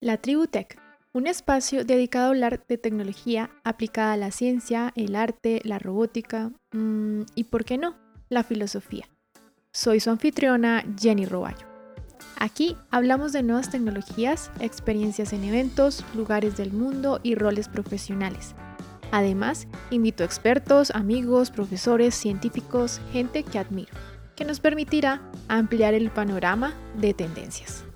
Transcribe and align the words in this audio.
La 0.00 0.16
Tribu 0.16 0.46
Tech, 0.46 0.78
un 1.12 1.26
espacio 1.26 1.84
dedicado 1.84 2.26
a 2.26 2.28
hablar 2.28 2.64
de 2.68 2.78
tecnología 2.78 3.50
aplicada 3.64 4.12
a 4.12 4.16
la 4.16 4.30
ciencia, 4.30 4.92
el 4.94 5.16
arte, 5.16 5.60
la 5.64 5.80
robótica 5.80 6.52
mm, 6.70 7.22
y, 7.34 7.44
por 7.44 7.64
qué 7.64 7.78
no, 7.78 7.96
la 8.28 8.44
filosofía. 8.44 9.08
Soy 9.72 9.98
su 9.98 10.10
anfitriona 10.10 10.84
Jenny 10.96 11.26
Roballo. 11.26 11.66
Aquí 12.38 12.76
hablamos 12.92 13.32
de 13.32 13.42
nuevas 13.42 13.70
tecnologías, 13.70 14.52
experiencias 14.60 15.32
en 15.32 15.42
eventos, 15.42 16.04
lugares 16.14 16.56
del 16.56 16.72
mundo 16.72 17.18
y 17.24 17.34
roles 17.34 17.68
profesionales. 17.68 18.54
Además, 19.10 19.66
invito 19.90 20.22
a 20.22 20.26
expertos, 20.26 20.92
amigos, 20.92 21.50
profesores, 21.50 22.14
científicos, 22.14 23.00
gente 23.10 23.42
que 23.42 23.58
admiro, 23.58 23.92
que 24.36 24.44
nos 24.44 24.60
permitirá 24.60 25.28
ampliar 25.48 25.94
el 25.94 26.12
panorama 26.12 26.72
de 27.00 27.14
tendencias. 27.14 27.87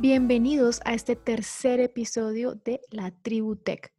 Bienvenidos 0.00 0.80
a 0.84 0.94
este 0.94 1.16
tercer 1.16 1.80
episodio 1.80 2.54
de 2.54 2.80
La 2.88 3.10
Tribu 3.10 3.56
Tech. 3.56 3.92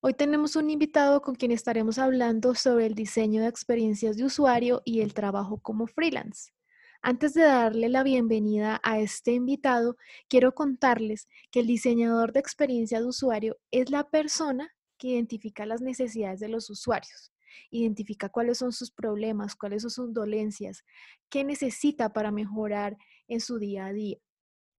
Hoy 0.00 0.14
tenemos 0.14 0.54
un 0.54 0.70
invitado 0.70 1.22
con 1.22 1.34
quien 1.34 1.50
estaremos 1.50 1.98
hablando 1.98 2.54
sobre 2.54 2.86
el 2.86 2.94
diseño 2.94 3.42
de 3.42 3.48
experiencias 3.48 4.16
de 4.16 4.22
usuario 4.22 4.80
y 4.84 5.00
el 5.00 5.12
trabajo 5.12 5.58
como 5.58 5.88
freelance. 5.88 6.52
Antes 7.02 7.34
de 7.34 7.42
darle 7.42 7.88
la 7.88 8.04
bienvenida 8.04 8.80
a 8.84 9.00
este 9.00 9.32
invitado, 9.32 9.96
quiero 10.28 10.54
contarles 10.54 11.26
que 11.50 11.58
el 11.58 11.66
diseñador 11.66 12.32
de 12.32 12.38
experiencia 12.38 13.00
de 13.00 13.06
usuario 13.06 13.56
es 13.72 13.90
la 13.90 14.08
persona 14.08 14.70
que 14.98 15.08
identifica 15.08 15.66
las 15.66 15.80
necesidades 15.80 16.38
de 16.38 16.48
los 16.48 16.70
usuarios, 16.70 17.32
identifica 17.72 18.28
cuáles 18.28 18.58
son 18.58 18.70
sus 18.70 18.92
problemas, 18.92 19.56
cuáles 19.56 19.82
son 19.82 19.90
sus 19.90 20.14
dolencias, 20.14 20.84
qué 21.28 21.42
necesita 21.42 22.12
para 22.12 22.30
mejorar 22.30 22.96
en 23.26 23.40
su 23.40 23.58
día 23.58 23.86
a 23.86 23.92
día. 23.92 24.18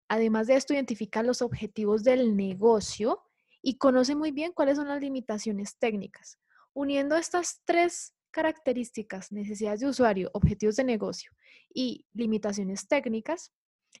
Además 0.07 0.47
de 0.47 0.55
esto, 0.55 0.73
identifica 0.73 1.23
los 1.23 1.41
objetivos 1.41 2.03
del 2.03 2.35
negocio 2.35 3.23
y 3.61 3.77
conoce 3.77 4.15
muy 4.15 4.31
bien 4.31 4.51
cuáles 4.53 4.77
son 4.77 4.87
las 4.87 5.01
limitaciones 5.01 5.77
técnicas. 5.77 6.37
Uniendo 6.73 7.15
estas 7.15 7.61
tres 7.65 8.13
características, 8.31 9.31
necesidades 9.31 9.79
de 9.79 9.87
usuario, 9.87 10.29
objetivos 10.33 10.75
de 10.75 10.83
negocio 10.83 11.31
y 11.73 12.05
limitaciones 12.13 12.87
técnicas, 12.87 13.51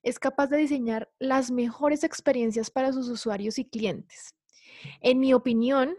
es 0.03 0.19
capaz 0.19 0.47
de 0.47 0.57
diseñar 0.57 1.09
las 1.19 1.51
mejores 1.51 2.03
experiencias 2.03 2.69
para 2.69 2.91
sus 2.91 3.07
usuarios 3.09 3.57
y 3.57 3.65
clientes. 3.65 4.35
En 5.01 5.19
mi 5.19 5.33
opinión, 5.33 5.95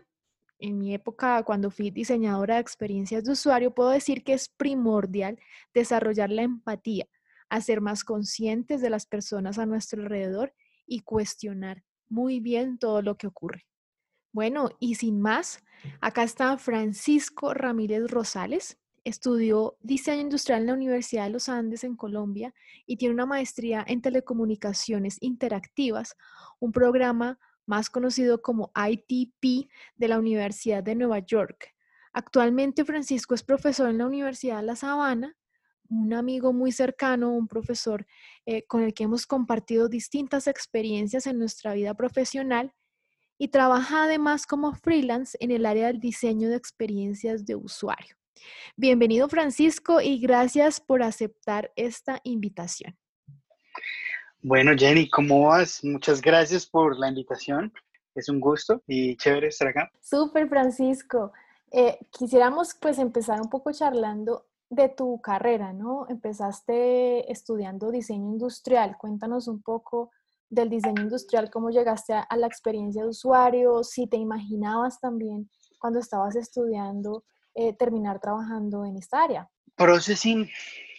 en 0.59 0.79
mi 0.79 0.95
época 0.95 1.43
cuando 1.43 1.71
fui 1.71 1.91
diseñadora 1.91 2.57
de 2.57 2.61
experiencias 2.61 3.25
de 3.25 3.33
usuario, 3.33 3.75
puedo 3.75 3.91
decir 3.91 4.23
que 4.23 4.35
es 4.35 4.49
primordial 4.49 5.39
desarrollar 5.75 6.31
la 6.31 6.43
empatía 6.43 7.09
a 7.49 7.61
ser 7.61 7.81
más 7.81 8.05
conscientes 8.05 8.81
de 8.81 8.91
las 8.91 9.07
personas 9.07 9.59
a 9.59 9.67
nuestro 9.67 10.03
alrededor 10.03 10.53
y 10.87 11.01
cuestionar 11.01 11.85
muy 12.09 12.41
bien 12.41 12.79
todo 12.79 13.03
lo 13.03 13.17
que 13.17 13.27
ocurre. 13.27 13.67
Bueno, 14.33 14.69
y 14.79 14.97
sin 14.97 15.21
más, 15.21 15.63
acá 16.01 16.23
está 16.23 16.59
Francisco 16.59 17.55
Ramírez 17.55 18.11
Rosales. 18.11 18.79
Estudió 19.03 19.79
diseño 19.81 20.21
industrial 20.21 20.63
en 20.63 20.67
la 20.67 20.75
Universidad 20.75 21.25
de 21.25 21.31
los 21.31 21.49
Andes 21.49 21.85
en 21.85 21.97
Colombia 21.97 22.53
y 22.87 22.97
tiene 22.97 23.15
una 23.15 23.27
maestría 23.27 23.85
en 23.87 24.03
telecomunicaciones 24.03 25.17
interactivas, 25.21 26.17
un 26.59 26.73
programa 26.73 27.39
más 27.67 27.89
conocido 27.89 28.43
como 28.43 28.73
ITP 28.75 29.71
de 29.97 30.09
la 30.09 30.19
Universidad 30.19 30.83
de 30.83 30.97
Nueva 30.97 31.21
York. 31.21 31.75
Actualmente 32.13 32.85
Francisco 32.85 33.35
es 33.35 33.43
profesor 33.43 33.89
en 33.89 33.99
la 33.99 34.07
Universidad 34.07 34.59
de 34.59 34.65
La 34.65 34.77
Sabana 34.77 35.37
un 35.91 36.15
amigo 36.15 36.53
muy 36.53 36.73
cercano, 36.73 37.33
un 37.33 37.49
profesor 37.49 38.07
eh, 38.45 38.65
con 38.67 38.83
el 38.83 38.95
que 38.95 39.05
hemos 39.05 39.27
compartido 39.27 39.89
distintas 39.89 40.47
experiencias 40.47 41.27
en 41.27 41.39
nuestra 41.39 41.75
vida 41.75 41.95
profesional 41.95 42.73
y 43.39 43.49
trabaja 43.49 44.05
además 44.05 44.47
como 44.47 44.75
freelance 44.75 45.37
en 45.41 45.51
el 45.51 45.67
área 45.67 45.89
del 45.89 46.01
diseño 46.01 46.49
de 46.49 46.57
experiencias 46.57 47.45
de 47.45 47.55
usuario. 47.55 48.17
Bienvenido 48.77 49.29
Francisco 49.29 50.01
y 50.01 50.19
gracias 50.19 50.81
por 50.81 51.03
aceptar 51.03 51.73
esta 51.77 52.21
invitación. 52.25 52.97
Bueno 54.43 54.73
Jenny, 54.77 55.09
¿cómo 55.09 55.47
vas? 55.49 55.83
Muchas 55.85 56.21
gracias 56.21 56.67
por 56.67 56.99
la 56.99 57.09
invitación. 57.09 57.73
Es 58.15 58.29
un 58.29 58.41
gusto 58.41 58.83
y 58.87 59.17
chévere 59.17 59.49
estar 59.49 59.69
acá. 59.69 59.91
Súper 60.01 60.49
Francisco. 60.49 61.33
Eh, 61.71 61.99
quisiéramos 62.11 62.75
pues 62.81 62.99
empezar 62.99 63.41
un 63.41 63.51
poco 63.51 63.73
charlando 63.73 64.47
de 64.69 64.89
tu 64.89 65.21
carrera, 65.21 65.73
¿no? 65.73 66.07
Empezaste 66.09 67.31
estudiando 67.31 67.91
diseño 67.91 68.31
industrial. 68.31 68.97
Cuéntanos 68.99 69.49
un 69.49 69.63
poco 69.63 70.11
del 70.49 70.71
diseño 70.71 71.03
industrial, 71.03 71.51
cómo 71.51 71.71
llegaste 71.71 72.15
a, 72.15 72.37
la 72.37 72.47
experiencia 72.47 73.03
de 73.03 73.09
usuario, 73.09 73.83
si 73.83 74.07
te 74.07 74.17
imaginabas 74.17 75.01
también 75.01 75.51
cuando 75.79 75.99
estabas 75.99 76.37
estudiando 76.37 77.25
eh, 77.55 77.75
terminar 77.75 78.21
trabajando 78.21 78.85
en 78.85 78.97
esta 78.97 79.25
área. 79.25 79.49
Processing 79.77 80.49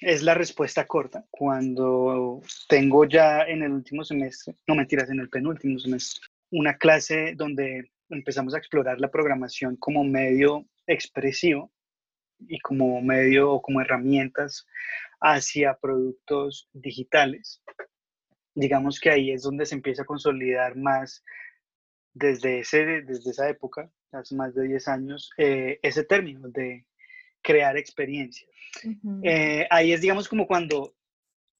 es 0.01 0.21
la 0.21 0.33
respuesta 0.33 0.85
corta. 0.85 1.25
Cuando 1.31 2.41
tengo 2.67 3.05
ya 3.05 3.43
en 3.43 3.63
el 3.63 3.71
último 3.71 4.03
semestre, 4.03 4.55
no 4.67 4.75
mentiras, 4.75 5.09
en 5.09 5.19
el 5.19 5.29
penúltimo 5.29 5.79
semestre, 5.79 6.27
una 6.51 6.77
clase 6.77 7.33
donde 7.35 7.91
empezamos 8.09 8.53
a 8.53 8.57
explorar 8.57 8.99
la 8.99 9.09
programación 9.09 9.75
como 9.77 10.03
medio 10.03 10.65
expresivo, 10.85 11.71
y 12.39 12.59
como 12.59 13.01
medio 13.01 13.51
o 13.51 13.61
como 13.61 13.81
herramientas 13.81 14.65
hacia 15.21 15.77
productos 15.77 16.69
digitales. 16.73 17.61
Digamos 18.55 18.99
que 18.99 19.11
ahí 19.11 19.31
es 19.31 19.43
donde 19.43 19.65
se 19.65 19.75
empieza 19.75 20.03
a 20.03 20.05
consolidar 20.05 20.75
más 20.75 21.23
desde, 22.13 22.59
ese, 22.59 23.01
desde 23.03 23.31
esa 23.31 23.49
época, 23.49 23.91
hace 24.11 24.35
más 24.35 24.55
de 24.55 24.67
10 24.67 24.87
años, 24.87 25.29
eh, 25.37 25.79
ese 25.83 26.03
término 26.03 26.49
de 26.49 26.85
crear 27.41 27.77
experiencia. 27.77 28.47
Eh, 29.23 29.67
ahí 29.69 29.93
es, 29.93 30.01
digamos, 30.01 30.27
como 30.27 30.47
cuando 30.47 30.95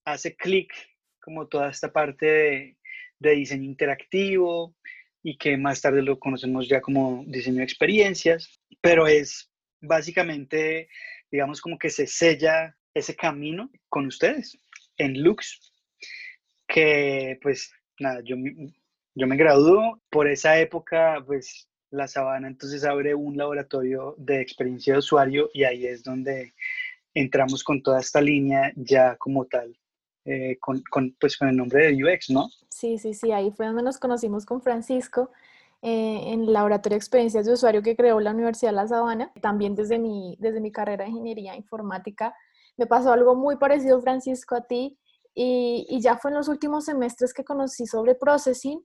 hace 0.04 0.34
clic 0.36 0.72
como 1.20 1.46
toda 1.46 1.70
esta 1.70 1.92
parte 1.92 2.26
de, 2.26 2.78
de 3.18 3.30
diseño 3.32 3.64
interactivo 3.64 4.74
y 5.22 5.36
que 5.36 5.56
más 5.56 5.80
tarde 5.80 6.02
lo 6.02 6.18
conocemos 6.18 6.68
ya 6.68 6.80
como 6.80 7.24
diseño 7.26 7.58
de 7.58 7.64
experiencias, 7.64 8.60
pero 8.80 9.06
es 9.06 9.50
básicamente, 9.80 10.88
digamos, 11.30 11.60
como 11.60 11.78
que 11.78 11.90
se 11.90 12.06
sella 12.06 12.76
ese 12.94 13.14
camino 13.14 13.70
con 13.88 14.06
ustedes 14.06 14.58
en 14.96 15.22
Lux, 15.22 15.72
que 16.66 17.38
pues 17.42 17.72
nada, 17.98 18.20
yo, 18.24 18.36
yo 19.14 19.26
me 19.26 19.36
graduó, 19.36 20.00
por 20.10 20.28
esa 20.28 20.58
época 20.58 21.22
pues 21.26 21.68
la 21.90 22.06
Sabana 22.06 22.48
entonces 22.48 22.84
abre 22.84 23.14
un 23.14 23.36
laboratorio 23.36 24.14
de 24.18 24.40
experiencia 24.40 24.92
de 24.92 24.98
usuario 24.98 25.50
y 25.54 25.64
ahí 25.64 25.86
es 25.86 26.02
donde 26.02 26.52
entramos 27.14 27.64
con 27.64 27.82
toda 27.82 28.00
esta 28.00 28.20
línea 28.20 28.72
ya 28.76 29.16
como 29.16 29.46
tal, 29.46 29.76
eh, 30.24 30.58
con, 30.60 30.82
con, 30.90 31.16
pues 31.18 31.36
con 31.36 31.48
el 31.48 31.56
nombre 31.56 31.86
de 31.86 32.04
UX, 32.04 32.30
¿no? 32.30 32.50
Sí, 32.68 32.98
sí, 32.98 33.14
sí, 33.14 33.32
ahí 33.32 33.50
fue 33.50 33.66
donde 33.66 33.82
nos 33.82 33.98
conocimos 33.98 34.44
con 34.44 34.60
Francisco 34.60 35.32
eh, 35.82 36.32
en 36.32 36.42
el 36.42 36.52
laboratorio 36.52 36.94
de 36.94 36.98
experiencias 36.98 37.46
de 37.46 37.52
usuario 37.52 37.82
que 37.82 37.96
creó 37.96 38.18
la 38.20 38.32
Universidad 38.32 38.70
de 38.70 38.76
La 38.76 38.88
Sabana. 38.88 39.32
También 39.40 39.74
desde 39.74 39.98
mi, 39.98 40.36
desde 40.40 40.60
mi 40.60 40.72
carrera 40.72 41.04
de 41.04 41.10
ingeniería 41.10 41.56
informática 41.56 42.34
me 42.78 42.86
pasó 42.86 43.12
algo 43.12 43.34
muy 43.34 43.56
parecido, 43.56 44.00
Francisco, 44.00 44.54
a 44.54 44.62
ti. 44.62 44.98
Y, 45.34 45.86
y 45.88 46.00
ya 46.00 46.16
fue 46.16 46.30
en 46.30 46.36
los 46.36 46.48
últimos 46.48 46.84
semestres 46.84 47.34
que 47.34 47.44
conocí 47.44 47.86
sobre 47.86 48.14
Processing. 48.14 48.84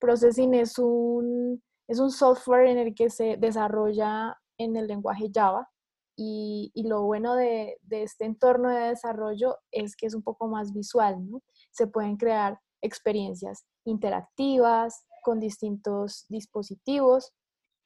Processing 0.00 0.54
es 0.54 0.78
un, 0.78 1.62
es 1.86 1.98
un 1.98 2.10
software 2.10 2.66
en 2.66 2.78
el 2.78 2.94
que 2.94 3.10
se 3.10 3.36
desarrolla 3.36 4.36
en 4.58 4.76
el 4.76 4.86
lenguaje 4.86 5.30
Java. 5.32 5.68
Y, 6.16 6.70
y 6.74 6.86
lo 6.88 7.02
bueno 7.02 7.34
de, 7.34 7.78
de, 7.82 8.02
este 8.04 8.24
entorno 8.24 8.70
de 8.70 8.90
desarrollo 8.90 9.58
es 9.70 9.96
que 9.96 10.06
es 10.06 10.14
un 10.14 10.22
poco 10.22 10.46
más 10.46 10.72
visual, 10.72 11.16
¿no? 11.28 11.42
Se 11.70 11.86
pueden 11.86 12.16
crear 12.16 12.58
experiencias 12.82 13.64
interactivas, 13.84 15.06
con 15.24 15.40
distintos 15.40 16.26
dispositivos 16.28 17.32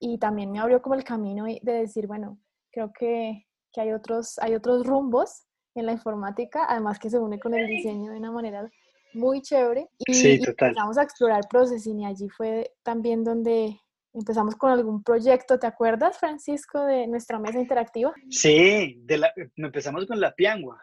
y 0.01 0.19
también 0.19 0.51
me 0.51 0.59
abrió 0.59 0.83
como 0.83 0.97
el 0.97 1.05
camino 1.05 1.45
de 1.47 1.73
decir, 1.73 2.07
bueno, 2.07 2.39
creo 2.71 2.93
que, 2.93 3.47
que 3.73 3.81
hay, 3.81 3.93
otros, 3.93 4.39
hay 4.41 4.55
otros 4.55 4.85
rumbos 4.85 5.45
en 5.75 5.87
la 5.87 5.93
informática, 5.93 6.67
además 6.69 6.99
que 6.99 7.09
se 7.09 7.19
une 7.19 7.39
con 7.39 7.55
el 7.55 7.67
diseño 7.67 8.11
de 8.11 8.19
una 8.19 8.33
manera 8.33 8.69
muy 9.15 9.41
chévere. 9.41 9.89
Y, 9.99 10.15
sí, 10.15 10.41
total. 10.41 10.71
empezamos 10.71 10.99
a 10.99 11.03
explorar 11.03 11.49
Processing 11.49 12.01
y 12.01 12.07
allí 12.07 12.29
fue 12.29 12.75
también 12.83 13.25
donde 13.25 13.81
empezamos 14.13 14.57
con 14.57 14.71
algún 14.71 15.03
proyecto, 15.03 15.59
¿te 15.59 15.67
acuerdas, 15.67 16.19
Francisco, 16.19 16.83
de 16.85 17.07
nuestra 17.07 17.39
mesa 17.39 17.61
interactiva? 17.61 18.13
Sí, 18.29 19.01
de 19.05 19.19
la, 19.19 19.33
empezamos 19.57 20.07
con 20.07 20.21
la 20.21 20.35
piangua. 20.35 20.83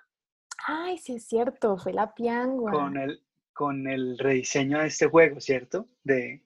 Ay, 0.68 0.98
sí 0.98 1.16
es 1.16 1.28
cierto, 1.28 1.78
fue 1.78 1.94
la 1.94 2.14
piangua. 2.14 2.72
Con 2.72 2.98
el, 2.98 3.22
con 3.56 3.88
el 3.88 4.20
rediseño 4.20 4.80
de 4.80 4.88
este 4.88 5.08
juego, 5.08 5.40
¿cierto? 5.40 5.88
De, 6.04 6.44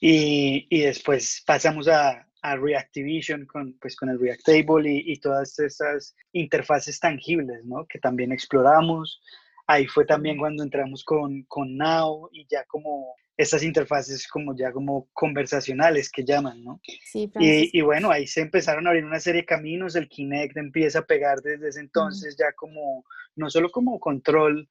y, 0.00 0.66
y 0.70 0.80
después 0.80 1.44
pasamos 1.46 1.86
a, 1.86 2.26
a 2.42 2.56
Reactivision 2.56 3.46
con, 3.46 3.74
pues, 3.74 3.94
con 3.94 4.08
el 4.08 4.18
Reactable 4.18 4.90
y, 4.90 5.12
y 5.12 5.20
todas 5.20 5.58
esas 5.58 6.16
interfaces 6.32 6.98
tangibles, 6.98 7.64
¿no? 7.64 7.86
Que 7.86 7.98
también 7.98 8.32
exploramos. 8.32 9.20
Ahí 9.66 9.86
fue 9.86 10.06
también 10.06 10.38
cuando 10.38 10.62
entramos 10.62 11.04
con, 11.04 11.42
con 11.42 11.76
Now 11.76 12.30
y 12.32 12.46
ya 12.48 12.64
como 12.64 13.14
estas 13.36 13.62
interfaces 13.62 14.26
como 14.26 14.56
ya 14.56 14.72
como 14.72 15.08
conversacionales 15.12 16.10
que 16.10 16.24
llaman, 16.24 16.64
¿no? 16.64 16.80
Sí, 17.04 17.30
y, 17.38 17.78
y, 17.78 17.82
bueno, 17.82 18.10
ahí 18.10 18.26
se 18.26 18.40
empezaron 18.40 18.86
a 18.86 18.90
abrir 18.90 19.04
una 19.04 19.20
serie 19.20 19.42
de 19.42 19.46
caminos, 19.46 19.94
el 19.94 20.08
Kinect 20.08 20.56
empieza 20.56 21.00
a 21.00 21.04
pegar 21.04 21.42
desde 21.42 21.68
ese 21.68 21.80
entonces 21.80 22.34
ya 22.38 22.52
como, 22.52 23.04
no 23.34 23.50
solo 23.50 23.70
como 23.70 24.00
control 24.00 24.66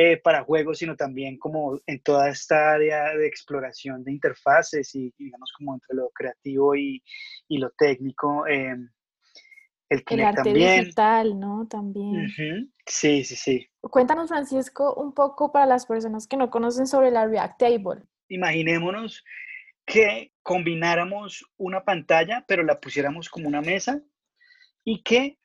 eh, 0.00 0.16
para 0.16 0.44
juegos, 0.44 0.78
sino 0.78 0.94
también 0.94 1.38
como 1.38 1.80
en 1.84 2.00
toda 2.02 2.28
esta 2.28 2.74
área 2.74 3.16
de 3.16 3.26
exploración 3.26 4.04
de 4.04 4.12
interfaces 4.12 4.94
y 4.94 5.12
digamos 5.18 5.52
como 5.58 5.74
entre 5.74 5.96
lo 5.96 6.10
creativo 6.10 6.76
y, 6.76 7.02
y 7.48 7.58
lo 7.58 7.70
técnico. 7.70 8.46
Eh, 8.46 8.76
el, 9.88 10.04
el 10.08 10.20
arte 10.20 10.42
también. 10.44 10.80
digital, 10.84 11.40
¿no? 11.40 11.66
También. 11.68 12.28
Sí, 12.86 13.24
sí, 13.24 13.34
sí. 13.34 13.66
Cuéntanos, 13.80 14.28
Francisco, 14.28 14.94
un 14.94 15.12
poco 15.12 15.50
para 15.50 15.66
las 15.66 15.84
personas 15.84 16.28
que 16.28 16.36
no 16.36 16.48
conocen 16.48 16.86
sobre 16.86 17.10
la 17.10 17.26
React 17.26 17.58
Table. 17.58 18.02
Imaginémonos 18.28 19.24
que 19.84 20.32
combináramos 20.44 21.44
una 21.56 21.82
pantalla, 21.84 22.44
pero 22.46 22.62
la 22.62 22.78
pusiéramos 22.78 23.28
como 23.28 23.48
una 23.48 23.62
mesa 23.62 24.00
y 24.84 25.02
que 25.02 25.38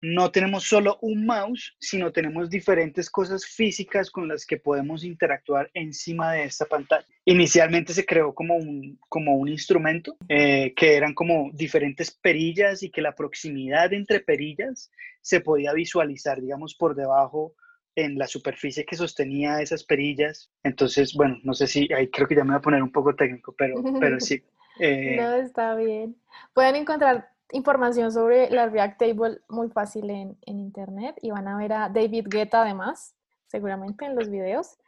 no 0.00 0.30
tenemos 0.30 0.64
solo 0.64 0.98
un 1.02 1.26
mouse, 1.26 1.76
sino 1.80 2.12
tenemos 2.12 2.48
diferentes 2.48 3.10
cosas 3.10 3.44
físicas 3.46 4.10
con 4.10 4.28
las 4.28 4.46
que 4.46 4.56
podemos 4.56 5.04
interactuar 5.04 5.70
encima 5.74 6.32
de 6.32 6.44
esta 6.44 6.66
pantalla. 6.66 7.06
Inicialmente 7.24 7.92
se 7.92 8.06
creó 8.06 8.34
como 8.34 8.56
un, 8.56 8.98
como 9.08 9.34
un 9.36 9.48
instrumento, 9.48 10.16
eh, 10.28 10.72
que 10.76 10.94
eran 10.94 11.14
como 11.14 11.50
diferentes 11.52 12.10
perillas 12.10 12.82
y 12.82 12.90
que 12.90 13.02
la 13.02 13.14
proximidad 13.14 13.92
entre 13.92 14.20
perillas 14.20 14.90
se 15.20 15.40
podía 15.40 15.72
visualizar, 15.72 16.40
digamos, 16.40 16.74
por 16.74 16.94
debajo 16.94 17.54
en 17.96 18.16
la 18.16 18.28
superficie 18.28 18.84
que 18.84 18.96
sostenía 18.96 19.60
esas 19.60 19.82
perillas. 19.82 20.50
Entonces, 20.62 21.14
bueno, 21.14 21.38
no 21.42 21.52
sé 21.52 21.66
si, 21.66 21.92
ahí 21.92 22.08
creo 22.08 22.28
que 22.28 22.36
ya 22.36 22.44
me 22.44 22.50
voy 22.50 22.58
a 22.58 22.62
poner 22.62 22.82
un 22.82 22.92
poco 22.92 23.14
técnico, 23.16 23.54
pero, 23.58 23.82
pero 23.98 24.20
sí. 24.20 24.42
Eh, 24.78 25.16
no, 25.16 25.34
está 25.34 25.74
bien. 25.74 26.16
Pueden 26.54 26.76
encontrar 26.76 27.28
información 27.52 28.12
sobre 28.12 28.50
la 28.50 28.68
React 28.68 28.98
Table 28.98 29.40
muy 29.48 29.68
fácil 29.70 30.10
en, 30.10 30.38
en, 30.42 30.58
internet 30.60 31.16
y 31.22 31.30
van 31.30 31.48
a 31.48 31.56
ver 31.56 31.72
a 31.72 31.88
David 31.88 32.26
Guetta 32.28 32.62
además, 32.62 33.16
seguramente 33.46 34.04
en 34.04 34.16
los 34.16 34.28
videos. 34.28 34.78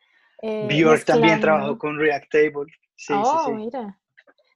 Eh, 0.43 0.67
Björk 0.69 1.05
también 1.05 1.41
trabajó 1.41 1.79
con 1.79 1.99
React 1.99 2.31
Table. 2.31 2.73
Sí, 2.97 3.15
oh, 3.17 3.45
sí, 3.47 3.53
mira. 3.53 3.99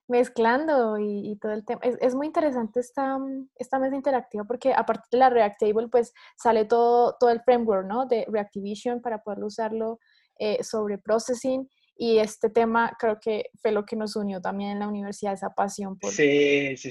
Mezclando 0.06 0.98
y, 0.98 1.30
y, 1.30 1.36
todo 1.36 1.52
el 1.52 1.64
tema. 1.64 1.80
Es, 1.82 1.96
es, 2.00 2.14
muy 2.14 2.26
interesante 2.26 2.80
esta, 2.80 3.18
esta 3.56 3.78
mesa 3.78 3.96
interactiva 3.96 4.44
porque 4.44 4.74
aparte 4.74 5.08
de 5.12 5.18
la 5.18 5.30
React 5.30 5.60
Table, 5.60 5.88
pues 5.88 6.12
sale 6.36 6.66
todo, 6.66 7.16
todo 7.18 7.30
el 7.30 7.40
framework, 7.40 7.86
¿no? 7.86 8.04
De 8.04 8.26
Reactivision 8.28 9.00
para 9.00 9.22
poder 9.22 9.42
usarlo 9.42 9.98
eh, 10.38 10.62
sobre 10.62 10.98
processing 10.98 11.68
y 11.96 12.18
este 12.18 12.50
tema 12.50 12.96
creo 12.98 13.18
que 13.20 13.50
fue 13.60 13.70
lo 13.70 13.84
que 13.84 13.96
nos 13.96 14.16
unió 14.16 14.40
también 14.40 14.70
en 14.70 14.78
la 14.80 14.88
universidad, 14.88 15.34
esa 15.34 15.54
pasión 15.54 15.98
por, 15.98 16.12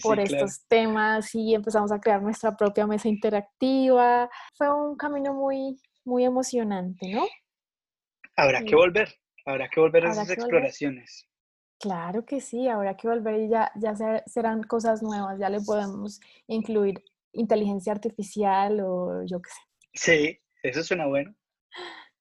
por 0.02 0.20
estos 0.20 0.66
temas 0.68 1.36
y 1.36 1.54
empezamos 1.54 1.92
a 1.92 2.00
crear 2.00 2.22
nuestra 2.22 2.56
propia 2.56 2.88
mesa 2.88 3.10
interactiva. 3.10 4.30
Fue 4.56 4.74
un 4.74 4.96
camino 4.96 5.34
muy, 5.34 5.78
muy 6.06 6.24
emocionante, 6.24 7.10
¿no? 7.10 7.26
Habrá 8.36 8.64
que 8.64 8.76
volver, 8.76 9.14
habrá 9.46 9.70
que 9.70 9.80
volver 9.80 10.06
a 10.06 10.12
esas 10.12 10.30
exploraciones. 10.30 11.28
Claro 11.80 12.26
que 12.26 12.40
sí, 12.40 12.70
habrá 12.70 12.96
que 12.96 13.10
volver 13.10 13.42
y 13.42 13.50
ya, 13.50 13.72
ya 13.76 13.94
serán 14.26 14.64
cosas 14.64 15.04
nuevas, 15.04 15.38
ya 15.38 15.50
le 15.50 15.60
podemos 15.60 16.22
incluir 16.48 17.04
inteligencia 17.34 17.92
artificial 17.92 18.80
o 18.80 19.26
yo 19.26 19.42
qué 19.42 19.50
sé. 19.50 19.60
Sí, 19.94 20.40
eso 20.64 20.82
suena 20.82 21.08
bueno. 21.08 21.36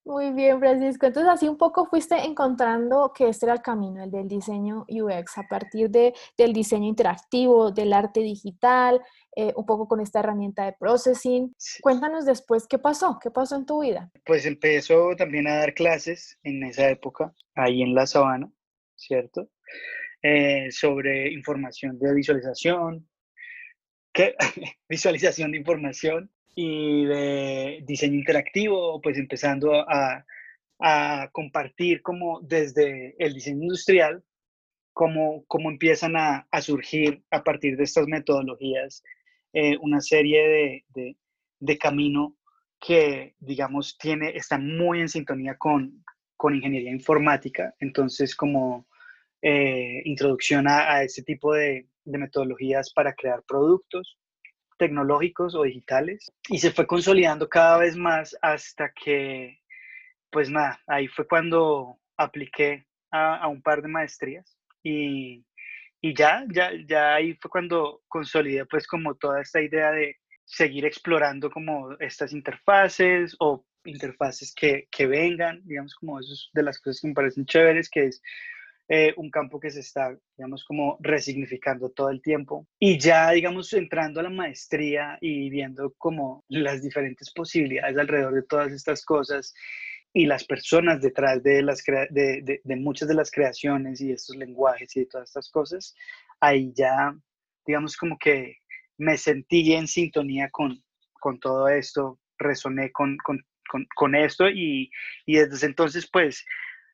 Muy 0.05 0.33
bien, 0.33 0.59
Francisco. 0.59 1.07
Entonces, 1.07 1.33
así 1.33 1.49
un 1.49 1.57
poco 1.57 1.87
fuiste 1.87 2.17
encontrando 2.17 3.13
que 3.15 3.29
este 3.29 3.47
era 3.47 3.55
el 3.55 3.63
camino, 3.63 4.03
el 4.03 4.11
del 4.11 4.27
diseño 4.27 4.85
UX, 4.89 5.39
a 5.39 5.47
partir 5.49 5.91
de, 5.91 6.13
del 6.37 6.53
diseño 6.53 6.89
interactivo, 6.89 7.71
del 7.71 7.93
arte 7.93 8.19
digital, 8.21 9.01
eh, 9.37 9.53
un 9.55 9.65
poco 9.65 9.87
con 9.87 10.01
esta 10.01 10.19
herramienta 10.19 10.65
de 10.65 10.73
processing. 10.73 11.55
Cuéntanos 11.83 12.27
después 12.27 12.67
qué 12.67 12.79
pasó, 12.79 13.19
qué 13.23 13.31
pasó 13.31 13.55
en 13.55 13.65
tu 13.65 13.83
vida. 13.83 14.11
Pues 14.25 14.45
empezó 14.45 15.15
también 15.15 15.47
a 15.47 15.59
dar 15.59 15.73
clases 15.73 16.37
en 16.43 16.65
esa 16.65 16.89
época, 16.91 17.33
ahí 17.55 17.83
en 17.83 17.95
la 17.95 18.07
sabana, 18.07 18.51
¿cierto? 18.97 19.51
Eh, 20.21 20.71
sobre 20.73 21.33
información 21.33 21.99
de 22.01 22.13
visualización, 22.13 23.09
¿qué? 24.13 24.35
visualización 24.89 25.53
de 25.53 25.59
información 25.59 26.29
y 26.55 27.05
de 27.05 27.81
diseño 27.85 28.15
interactivo, 28.15 29.01
pues 29.01 29.17
empezando 29.19 29.75
a, 29.75 30.25
a 30.81 31.29
compartir 31.33 32.03
como 32.03 32.41
desde 32.41 33.15
el 33.19 33.35
diseño 33.35 33.63
industrial, 33.63 34.23
cómo, 34.93 35.45
cómo 35.47 35.71
empiezan 35.71 36.17
a, 36.17 36.47
a, 36.51 36.61
surgir 36.61 37.23
a 37.31 37.43
partir 37.43 37.77
de 37.77 37.85
estas 37.85 38.07
metodologías 38.07 39.03
eh, 39.53 39.77
una 39.81 40.01
serie 40.01 40.49
de, 40.49 40.85
de, 40.89 41.17
de, 41.61 41.79
camino 41.79 42.37
que, 42.81 43.35
digamos, 43.39 43.97
tiene, 43.99 44.37
está 44.37 44.59
muy 44.59 45.01
en 45.01 45.09
sintonía 45.09 45.57
con, 45.57 46.05
con 46.37 46.55
ingeniería 46.55 46.91
informática, 46.91 47.75
entonces 47.79 48.35
como 48.35 48.87
eh, 49.41 50.03
introducción 50.05 50.69
a, 50.69 50.93
a 50.93 51.03
este 51.05 51.23
tipo 51.23 51.55
de, 51.55 51.87
de 52.05 52.19
metodologías 52.19 52.93
para 52.93 53.15
crear 53.15 53.43
productos 53.47 54.19
tecnológicos 54.83 55.55
o 55.55 55.63
digitales 55.63 56.33
y 56.49 56.59
se 56.59 56.73
fue 56.73 56.89
consolidando 56.89 57.49
cada 57.49 57.79
vez 57.79 57.97
más 57.97 58.37
hasta 58.43 58.93
que, 58.93 59.61
pues 60.29 60.51
nada, 60.51 60.81
ahí 60.89 61.07
fue 61.07 61.25
cuando 61.29 62.01
apliqué 62.17 62.85
a, 63.13 63.47
un 63.47 63.63
par 63.63 63.81
de 63.81 63.87
maestrías 63.87 64.59
y, 64.83 65.47
y, 66.01 66.15
ya, 66.17 66.45
ya, 66.53 66.73
ya 66.89 67.15
ahí 67.15 67.35
fue 67.41 67.49
cuando 67.49 68.03
consolidé 68.09 68.67
pues 68.67 68.89
como 68.89 69.15
toda 69.15 69.41
esta 69.41 69.63
idea 69.63 69.93
de 69.93 70.17
seguir 70.45 70.85
explorando 70.85 71.49
como 71.49 71.93
estas 72.01 72.33
interfaces 72.33 73.37
o 73.39 73.65
interfaces 73.85 74.53
que, 74.53 74.89
que 74.91 75.07
vengan, 75.07 75.61
digamos 75.65 75.95
como 75.95 76.19
eso 76.19 76.33
es 76.33 76.51
de 76.55 76.65
las 76.65 76.81
cosas 76.81 77.03
que 77.03 77.07
me 77.07 77.15
parecen 77.15 77.47
chéveres, 77.47 77.89
que 77.89 78.07
es 78.07 78.21
eh, 78.95 79.15
un 79.17 79.31
campo 79.31 79.59
que 79.59 79.71
se 79.71 79.81
está, 79.81 80.15
digamos, 80.37 80.67
como 80.67 80.99
resignificando 81.01 81.89
todo 81.89 82.11
el 82.11 82.21
tiempo. 82.21 82.67
Y 82.79 82.99
ya, 82.99 83.31
digamos, 83.31 83.73
entrando 83.73 84.21
a 84.21 84.25
la 84.25 84.29
maestría 84.29 85.17
y 85.23 85.49
viendo 85.49 85.95
como 85.97 86.45
las 86.51 86.83
diferentes 86.83 87.33
posibilidades 87.33 87.97
alrededor 87.97 88.35
de 88.35 88.43
todas 88.43 88.71
estas 88.71 89.03
cosas 89.03 89.55
y 90.13 90.27
las 90.27 90.45
personas 90.45 91.01
detrás 91.01 91.43
de, 91.43 91.63
las 91.63 91.83
de, 92.11 92.61
de, 92.63 92.77
muchas 92.77 93.09
de 93.09 93.15
las 93.15 93.31
creaciones 93.31 94.03
y 94.03 94.13
estos 94.13 94.37
lenguajes 94.37 94.95
y 94.95 95.07
todas 95.07 95.31
estas 95.31 95.49
cosas, 95.49 95.95
ahí 96.39 96.71
ya, 96.77 97.17
digamos, 97.65 97.97
como 97.97 98.19
que 98.19 98.59
me 98.99 99.17
sentí 99.17 99.73
en 99.73 99.89
sintonía 99.89 100.51
con, 100.51 100.85
con 101.19 101.41
todo 101.41 101.67
esto, 101.67 102.21
resoné 102.37 102.93
con, 102.93 103.17
con, 103.25 103.43
con, 103.71 103.87
con 103.97 104.15
esto 104.15 104.51
y, 104.51 104.91
y 105.25 105.37
desde 105.37 105.67
entonces, 105.67 106.07
pues, 106.13 106.45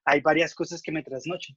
hay 0.09 0.21
varias 0.21 0.55
cosas 0.55 0.83
que 0.83 0.91
me 0.91 1.03
trasnochan. 1.03 1.57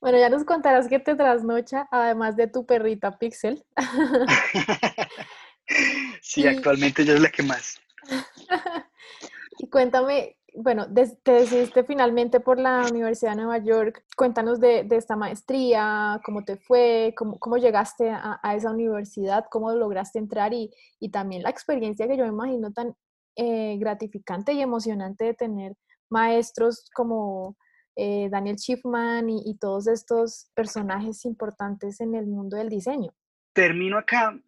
Bueno, 0.00 0.18
ya 0.18 0.28
nos 0.28 0.44
contarás 0.44 0.88
qué 0.88 0.98
te 0.98 1.14
trasnocha, 1.14 1.88
además 1.90 2.36
de 2.36 2.46
tu 2.46 2.64
perrita 2.64 3.18
Pixel. 3.18 3.64
sí, 6.22 6.46
actualmente 6.46 7.02
ella 7.02 7.14
es 7.14 7.20
la 7.20 7.30
que 7.30 7.42
más. 7.42 7.80
y 9.58 9.68
cuéntame, 9.68 10.36
bueno, 10.54 10.86
te 11.22 11.32
decidiste 11.32 11.84
finalmente 11.84 12.40
por 12.40 12.60
la 12.60 12.86
Universidad 12.90 13.32
de 13.32 13.42
Nueva 13.42 13.58
York. 13.58 14.04
Cuéntanos 14.16 14.60
de, 14.60 14.86
esta 14.90 15.16
maestría, 15.16 16.20
cómo 16.24 16.44
te 16.44 16.56
fue, 16.56 17.14
cómo, 17.16 17.38
cómo 17.38 17.56
llegaste 17.56 18.10
a, 18.10 18.40
esa 18.54 18.70
universidad, 18.70 19.46
cómo 19.50 19.72
lograste 19.72 20.18
entrar 20.18 20.52
y, 20.52 20.70
y, 21.00 21.10
también 21.10 21.42
la 21.42 21.50
experiencia 21.50 22.06
que 22.06 22.16
yo 22.16 22.24
me 22.24 22.30
imagino 22.30 22.72
tan 22.72 22.94
eh, 23.36 23.76
gratificante 23.78 24.52
y 24.52 24.60
emocionante 24.60 25.24
de 25.24 25.34
tener 25.34 25.76
maestros 26.08 26.88
como 26.94 27.56
eh, 27.96 28.28
Daniel 28.30 28.56
Schiffman 28.58 29.28
y, 29.28 29.56
todos 29.58 29.86
estos 29.86 30.50
personajes 30.54 31.24
importantes 31.24 32.00
en 32.00 32.14
el 32.14 32.26
mundo 32.26 32.56
del 32.56 32.68
diseño. 32.68 33.12
Termino 33.52 33.98
acá 33.98 34.40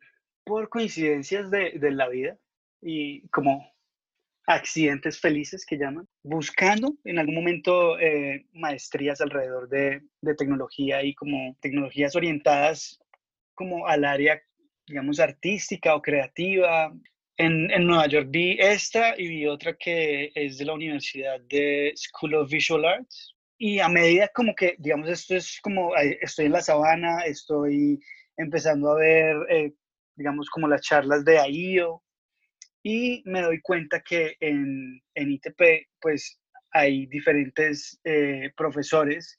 por 0.44 0.68
coincidencias 0.68 1.50
de, 1.50 1.72
de 1.78 1.90
la 1.90 2.08
vida 2.08 2.38
y 2.80 3.26
como 3.28 3.72
accidentes 4.46 5.20
felices 5.20 5.64
que 5.64 5.76
llaman, 5.76 6.08
buscando 6.22 6.94
en 7.04 7.18
algún 7.18 7.36
momento 7.36 7.98
eh, 7.98 8.46
maestrías 8.52 9.20
alrededor 9.20 9.68
de, 9.68 10.02
de, 10.20 10.34
tecnología 10.34 11.02
y 11.02 11.14
como 11.14 11.56
tecnologías 11.60 12.16
orientadas 12.16 12.98
como 13.54 13.86
al 13.86 14.04
área, 14.04 14.42
digamos, 14.86 15.20
artística 15.20 15.94
o 15.94 16.02
creativa. 16.02 16.92
En, 17.36 17.70
en, 17.70 17.86
Nueva 17.86 18.06
York 18.08 18.28
vi 18.30 18.56
esta 18.58 19.18
y 19.18 19.28
vi 19.28 19.46
otra 19.46 19.74
que 19.74 20.32
es 20.34 20.58
de 20.58 20.64
la 20.64 20.74
Universidad 20.74 21.40
de 21.48 21.92
School 21.96 22.34
of 22.34 22.50
Visual 22.50 22.84
Arts, 22.84 23.31
y 23.64 23.78
a 23.78 23.88
medida 23.88 24.28
como 24.34 24.56
que, 24.56 24.74
digamos, 24.80 25.08
esto 25.08 25.36
es 25.36 25.60
como, 25.62 25.94
estoy 25.96 26.46
en 26.46 26.52
la 26.52 26.62
sabana, 26.62 27.20
estoy 27.20 28.00
empezando 28.36 28.90
a 28.90 28.96
ver, 28.96 29.36
eh, 29.50 29.72
digamos, 30.16 30.50
como 30.50 30.66
las 30.66 30.82
charlas 30.82 31.24
de 31.24 31.38
AIO 31.38 32.02
y 32.82 33.22
me 33.24 33.40
doy 33.40 33.60
cuenta 33.60 34.00
que 34.00 34.34
en, 34.40 35.00
en 35.14 35.30
ITP, 35.30 35.86
pues 36.00 36.40
hay 36.72 37.06
diferentes 37.06 38.00
eh, 38.02 38.50
profesores 38.56 39.38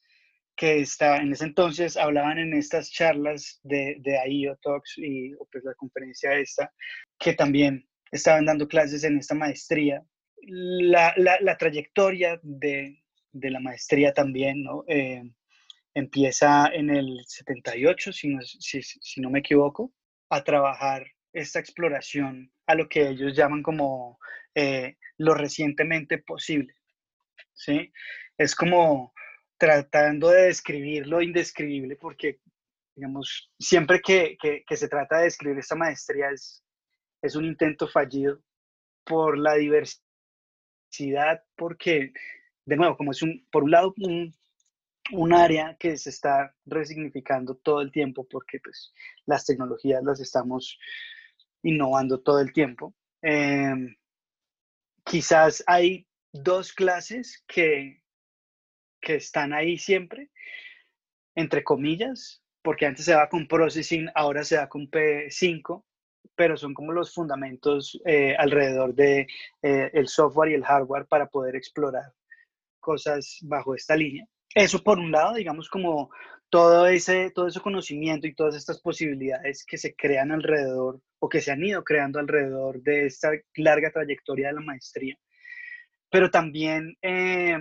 que 0.56 0.80
está, 0.80 1.18
en 1.18 1.34
ese 1.34 1.44
entonces 1.44 1.98
hablaban 1.98 2.38
en 2.38 2.54
estas 2.54 2.92
charlas 2.92 3.60
de, 3.64 3.98
de 4.00 4.20
AIO 4.20 4.56
Talks 4.62 5.00
y 5.00 5.34
pues 5.52 5.66
la 5.66 5.74
conferencia 5.74 6.34
esta, 6.36 6.72
que 7.20 7.34
también 7.34 7.86
estaban 8.10 8.46
dando 8.46 8.70
clases 8.70 9.04
en 9.04 9.18
esta 9.18 9.36
maestría. 9.36 10.02
La, 10.44 11.14
la, 11.18 11.38
la 11.42 11.58
trayectoria 11.58 12.40
de, 12.42 13.03
de, 13.34 13.52
la 13.52 13.60
maestría 13.60 14.14
también, 14.14 14.64
¿no? 14.64 14.86
Eh, 14.88 15.24
empieza 15.94 16.68
en 16.68 16.90
el 16.90 17.20
78, 17.26 18.14
si 18.14 18.30
no, 18.30 18.42
si, 18.42 19.22
no 19.22 19.30
me 19.30 19.40
equivoco, 19.40 19.94
a 20.30 20.44
trabajar 20.44 21.06
esta 21.34 21.60
exploración 21.60 22.52
a 22.68 22.76
lo 22.76 22.88
que 22.88 23.10
ellos 23.10 23.36
llaman 23.36 23.62
como 23.62 24.20
eh, 24.56 24.98
lo 25.18 25.34
recientemente 25.34 26.18
posible. 26.20 26.74
¿sí? 27.54 27.92
Es 28.38 28.56
como 28.56 29.14
tratando 29.58 30.30
de 30.30 30.44
describir 30.44 31.08
lo 31.08 31.22
indescribible 31.22 31.96
porque, 31.96 32.40
digamos, 32.96 33.52
siempre 33.60 34.02
que, 34.02 34.38
que, 34.40 34.78
se 34.78 34.88
trata 34.88 35.20
de 35.20 35.26
describir 35.26 35.60
esta 35.60 35.76
maestría 35.76 36.30
es, 36.32 36.64
es 37.22 37.36
un 37.36 37.46
intento 37.46 37.88
fallido 37.88 38.42
por 39.06 39.38
la 39.38 39.56
diversidad, 39.56 40.04
porque, 41.56 42.12
de 42.66 42.78
nuevo, 42.78 42.98
como 42.98 43.12
es 43.12 43.22
un, 43.22 43.46
por 43.52 43.64
un 43.64 43.72
lado, 43.72 43.94
un, 43.98 44.34
un 45.12 45.34
área 45.34 45.76
que 45.80 45.98
se 45.98 46.10
está 46.10 46.56
resignificando 46.66 47.56
todo 47.56 47.82
el 47.82 47.92
tiempo 47.92 48.26
porque 48.30 48.60
pues, 48.60 48.94
las 49.26 49.46
tecnologías 49.46 50.04
las 50.04 50.20
estamos 50.20 50.80
innovando 51.62 52.22
todo 52.22 52.40
el 52.40 52.54
tiempo. 52.54 52.94
Em, 53.22 53.96
quizás 55.04 55.64
hay 55.68 56.08
dos 56.32 56.74
clases 56.74 57.44
que, 57.48 58.02
que 59.02 59.16
están 59.16 59.54
ahí 59.54 59.78
siempre, 59.78 60.30
entre 61.36 61.64
comillas, 61.64 62.42
porque 62.62 62.86
antes 62.86 63.06
se 63.06 63.16
va 63.16 63.28
con 63.30 63.48
Processing, 63.48 64.10
ahora 64.16 64.44
se 64.44 64.56
da 64.56 64.70
con 64.70 64.90
P5, 64.90 65.84
pero 66.36 66.56
son 66.58 66.74
como 66.74 66.94
los 66.94 67.14
fundamentos 67.14 68.00
eh, 68.06 68.36
alrededor 68.38 68.96
de 68.96 69.28
eh, 69.62 69.92
el 69.94 70.08
software 70.08 70.52
y 70.52 70.56
el 70.56 70.64
hardware 70.64 71.06
para 71.06 71.28
poder 71.28 71.56
explorar 71.56 72.14
cosas 72.84 73.40
bajo 73.42 73.74
esta 73.74 73.96
línea. 73.96 74.28
Eso 74.54 74.84
por 74.84 75.00
un 75.00 75.12
lado, 75.12 75.34
digamos 75.34 75.70
como 75.70 76.12
todo 76.50 76.86
ese, 76.86 77.32
todo 77.32 77.48
ese 77.48 77.60
conocimiento 77.60 78.28
y 78.28 78.36
todas 78.36 78.56
estas 78.56 78.80
posibilidades 78.80 79.66
que 79.66 79.80
se 79.80 79.96
crean 79.96 80.32
alrededor 80.32 81.02
o 81.20 81.28
que 81.28 81.42
se 81.42 81.52
han 81.52 81.64
ido 81.64 81.84
creando 81.84 82.20
alrededor 82.20 82.80
de 82.84 83.08
esta 83.08 83.32
larga 83.56 83.90
trayectoria 83.90 84.50
de 84.50 84.54
la 84.54 84.62
maestría. 84.62 85.18
Pero 86.12 86.30
también, 86.30 86.96
eh, 87.02 87.58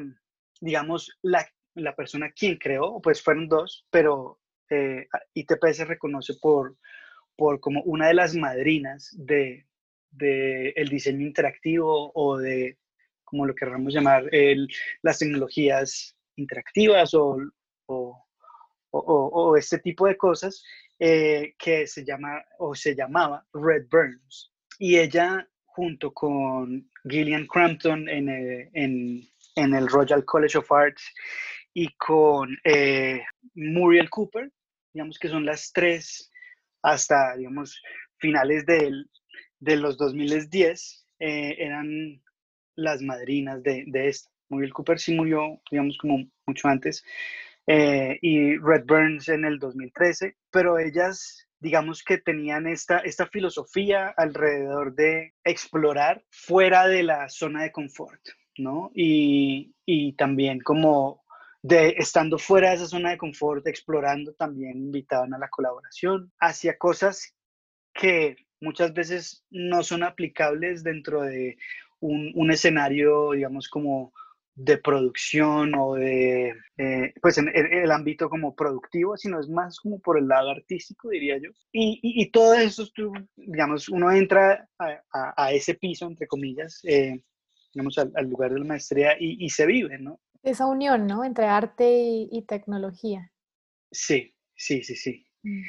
digamos, 0.60 1.18
la, 1.22 1.48
la, 1.74 1.96
persona 1.96 2.32
quien 2.32 2.58
creó, 2.58 3.00
pues 3.00 3.22
fueron 3.22 3.48
dos, 3.48 3.86
pero 3.90 4.38
eh, 4.68 5.06
ITP 5.32 5.64
se 5.72 5.86
reconoce 5.86 6.34
por, 6.34 6.76
por 7.34 7.60
como 7.60 7.82
una 7.84 8.08
de 8.08 8.14
las 8.14 8.34
madrinas 8.34 9.08
de, 9.16 9.64
de 10.10 10.68
el 10.76 10.90
diseño 10.90 11.26
interactivo 11.26 12.12
o 12.14 12.36
de, 12.36 12.76
como 13.32 13.46
lo 13.46 13.54
queramos 13.54 13.94
llamar, 13.94 14.28
el, 14.30 14.68
las 15.00 15.18
tecnologías 15.18 16.14
interactivas 16.36 17.14
o, 17.14 17.38
o, 17.86 18.22
o, 18.90 19.56
este 19.56 19.78
tipo 19.78 20.06
de 20.06 20.18
cosas 20.18 20.62
eh, 20.98 21.54
que 21.58 21.86
se 21.86 22.04
llama 22.04 22.44
o 22.58 22.74
se 22.74 22.94
llamaba 22.94 23.42
Red 23.54 23.86
Burns. 23.90 24.52
Y 24.78 24.98
ella, 24.98 25.48
junto 25.64 26.12
con 26.12 26.90
Gillian 27.08 27.46
Crampton 27.46 28.06
en, 28.06 28.28
eh, 28.28 28.70
en, 28.74 29.26
en 29.56 29.74
el 29.74 29.88
Royal 29.88 30.26
College 30.26 30.58
of 30.58 30.70
Arts 30.70 31.02
y 31.72 31.88
con 31.96 32.54
eh, 32.64 33.22
Muriel 33.54 34.10
Cooper, 34.10 34.52
digamos 34.92 35.18
que 35.18 35.30
son 35.30 35.46
las 35.46 35.72
tres 35.72 36.30
hasta, 36.82 37.34
digamos, 37.38 37.80
finales 38.18 38.66
del, 38.66 39.08
de 39.58 39.76
los 39.76 39.96
2010, 39.96 41.06
eran 41.18 42.21
las 42.76 43.02
madrinas 43.02 43.62
de, 43.62 43.84
de 43.86 44.08
esta. 44.08 44.30
Muriel 44.48 44.72
Cooper 44.72 44.98
sí 44.98 45.14
murió, 45.14 45.60
digamos, 45.70 45.96
como 45.96 46.26
mucho 46.46 46.68
antes, 46.68 47.02
eh, 47.66 48.18
y 48.20 48.56
Red 48.58 48.84
Burns 48.86 49.28
en 49.28 49.44
el 49.44 49.58
2013, 49.58 50.36
pero 50.50 50.78
ellas 50.78 51.48
digamos 51.62 52.02
que 52.02 52.18
tenían 52.18 52.66
esta, 52.66 52.98
esta 52.98 53.28
filosofía 53.28 54.12
alrededor 54.16 54.96
de 54.96 55.32
explorar 55.44 56.24
fuera 56.28 56.88
de 56.88 57.04
la 57.04 57.28
zona 57.28 57.62
de 57.62 57.70
confort, 57.70 58.20
¿no? 58.58 58.90
Y, 58.94 59.72
y 59.86 60.14
también 60.14 60.58
como 60.58 61.22
de 61.62 61.94
estando 61.98 62.36
fuera 62.36 62.70
de 62.70 62.76
esa 62.76 62.86
zona 62.86 63.10
de 63.10 63.18
confort, 63.18 63.64
explorando, 63.68 64.34
también 64.34 64.76
invitaban 64.76 65.32
a 65.34 65.38
la 65.38 65.48
colaboración 65.48 66.32
hacia 66.40 66.76
cosas 66.76 67.32
que 67.94 68.34
muchas 68.60 68.92
veces 68.92 69.44
no 69.50 69.84
son 69.84 70.02
aplicables 70.02 70.82
dentro 70.82 71.22
de 71.22 71.56
un, 72.02 72.32
un 72.34 72.50
escenario, 72.50 73.32
digamos, 73.32 73.68
como 73.68 74.12
de 74.54 74.76
producción 74.76 75.74
o 75.74 75.94
de, 75.94 76.54
eh, 76.76 77.14
pues 77.22 77.38
en, 77.38 77.48
el 77.48 77.90
ámbito 77.90 78.28
como 78.28 78.54
productivo, 78.54 79.16
sino 79.16 79.40
es 79.40 79.48
más 79.48 79.78
como 79.80 79.98
por 79.98 80.18
el 80.18 80.28
lado 80.28 80.50
artístico, 80.50 81.08
diría 81.08 81.38
yo. 81.38 81.50
Y, 81.72 82.00
y, 82.02 82.30
todo 82.30 82.54
eso, 82.54 82.86
digamos, 83.36 83.88
uno 83.88 84.12
entra 84.12 84.68
a, 84.78 85.44
a, 85.44 85.52
ese 85.52 85.74
piso, 85.74 86.06
entre 86.06 86.26
comillas, 86.26 86.80
eh, 86.84 87.22
digamos, 87.72 87.96
al, 87.98 88.28
lugar 88.28 88.52
de 88.52 88.58
la 88.58 88.66
maestría 88.66 89.16
y, 89.18 89.42
y, 89.42 89.48
se 89.48 89.64
vive, 89.64 89.98
¿no? 89.98 90.20
Esa 90.42 90.66
unión, 90.66 91.06
¿no? 91.06 91.24
Entre 91.24 91.46
arte 91.46 91.88
y, 91.88 92.42
tecnología. 92.46 93.32
Sí, 93.90 94.34
sí, 94.54 94.82
sí, 94.82 94.96
sí. 94.96 95.26
Mm. 95.42 95.62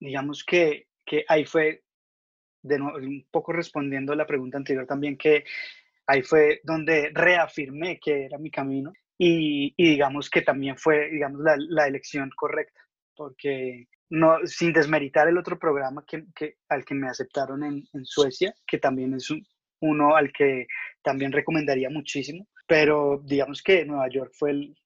Digamos 0.00 0.44
que, 0.44 0.86
que 1.04 1.24
ahí 1.28 1.44
fue, 1.44 1.82
un 2.74 3.26
poco 3.30 3.52
respondiendo 3.52 4.12
a 4.12 4.16
la 4.16 4.26
pregunta 4.26 4.58
anterior 4.58 4.86
también, 4.86 5.16
que 5.16 5.44
ahí 6.06 6.22
fue 6.22 6.60
donde 6.64 7.10
reafirmé 7.12 7.98
que 7.98 8.24
era 8.24 8.38
mi 8.38 8.50
camino 8.50 8.92
y, 9.18 9.74
digamos 9.76 10.28
que 10.28 10.42
también 10.42 10.76
fue, 10.76 11.10
digamos, 11.10 11.40
la, 11.42 11.86
elección 11.86 12.30
correcta, 12.36 12.80
porque 13.16 13.88
no, 14.10 14.38
sin 14.44 14.72
desmeritar 14.72 15.26
el 15.28 15.38
otro 15.38 15.58
programa 15.58 16.04
que, 16.06 16.24
al 16.68 16.84
que 16.84 16.94
me 16.94 17.08
aceptaron 17.08 17.64
en, 17.64 18.04
Suecia, 18.04 18.54
que 18.66 18.78
también 18.78 19.14
es 19.14 19.32
uno 19.80 20.16
al 20.16 20.32
que 20.32 20.66
también 21.02 21.32
recomendaría 21.32 21.88
muchísimo, 21.88 22.46
pero 22.66 23.22
digamos 23.24 23.62
que 23.62 23.86
Nueva 23.86 24.08
York 24.10 24.32
fue 24.34 24.50
el, 24.50 24.76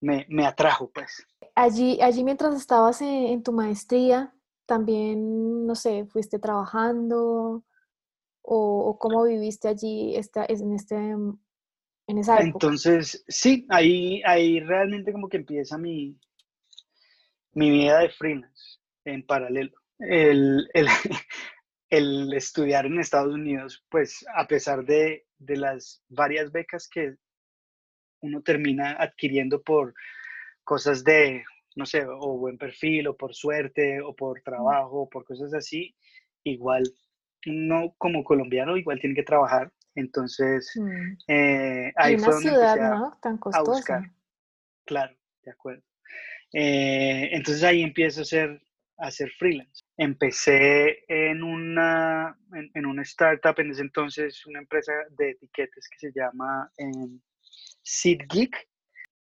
me, 0.00 0.26
me 0.28 0.46
atrajo, 0.46 0.90
pues. 0.92 1.26
Allí, 1.54 2.00
allí 2.02 2.22
mientras 2.22 2.54
estabas 2.54 3.00
en 3.00 3.42
tu 3.42 3.52
maestría, 3.52 4.33
también, 4.66 5.66
no 5.66 5.74
sé, 5.74 6.06
fuiste 6.06 6.38
trabajando, 6.38 7.64
o, 8.42 8.98
cómo 8.98 9.24
viviste 9.24 9.68
allí 9.68 10.16
esta, 10.16 10.44
en, 10.46 10.74
este, 10.74 10.96
en 10.96 12.18
esa 12.18 12.34
época? 12.34 12.46
Entonces, 12.46 13.24
sí, 13.26 13.66
ahí, 13.70 14.22
ahí 14.24 14.60
realmente 14.60 15.12
como 15.12 15.28
que 15.28 15.38
empieza 15.38 15.78
mi, 15.78 16.18
mi 17.52 17.70
vida 17.70 18.00
de 18.00 18.10
freelance 18.10 18.78
en 19.04 19.24
paralelo. 19.24 19.72
El, 19.98 20.68
el, 20.74 20.86
el, 21.90 22.32
estudiar 22.34 22.86
en 22.86 23.00
Estados 23.00 23.32
Unidos, 23.32 23.84
pues 23.88 24.24
a 24.36 24.46
pesar 24.46 24.84
de, 24.84 25.26
de 25.38 25.56
las 25.56 26.02
varias 26.08 26.52
becas 26.52 26.88
que 26.88 27.16
uno 28.20 28.42
termina 28.42 28.96
adquiriendo 28.98 29.62
por 29.62 29.94
cosas 30.64 31.04
de, 31.04 31.44
no 31.74 31.86
sé, 31.86 32.04
o 32.06 32.38
buen 32.38 32.58
perfil, 32.58 33.08
o 33.08 33.16
por 33.16 33.34
suerte, 33.34 34.00
o 34.00 34.14
por 34.14 34.40
trabajo, 34.42 35.02
o 35.02 35.08
por 35.08 35.24
cosas 35.24 35.52
así, 35.54 35.94
igual 36.44 36.84
uno 37.46 37.94
como 37.98 38.24
colombiano 38.24 38.76
igual 38.76 38.98
tiene 39.00 39.14
que 39.14 39.22
trabajar, 39.22 39.70
entonces 39.94 40.72
mm. 40.76 41.12
eh, 41.28 41.92
ahí 41.96 42.14
una 42.14 42.32
ciudad, 42.32 42.90
¿no? 42.90 43.18
Tan 43.20 43.38
costosa. 43.38 44.02
Claro, 44.86 45.16
de 45.42 45.50
acuerdo. 45.50 45.82
Eh, 46.52 47.30
entonces 47.32 47.62
ahí 47.64 47.82
empiezo 47.82 48.20
a 48.20 48.22
hacer, 48.22 48.62
a 48.98 49.08
hacer 49.08 49.30
freelance. 49.30 49.84
Empecé 49.96 51.04
en 51.08 51.42
una, 51.42 52.38
en, 52.74 52.86
una 52.86 53.02
startup, 53.02 53.58
en 53.58 53.70
ese 53.70 53.82
entonces 53.82 54.44
una 54.46 54.60
empresa 54.60 54.92
de 55.10 55.30
etiquetes 55.30 55.88
que 55.88 55.98
se 55.98 56.12
llama 56.14 56.70
eh, 56.78 57.18
Seed 57.82 58.20
Geek, 58.28 58.56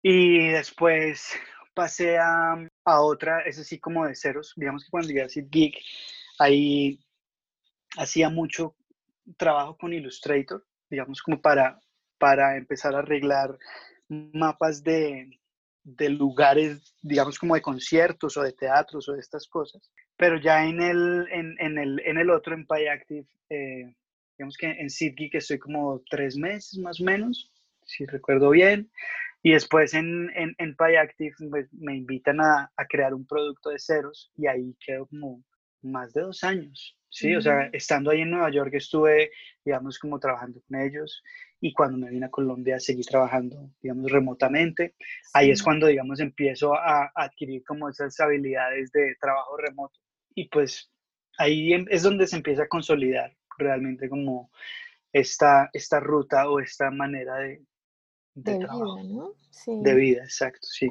y 0.02 0.48
después 0.48 1.34
pasé 1.80 2.18
a, 2.18 2.52
a 2.84 3.00
otra, 3.00 3.40
es 3.46 3.58
así 3.58 3.78
como 3.78 4.06
de 4.06 4.14
ceros, 4.14 4.52
digamos 4.54 4.84
que 4.84 4.90
cuando 4.90 5.08
llegué 5.08 5.22
a 5.22 5.30
Seed 5.30 5.46
Geek, 5.48 5.74
ahí 6.38 7.00
hacía 7.96 8.28
mucho 8.28 8.76
trabajo 9.38 9.78
con 9.78 9.94
Illustrator, 9.94 10.62
digamos 10.90 11.22
como 11.22 11.40
para, 11.40 11.80
para 12.18 12.58
empezar 12.58 12.94
a 12.94 12.98
arreglar 12.98 13.58
mapas 14.08 14.84
de, 14.84 15.40
de 15.82 16.10
lugares, 16.10 16.94
digamos, 17.00 17.38
como 17.38 17.54
de 17.54 17.62
conciertos 17.62 18.36
o 18.36 18.42
de 18.42 18.52
teatros 18.52 19.08
o 19.08 19.14
de 19.14 19.20
estas 19.20 19.48
cosas. 19.48 19.80
Pero 20.18 20.38
ya 20.38 20.66
en 20.66 20.82
el, 20.82 21.26
en, 21.30 21.56
en 21.60 21.78
el, 21.78 21.98
en 22.04 22.18
el 22.18 22.28
otro, 22.28 22.54
en 22.54 22.66
PyActive, 22.66 23.26
eh, 23.48 23.94
digamos 24.36 24.58
que 24.58 24.66
en 24.66 24.90
SeedGeek 24.90 25.34
estoy 25.34 25.58
como 25.58 26.02
tres 26.10 26.36
meses 26.36 26.78
más 26.78 27.00
o 27.00 27.04
menos, 27.04 27.50
si 27.86 28.04
recuerdo 28.04 28.50
bien. 28.50 28.90
Y 29.42 29.52
después 29.52 29.94
en, 29.94 30.30
en, 30.34 30.54
en 30.58 30.76
PyActive 30.76 31.34
pues, 31.50 31.72
me 31.72 31.96
invitan 31.96 32.40
a, 32.40 32.70
a, 32.76 32.86
crear 32.86 33.14
un 33.14 33.26
producto 33.26 33.70
de 33.70 33.78
ceros 33.78 34.30
y 34.36 34.46
ahí 34.46 34.76
quedo 34.84 35.06
como 35.06 35.42
más 35.82 36.12
de 36.12 36.22
dos 36.22 36.44
años. 36.44 36.96
Sí, 37.08 37.34
o 37.34 37.40
sea, 37.40 37.68
estando 37.72 38.10
ahí 38.10 38.20
en 38.20 38.30
Nueva 38.30 38.50
York 38.52 38.72
estuve, 38.74 39.30
digamos, 39.64 39.98
como 39.98 40.20
trabajando 40.20 40.60
con 40.68 40.80
ellos 40.80 41.22
y 41.60 41.72
cuando 41.72 41.98
me 41.98 42.08
vine 42.08 42.26
a 42.26 42.30
Colombia 42.30 42.78
seguí 42.78 43.02
trabajando, 43.02 43.70
digamos, 43.82 44.12
remotamente. 44.12 44.94
Ahí 45.34 45.50
es 45.50 45.60
cuando, 45.62 45.88
digamos, 45.88 46.20
empiezo 46.20 46.74
a, 46.74 47.10
adquirir 47.14 47.64
como 47.64 47.88
esas 47.88 48.18
habilidades 48.20 48.92
de 48.92 49.16
trabajo 49.20 49.56
remoto 49.56 49.98
y 50.34 50.48
pues 50.48 50.92
ahí 51.38 51.72
em, 51.72 51.84
es 51.90 52.04
donde 52.04 52.28
se 52.28 52.36
empieza 52.36 52.62
a 52.62 52.68
consolidar 52.68 53.34
realmente 53.58 54.08
como 54.08 54.50
esta, 55.12 55.68
esta 55.72 55.98
ruta 55.98 56.48
o 56.48 56.60
esta 56.60 56.92
manera 56.92 57.36
de, 57.38 57.60
de, 58.34 58.58
vida, 58.58 59.02
¿no? 59.04 59.32
Sí. 59.50 59.80
De 59.82 59.94
vida, 59.94 60.22
exacto, 60.22 60.66
sí. 60.70 60.88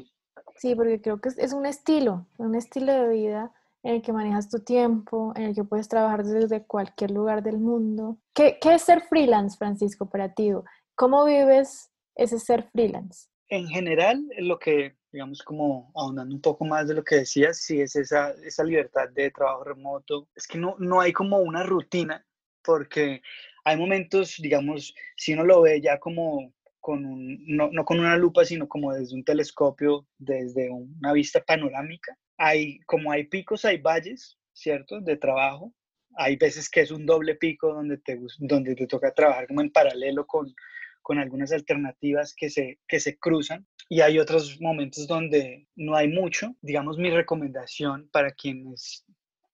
Sí, 0.58 0.75
porque 0.75 1.01
creo 1.01 1.22
que 1.22 1.29
es 1.29 1.53
un 1.53 1.65
estilo, 1.65 2.27
un 2.38 2.55
estilo 2.55 2.91
de 2.91 3.08
vida 3.10 3.53
en 3.84 3.96
el 3.96 4.01
que 4.01 4.12
manejas 4.12 4.50
tu 4.50 4.60
tiempo, 4.60 5.34
en 5.36 5.43
el 5.43 5.55
que 5.55 5.63
puedes 5.63 5.88
trabajar 5.88 6.24
desde 6.24 6.65
cualquier 6.65 7.12
lugar 7.12 7.43
del 7.43 7.60
mundo. 7.60 8.17
¿Qué, 8.34 8.58
qué 8.62 8.75
es 8.75 8.81
ser 8.81 9.01
freelance, 9.01 9.58
Francisco, 9.58 10.10
para 10.10 10.34
ti? 10.34 10.51
¿Cómo 10.96 11.24
vives 11.25 11.91
ese 12.15 12.39
ser 12.39 12.69
freelance? 12.72 13.29
En 13.48 13.67
general, 13.67 14.24
lo 14.39 14.60
que, 14.60 14.98
digamos, 15.12 15.41
como 15.41 15.91
ahondando 15.96 16.36
un 16.36 16.41
poco 16.41 16.65
más 16.65 16.88
de 16.88 16.93
lo 16.93 17.03
que 17.03 17.15
decías, 17.15 17.58
sí 17.58 17.79
es 17.81 17.96
esa, 17.96 18.31
esa 18.43 18.63
libertad 18.63 19.10
de 19.10 19.31
trabajo 19.31 19.63
remoto. 19.63 20.27
Es 20.36 20.46
que 20.46 20.58
no, 20.58 20.75
no 20.77 21.00
hay 21.00 21.13
como 21.13 21.39
una 21.39 21.63
rutina, 21.63 22.25
porque 22.63 23.22
hay 23.63 23.77
momentos, 23.77 24.36
digamos, 24.39 24.93
si 25.15 25.34
uno 25.34 25.46
lo 25.46 25.62
ve 25.62 25.81
ya 25.81 26.00
como 26.00 26.53
con 26.79 27.05
un, 27.05 27.43
no, 27.45 27.69
no, 27.71 27.86
con 27.86 28.00
una 28.00 28.17
lupa, 28.17 28.45
sino 28.45 28.67
como 28.67 28.93
desde 28.93 29.15
un 29.15 29.24
telescopio, 29.24 30.07
desde 30.17 30.69
una 30.69 31.13
vista 31.13 31.43
panorámica, 31.43 32.17
hay, 32.38 32.79
como 32.81 33.12
hay 33.12 33.25
picos, 33.25 33.65
hay 33.65 33.77
valles, 33.77 34.38
¿cierto? 34.53 35.01
De 35.01 35.17
trabajo. 35.17 35.74
Hay 36.15 36.38
veces 36.38 36.69
que 36.69 36.81
es 36.81 36.91
un 36.91 37.05
doble 37.05 37.36
pico 37.36 37.74
donde 37.74 37.98
te, 37.98 38.19
donde 38.39 38.75
te 38.75 38.88
toca 38.88 39.13
trabajar 39.13 39.48
como 39.48 39.62
en 39.62 39.71
paralelo 39.71 40.25
con, 40.25 40.53
con 41.01 41.19
algunas 41.19 41.51
alternativas 41.51 42.33
que 42.36 42.50
se, 42.50 42.79
que 42.88 43.00
se 43.00 43.17
cruzan. 43.17 43.67
Y 43.89 44.01
hay 44.01 44.19
otros 44.19 44.59
momentos 44.62 45.07
donde 45.07 45.67
no 45.75 45.95
hay 45.95 46.07
mucho. 46.07 46.55
Digamos, 46.62 46.98
mi 46.98 47.09
recomendación 47.09 48.09
para 48.12 48.31
quienes 48.31 49.05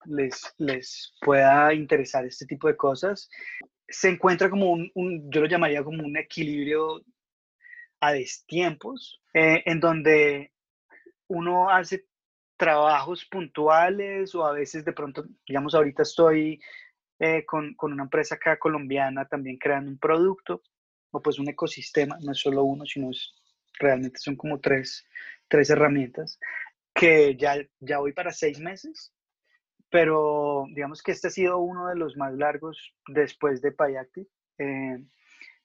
les, 0.06 0.54
les 0.58 1.14
pueda 1.22 1.74
interesar 1.74 2.26
este 2.26 2.46
tipo 2.46 2.68
de 2.68 2.78
cosas, 2.78 3.30
se 3.88 4.10
encuentra 4.10 4.50
como 4.50 4.72
un, 4.72 4.92
un 4.96 5.30
yo 5.32 5.42
lo 5.42 5.48
llamaría 5.48 5.84
como 5.84 6.04
un 6.04 6.18
equilibrio 6.18 7.04
a 8.06 8.14
destiempos, 8.14 9.22
eh, 9.34 9.64
en 9.66 9.80
donde 9.80 10.52
uno 11.28 11.70
hace 11.70 12.06
trabajos 12.58 13.26
puntuales 13.26 14.34
o 14.36 14.46
a 14.46 14.54
veces 14.54 14.86
de 14.86 14.94
pronto, 14.94 15.26
digamos, 15.48 15.76
ahorita 15.76 16.04
estoy 16.04 16.62
eh, 17.20 17.46
con, 17.46 17.74
con, 17.76 17.94
una 17.94 18.04
empresa 18.04 18.36
acá 18.36 18.58
colombiana 18.58 19.26
también 19.26 19.58
creando 19.58 19.90
un 19.90 19.98
producto 19.98 20.62
o 21.12 21.22
pues 21.22 21.40
un 21.40 21.50
ecosistema, 21.50 22.18
no 22.22 22.32
es 22.32 22.40
solo 22.40 22.64
uno, 22.64 22.86
sino 22.86 23.10
es, 23.10 23.34
realmente 23.80 24.20
son 24.20 24.36
como 24.36 24.60
tres, 24.60 25.06
tres 25.48 25.70
herramientas 25.70 26.40
que 26.94 27.36
ya, 27.36 27.56
ya 27.80 28.00
voy 28.00 28.14
para 28.14 28.32
seis 28.32 28.60
meses, 28.60 29.14
pero 29.90 30.66
digamos 30.70 31.02
que 31.02 31.12
este 31.12 31.28
ha 31.28 31.32
sido 31.32 31.58
uno 31.60 31.88
de 31.88 31.96
los 31.96 32.16
más 32.16 32.34
largos 32.34 32.94
después 33.08 33.62
de 33.62 33.74
Payacti, 33.74 34.28
eh, 34.58 35.04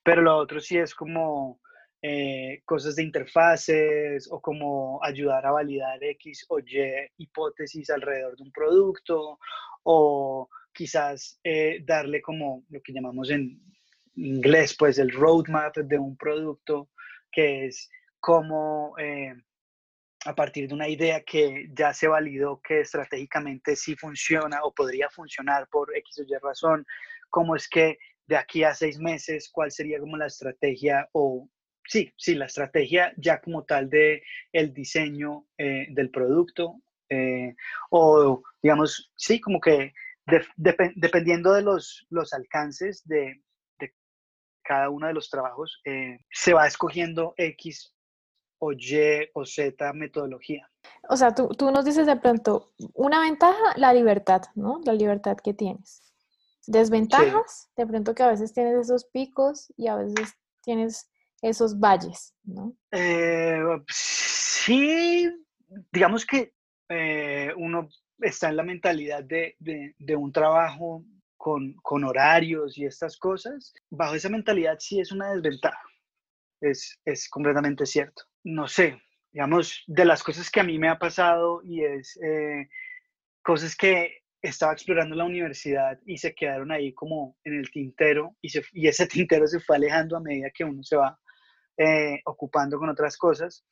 pero 0.03 0.21
lo 0.21 0.35
otro 0.37 0.59
sí 0.59 0.77
es 0.77 0.93
como 0.93 1.61
eh, 2.01 2.61
cosas 2.65 2.95
de 2.95 3.03
interfaces 3.03 4.27
o 4.31 4.41
como 4.41 4.99
ayudar 5.03 5.45
a 5.45 5.51
validar 5.51 6.03
X 6.03 6.45
o 6.49 6.59
Y 6.59 7.11
hipótesis 7.17 7.89
alrededor 7.91 8.35
de 8.35 8.43
un 8.43 8.51
producto 8.51 9.37
o 9.83 10.49
quizás 10.73 11.39
eh, 11.43 11.79
darle 11.85 12.21
como 12.21 12.63
lo 12.69 12.81
que 12.81 12.93
llamamos 12.93 13.29
en 13.29 13.59
inglés, 14.15 14.75
pues 14.77 14.97
el 14.97 15.11
roadmap 15.11 15.77
de 15.77 15.99
un 15.99 16.17
producto, 16.17 16.89
que 17.31 17.67
es 17.67 17.89
como 18.19 18.95
eh, 18.97 19.33
a 20.25 20.35
partir 20.35 20.67
de 20.67 20.73
una 20.73 20.87
idea 20.87 21.21
que 21.23 21.69
ya 21.73 21.93
se 21.93 22.07
validó 22.07 22.61
que 22.61 22.81
estratégicamente 22.81 23.75
sí 23.75 23.95
funciona 23.95 24.59
o 24.63 24.73
podría 24.73 25.09
funcionar 25.09 25.67
por 25.69 25.95
X 25.95 26.19
o 26.19 26.23
Y 26.23 26.37
razón, 26.41 26.85
cómo 27.29 27.55
es 27.55 27.67
que 27.67 27.97
de 28.27 28.37
aquí 28.37 28.63
a 28.63 28.73
seis 28.73 28.99
meses, 28.99 29.49
cuál 29.51 29.71
sería 29.71 29.99
como 29.99 30.17
la 30.17 30.27
estrategia 30.27 31.07
o 31.11 31.49
sí, 31.85 32.13
sí, 32.17 32.35
la 32.35 32.45
estrategia 32.45 33.13
ya 33.17 33.41
como 33.41 33.63
tal 33.63 33.89
de 33.89 34.23
el 34.51 34.73
diseño 34.73 35.47
eh, 35.57 35.87
del 35.89 36.09
producto 36.09 36.81
eh, 37.11 37.55
o 37.89 38.41
digamos, 38.61 39.11
sí, 39.17 39.41
como 39.41 39.59
que 39.59 39.93
dependiendo 40.55 41.53
de 41.53 41.61
los, 41.61 42.05
los 42.09 42.31
alcances 42.33 43.05
de, 43.05 43.43
de, 43.79 43.93
cada 44.63 44.89
uno 44.89 45.07
de 45.07 45.13
los 45.13 45.29
trabajos, 45.29 45.81
eh, 45.85 46.19
se 46.31 46.53
va 46.53 46.67
escogiendo 46.67 47.33
X 47.35 47.93
o 48.59 48.71
Y 48.71 49.29
o 49.33 49.45
Z 49.45 49.93
metodología. 49.93 50.69
O 51.09 51.17
sea, 51.17 51.35
tú, 51.35 51.49
tú 51.49 51.69
nos 51.71 51.83
dices 51.83 52.05
de 52.05 52.15
pronto, 52.15 52.71
una 52.93 53.19
ventaja, 53.19 53.73
la 53.75 53.93
libertad, 53.93 54.43
¿no? 54.55 54.79
La 54.85 54.93
libertad 54.93 55.35
que 55.43 55.53
tienes. 55.53 56.01
Desventajas, 56.67 57.69
de 57.75 57.87
pronto 57.87 58.15
que 58.15 58.23
a 58.23 58.29
veces 58.29 58.53
tienes 58.53 58.75
esos 58.75 59.05
picos 59.05 59.73
y 59.75 59.87
a 59.87 59.95
veces 59.95 60.35
tienes 60.61 61.10
esos 61.41 61.79
valles, 61.79 62.35
¿no? 62.43 62.75
Eh, 62.91 63.61
sí, 63.89 65.29
digamos 65.91 66.25
que 66.25 66.53
eh, 66.89 67.51
uno 67.57 67.89
está 68.19 68.49
en 68.49 68.57
la 68.57 68.63
mentalidad 68.63 69.23
de, 69.23 69.55
de, 69.59 70.15
un 70.15 70.31
trabajo 70.31 71.03
con, 71.37 71.73
con, 71.81 72.03
horarios 72.03 72.77
y 72.77 72.85
estas 72.85 73.17
cosas. 73.17 73.73
Bajo 73.89 74.15
esa 74.15 74.29
mentalidad 74.29 74.77
sí 74.79 74.99
es 74.99 75.11
una 75.11 75.33
desventaja, 75.33 75.81
es, 76.61 76.99
es 77.05 77.27
completamente 77.29 77.85
cierto. 77.85 78.23
No 78.43 78.67
sé, 78.67 79.01
digamos, 79.31 79.83
de 79.87 80.05
las 80.05 80.21
cosas 80.21 80.51
que 80.51 80.59
a 80.59 80.63
mí 80.63 80.77
me 80.77 80.89
ha 80.89 80.99
pasado 80.99 81.61
y 81.63 81.83
es 81.83 82.19
eh, 82.23 82.67
cosas 83.41 83.75
que 83.75 84.21
estaba 84.41 84.73
explorando 84.73 85.15
la 85.15 85.25
universidad 85.25 85.99
y 86.05 86.17
se 86.17 86.33
quedaron 86.33 86.71
ahí 86.71 86.93
como 86.93 87.37
en 87.43 87.59
el 87.59 87.69
tintero 87.71 88.35
y, 88.41 88.49
se, 88.49 88.63
y 88.73 88.87
ese 88.87 89.07
tintero 89.07 89.47
se 89.47 89.59
fue 89.59 89.75
alejando 89.75 90.17
a 90.17 90.21
medida 90.21 90.51
que 90.53 90.63
uno 90.63 90.83
se 90.83 90.95
va 90.95 91.17
eh, 91.81 92.21
ocupando 92.25 92.77
con 92.77 92.89
otras 92.89 93.17
cosas. 93.17 93.65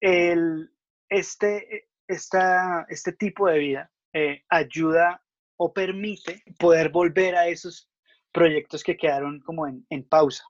El, 0.00 0.70
este, 1.08 1.88
esta, 2.06 2.86
este 2.88 3.12
tipo 3.12 3.48
de 3.48 3.58
vida 3.58 3.90
eh, 4.12 4.42
ayuda 4.50 5.22
o 5.56 5.72
permite 5.72 6.42
poder 6.58 6.90
volver 6.90 7.34
a 7.34 7.48
esos 7.48 7.90
proyectos 8.30 8.82
que 8.82 8.96
quedaron 8.96 9.40
como 9.40 9.66
en, 9.66 9.86
en 9.88 10.06
pausa. 10.06 10.44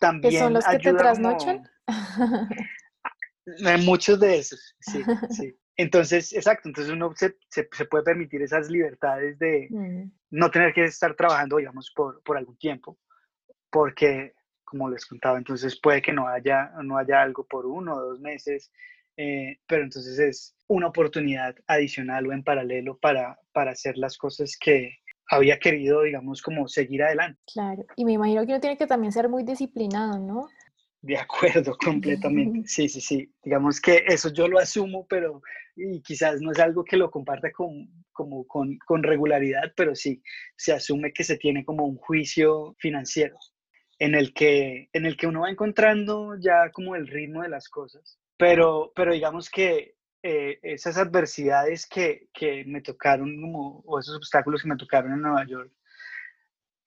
También 0.00 0.32
¿Que 0.32 0.38
son 0.40 0.52
los 0.54 0.64
que 0.66 0.78
te 0.78 0.94
trasnochan? 0.94 1.62
muchos 3.84 4.18
de 4.20 4.38
esos, 4.38 4.74
sí, 4.80 5.02
sí. 5.30 5.56
Entonces, 5.76 6.32
exacto, 6.32 6.68
entonces 6.68 6.92
uno 6.92 7.12
se, 7.14 7.36
se, 7.48 7.68
se 7.70 7.84
puede 7.84 8.02
permitir 8.02 8.42
esas 8.42 8.68
libertades 8.68 9.38
de 9.38 9.68
mm. 9.70 10.10
no 10.30 10.50
tener 10.50 10.74
que 10.74 10.84
estar 10.84 11.14
trabajando, 11.14 11.58
digamos, 11.58 11.92
por, 11.94 12.20
por 12.24 12.36
algún 12.36 12.58
tiempo, 12.58 12.98
porque 13.70 14.34
como 14.68 14.90
les 14.90 15.06
contaba. 15.06 15.38
Entonces 15.38 15.80
puede 15.80 16.02
que 16.02 16.12
no 16.12 16.28
haya, 16.28 16.70
no 16.82 16.98
haya 16.98 17.22
algo 17.22 17.44
por 17.46 17.66
uno 17.66 17.94
o 17.94 18.00
dos 18.00 18.20
meses, 18.20 18.70
eh, 19.16 19.58
pero 19.66 19.82
entonces 19.82 20.18
es 20.18 20.54
una 20.68 20.88
oportunidad 20.88 21.56
adicional 21.66 22.26
o 22.26 22.32
en 22.32 22.44
paralelo 22.44 22.98
para, 22.98 23.38
para 23.52 23.72
hacer 23.72 23.96
las 23.96 24.16
cosas 24.16 24.56
que 24.60 24.98
había 25.30 25.58
querido, 25.58 26.02
digamos, 26.02 26.42
como 26.42 26.68
seguir 26.68 27.02
adelante. 27.02 27.40
Claro, 27.52 27.84
y 27.96 28.04
me 28.04 28.12
imagino 28.12 28.44
que 28.46 28.52
uno 28.52 28.60
tiene 28.60 28.78
que 28.78 28.86
también 28.86 29.12
ser 29.12 29.28
muy 29.28 29.42
disciplinado, 29.42 30.18
¿no? 30.18 30.48
De 31.00 31.16
acuerdo, 31.16 31.76
completamente. 31.84 32.62
Sí, 32.68 32.88
sí, 32.88 33.00
sí. 33.00 33.32
Digamos 33.42 33.80
que 33.80 34.04
eso 34.06 34.32
yo 34.32 34.48
lo 34.48 34.58
asumo, 34.58 35.06
pero 35.08 35.42
y 35.76 36.02
quizás 36.02 36.40
no 36.40 36.50
es 36.50 36.58
algo 36.58 36.84
que 36.84 36.96
lo 36.96 37.10
comparta 37.10 37.52
con, 37.52 37.88
como 38.12 38.46
con, 38.46 38.76
con 38.84 39.02
regularidad, 39.02 39.72
pero 39.76 39.94
sí, 39.94 40.22
se 40.56 40.72
asume 40.72 41.12
que 41.12 41.22
se 41.22 41.36
tiene 41.36 41.64
como 41.64 41.84
un 41.84 41.96
juicio 41.96 42.74
financiero 42.78 43.38
en 43.98 44.14
el 44.14 44.32
que, 44.32 44.88
en 44.92 45.06
el 45.06 45.16
que 45.16 45.26
uno 45.26 45.40
va 45.40 45.50
encontrando 45.50 46.36
ya 46.38 46.70
como 46.72 46.94
el 46.94 47.06
ritmo 47.08 47.42
de 47.42 47.48
las 47.48 47.68
cosas. 47.68 48.18
Pero, 48.36 48.92
pero 48.94 49.12
digamos 49.12 49.50
que 49.50 49.96
eh, 50.22 50.58
esas 50.62 50.96
adversidades 50.98 51.86
que, 51.86 52.28
que, 52.32 52.64
me 52.64 52.80
tocaron, 52.80 53.40
como, 53.40 53.82
o 53.86 53.98
esos 53.98 54.16
obstáculos 54.16 54.62
que 54.62 54.68
me 54.68 54.76
tocaron 54.76 55.12
en 55.12 55.22
Nueva 55.22 55.46
York, 55.46 55.72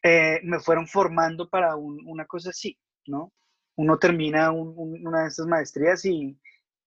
eh, 0.04 0.40
me 0.44 0.60
fueron 0.60 0.88
formando 0.88 1.50
para 1.50 1.76
una 1.76 2.26
cosa 2.26 2.50
así, 2.50 2.78
¿no? 3.06 3.32
Uno 3.76 3.98
termina 4.00 4.52
una 4.52 5.24
de 5.24 5.28
esas 5.28 5.46
maestrías 5.48 6.04
y, 6.06 6.38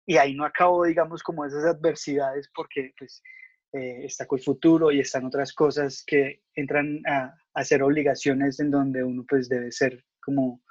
y 0.07 0.17
ahí 0.17 0.35
no 0.35 0.45
acabo, 0.45 0.85
digamos, 0.85 1.23
como 1.23 1.45
esas 1.45 1.65
adversidades 1.65 2.51
porque 2.55 2.93
pues 2.99 3.23
eh, 3.75 4.05
está 4.05 4.25
con 4.25 4.39
el 4.39 4.45
futuro 4.45 4.93
y 4.93 5.01
están 5.01 5.25
otras 5.25 5.53
cosas 5.53 6.05
que 6.07 6.43
entran 6.55 7.03
a, 7.07 7.35
ser 7.65 7.83
obligaciones 7.83 8.61
en 8.61 8.71
donde 8.71 9.03
uno 9.03 9.25
pues 9.29 9.49
debe 9.49 9.73
ser 9.73 10.05
como 10.21 10.63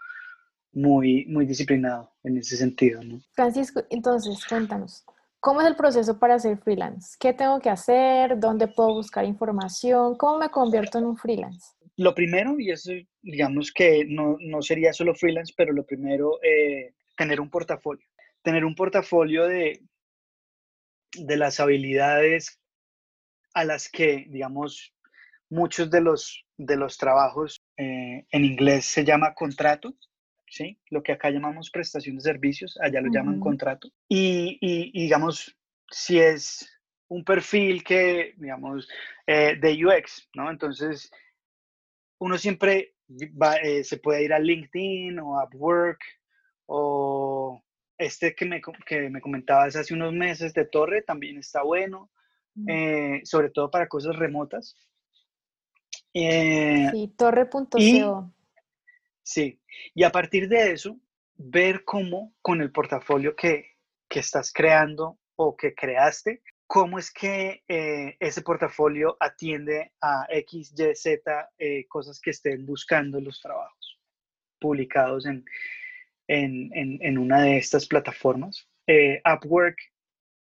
muy, 0.72 1.26
muy 1.26 1.46
disciplinado 1.46 2.14
en 2.24 2.38
ese 2.38 2.56
sentido, 2.56 3.04
¿no? 3.04 3.20
Francisco, 3.34 3.84
entonces, 3.90 4.46
cuéntanos, 4.48 5.04
¿cómo 5.42 5.60
es 5.60 5.68
el 5.68 5.76
proceso 5.76 6.18
para 6.18 6.40
ser 6.40 6.58
freelance? 6.60 7.18
¿Qué 7.20 7.34
tengo 7.34 7.60
que 7.60 7.70
hacer? 7.70 8.40
¿Dónde 8.40 8.70
puedo 8.70 8.94
buscar 8.94 9.26
información? 9.26 10.16
¿Cómo 10.16 10.40
me 10.40 10.50
convierto 10.50 10.98
en 10.98 11.06
un 11.06 11.18
freelance? 11.18 11.74
Lo 11.98 12.16
primero, 12.16 12.58
y 12.58 12.72
eso 12.72 12.94
digamos 13.22 13.74
que 13.74 14.06
no, 14.06 14.38
no 14.40 14.62
sería 14.62 14.94
solo 14.94 15.14
freelance, 15.14 15.54
pero 15.58 15.74
lo 15.74 15.86
primero, 15.86 16.40
eh, 16.42 16.94
tener 17.18 17.42
un 17.42 17.50
portafolio. 17.50 18.08
Tener 18.42 18.64
un 18.64 18.76
portafolio 18.76 19.46
de, 19.46 19.82
de 21.18 21.38
las 21.38 21.60
habilidades 21.60 22.63
a 23.54 23.64
las 23.64 23.90
que, 23.90 24.26
digamos, 24.30 24.94
muchos 25.50 25.90
de 25.90 26.02
los, 26.02 26.46
de 26.58 26.76
los 26.76 26.98
trabajos 26.98 27.64
eh, 27.78 28.26
en 28.30 28.46
inglés 28.46 28.86
se 28.86 29.04
llama 29.04 29.34
contrato, 29.34 29.94
¿sí? 30.48 30.80
Lo 30.90 31.04
que 31.04 31.14
acá 31.14 31.30
llamamos 31.30 31.70
prestación 31.70 32.16
de 32.16 32.22
servicios, 32.22 32.78
allá 32.82 33.02
lo 33.02 33.12
llaman 33.12 33.40
contrato. 33.40 33.90
Y, 34.10 34.58
y, 34.62 35.04
digamos, 35.04 35.56
si 35.90 36.20
es 36.20 36.70
un 37.08 37.24
perfil 37.24 37.84
que, 37.84 38.34
digamos, 38.38 38.88
eh, 39.28 39.56
de 39.60 39.86
UX, 39.86 40.30
¿no? 40.34 40.50
Entonces, 40.50 41.12
uno 42.20 42.38
siempre 42.38 42.96
va, 43.42 43.56
eh, 43.58 43.84
se 43.84 43.98
puede 43.98 44.24
ir 44.24 44.34
a 44.34 44.40
LinkedIn 44.40 45.20
o 45.20 45.40
a 45.40 45.46
Upwork 45.46 46.02
o 46.66 47.64
este 47.98 48.34
que 48.34 48.46
me, 48.46 48.62
que 48.86 49.10
me 49.10 49.22
comentabas 49.22 49.76
hace 49.76 49.94
unos 49.94 50.14
meses 50.14 50.54
de 50.54 50.66
Torre 50.66 51.02
también 51.02 51.38
está 51.38 51.62
bueno, 51.64 52.10
eh, 52.68 53.22
sobre 53.24 53.50
todo 53.50 53.70
para 53.70 53.88
cosas 53.88 54.16
remotas. 54.16 54.76
Eh, 56.14 56.90
sí, 56.92 57.14
torre.co. 57.18 58.34
Sí, 59.24 59.62
y 59.96 60.04
a 60.04 60.12
partir 60.12 60.50
de 60.50 60.74
eso, 60.74 61.00
ver 61.36 61.84
cómo 61.86 62.34
con 62.42 62.62
el 62.62 62.72
portafolio 62.72 63.36
que, 63.36 63.78
que 64.10 64.20
estás 64.20 64.52
creando 64.52 65.20
o 65.36 65.56
que 65.56 65.74
creaste, 65.74 66.44
cómo 66.68 67.00
es 67.00 67.12
que 67.12 67.64
eh, 67.68 68.18
ese 68.20 68.42
portafolio 68.42 69.16
atiende 69.20 69.94
a 70.02 70.26
X, 70.30 70.74
Y, 70.78 70.96
Z, 70.96 71.50
eh, 71.58 71.86
cosas 71.88 72.20
que 72.20 72.32
estén 72.32 72.66
buscando 72.66 73.20
los 73.20 73.40
trabajos 73.40 74.00
publicados 74.60 75.26
en, 75.26 75.46
en, 76.28 76.72
en, 76.74 77.18
una 77.18 77.44
de 77.44 77.58
estas 77.58 77.86
plataformas. 77.86 78.68
Eh, 78.88 79.22
Upwork 79.26 79.78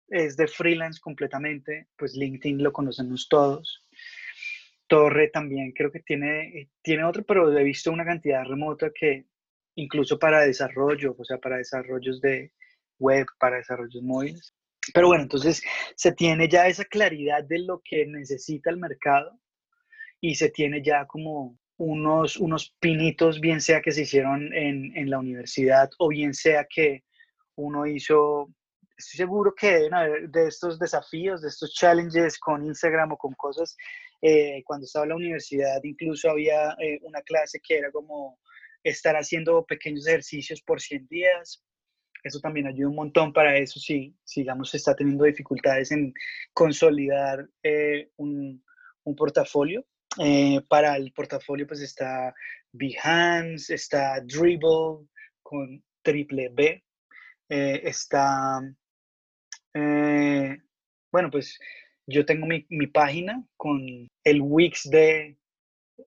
es 0.09 0.37
de 0.37 0.47
freelance 0.47 0.99
completamente, 0.99 1.87
pues 1.97 2.15
LinkedIn 2.15 2.63
lo 2.63 2.71
conocemos 2.71 3.27
todos. 3.27 3.85
Torre 4.87 5.29
también 5.29 5.73
creo 5.73 5.91
que 5.91 5.99
tiene, 5.99 6.69
tiene 6.81 7.03
otro, 7.03 7.23
pero 7.25 7.55
he 7.57 7.63
visto 7.63 7.91
una 7.91 8.05
cantidad 8.05 8.45
remota 8.45 8.89
que 8.93 9.25
incluso 9.75 10.17
para 10.17 10.41
desarrollo, 10.41 11.15
o 11.17 11.25
sea, 11.25 11.37
para 11.37 11.57
desarrollos 11.57 12.21
de 12.21 12.51
web, 12.99 13.27
para 13.39 13.57
desarrollos 13.57 14.01
móviles. 14.01 14.55
Pero 14.93 15.07
bueno, 15.07 15.23
entonces 15.23 15.61
se 15.95 16.13
tiene 16.13 16.47
ya 16.47 16.67
esa 16.67 16.85
claridad 16.85 17.43
de 17.43 17.59
lo 17.59 17.81
que 17.83 18.05
necesita 18.05 18.69
el 18.69 18.77
mercado 18.77 19.37
y 20.21 20.35
se 20.35 20.49
tiene 20.49 20.81
ya 20.81 21.05
como 21.05 21.57
unos, 21.77 22.37
unos 22.37 22.75
pinitos, 22.79 23.39
bien 23.39 23.61
sea 23.61 23.81
que 23.81 23.91
se 23.91 24.03
hicieron 24.03 24.53
en, 24.53 24.95
en 24.97 25.09
la 25.09 25.19
universidad 25.19 25.89
o 25.99 26.07
bien 26.07 26.33
sea 26.33 26.65
que 26.67 27.03
uno 27.55 27.85
hizo 27.85 28.49
estoy 28.97 29.17
seguro 29.17 29.53
que 29.53 29.89
de 30.27 30.47
estos 30.47 30.79
desafíos, 30.79 31.41
de 31.41 31.49
estos 31.49 31.73
challenges 31.73 32.39
con 32.39 32.65
Instagram 32.65 33.11
o 33.11 33.17
con 33.17 33.33
cosas, 33.33 33.77
eh, 34.21 34.63
cuando 34.65 34.85
estaba 34.85 35.05
en 35.05 35.09
la 35.09 35.15
universidad 35.15 35.79
incluso 35.83 36.31
había 36.31 36.71
eh, 36.79 36.99
una 37.03 37.21
clase 37.21 37.59
que 37.65 37.77
era 37.77 37.91
como 37.91 38.39
estar 38.83 39.15
haciendo 39.15 39.63
pequeños 39.65 40.07
ejercicios 40.07 40.61
por 40.61 40.81
100 40.81 41.07
días. 41.07 41.63
Eso 42.23 42.39
también 42.39 42.67
ayuda 42.67 42.89
un 42.89 42.95
montón 42.95 43.31
para 43.31 43.55
eso 43.57 43.79
si, 43.79 44.15
digamos, 44.35 44.73
está 44.73 44.95
teniendo 44.95 45.23
dificultades 45.25 45.91
en 45.91 46.13
consolidar 46.53 47.47
eh, 47.61 48.09
un, 48.17 48.63
un, 49.03 49.15
portafolio. 49.15 49.85
para 50.67 50.95
el 50.97 51.11
portafolio 51.13 51.67
pues 51.67 51.81
está 51.81 52.33
Behance, 52.71 53.73
está 53.73 54.19
Dribble 54.21 55.07
con 55.43 55.83
triple 56.01 56.49
B, 56.49 56.83
está 57.49 58.61
eh, 59.77 60.57
bueno, 61.11 61.29
pues 61.29 61.59
yo 62.07 62.25
tengo 62.25 62.47
mi, 62.47 62.65
mi, 62.69 62.87
página 62.87 63.45
con 63.57 64.09
el 64.23 64.41
Wix 64.41 64.89
de 64.89 65.37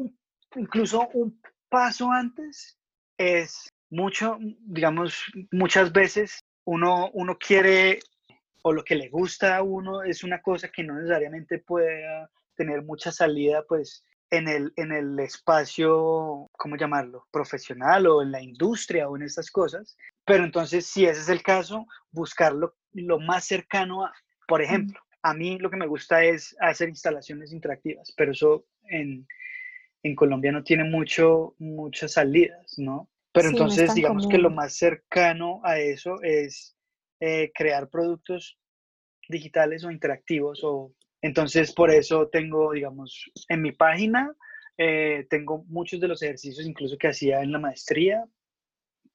incluso 0.55 1.09
un 1.13 1.39
paso 1.69 2.11
antes 2.11 2.79
es 3.17 3.69
mucho, 3.89 4.37
digamos, 4.61 5.25
muchas 5.51 5.91
veces 5.91 6.39
uno, 6.65 7.09
uno 7.13 7.37
quiere 7.37 7.99
o 8.63 8.71
lo 8.71 8.83
que 8.83 8.95
le 8.95 9.09
gusta 9.09 9.57
a 9.57 9.63
uno 9.63 10.03
es 10.03 10.23
una 10.23 10.41
cosa 10.41 10.69
que 10.69 10.83
no 10.83 10.95
necesariamente 10.95 11.59
pueda 11.59 12.29
tener 12.55 12.83
mucha 12.83 13.11
salida, 13.11 13.63
pues 13.67 14.05
en 14.33 14.47
el, 14.47 14.73
en 14.77 14.91
el 14.91 15.19
espacio, 15.19 16.49
¿cómo 16.53 16.75
llamarlo? 16.75 17.27
Profesional 17.29 18.07
o 18.07 18.23
en 18.23 18.31
la 18.31 18.41
industria 18.41 19.07
o 19.07 19.15
en 19.15 19.21
estas 19.21 19.51
cosas. 19.51 19.95
Pero 20.25 20.43
entonces, 20.43 20.87
si 20.87 21.05
ese 21.05 21.21
es 21.21 21.29
el 21.29 21.43
caso, 21.43 21.85
buscarlo 22.09 22.75
lo 22.93 23.19
más 23.19 23.45
cercano 23.45 24.05
a, 24.05 24.13
por 24.47 24.63
ejemplo, 24.63 24.99
a 25.21 25.35
mí 25.35 25.59
lo 25.59 25.69
que 25.69 25.77
me 25.77 25.85
gusta 25.85 26.23
es 26.23 26.55
hacer 26.59 26.89
instalaciones 26.89 27.53
interactivas, 27.53 28.11
pero 28.17 28.31
eso 28.31 28.65
en, 28.89 29.27
en 30.01 30.15
Colombia 30.15 30.51
no 30.51 30.63
tiene 30.63 30.83
mucho, 30.83 31.53
muchas 31.59 32.13
salidas, 32.13 32.73
¿no? 32.77 33.09
Pero 33.33 33.49
entonces, 33.49 33.93
digamos 33.93 34.27
que 34.27 34.39
lo 34.39 34.49
más 34.49 34.73
cercano 34.73 35.61
a 35.63 35.77
eso 35.77 36.21
es 36.23 36.75
eh, 37.19 37.51
crear 37.53 37.87
productos 37.87 38.57
digitales 39.29 39.83
o 39.83 39.91
interactivos 39.91 40.61
o 40.63 40.91
entonces, 41.23 41.73
por 41.73 41.89
eso 41.89 42.27
tengo, 42.27 42.73
digamos, 42.73 43.31
en 43.47 43.61
mi 43.61 43.71
página, 43.71 44.35
eh, 44.77 45.25
tengo 45.29 45.63
muchos 45.69 46.01
de 46.01 46.09
los 46.09 46.21
ejercicios 46.21 46.67
incluso 46.67 46.97
que 46.97 47.07
hacía 47.07 47.41
en 47.41 47.53
la 47.53 47.59
maestría, 47.59 48.25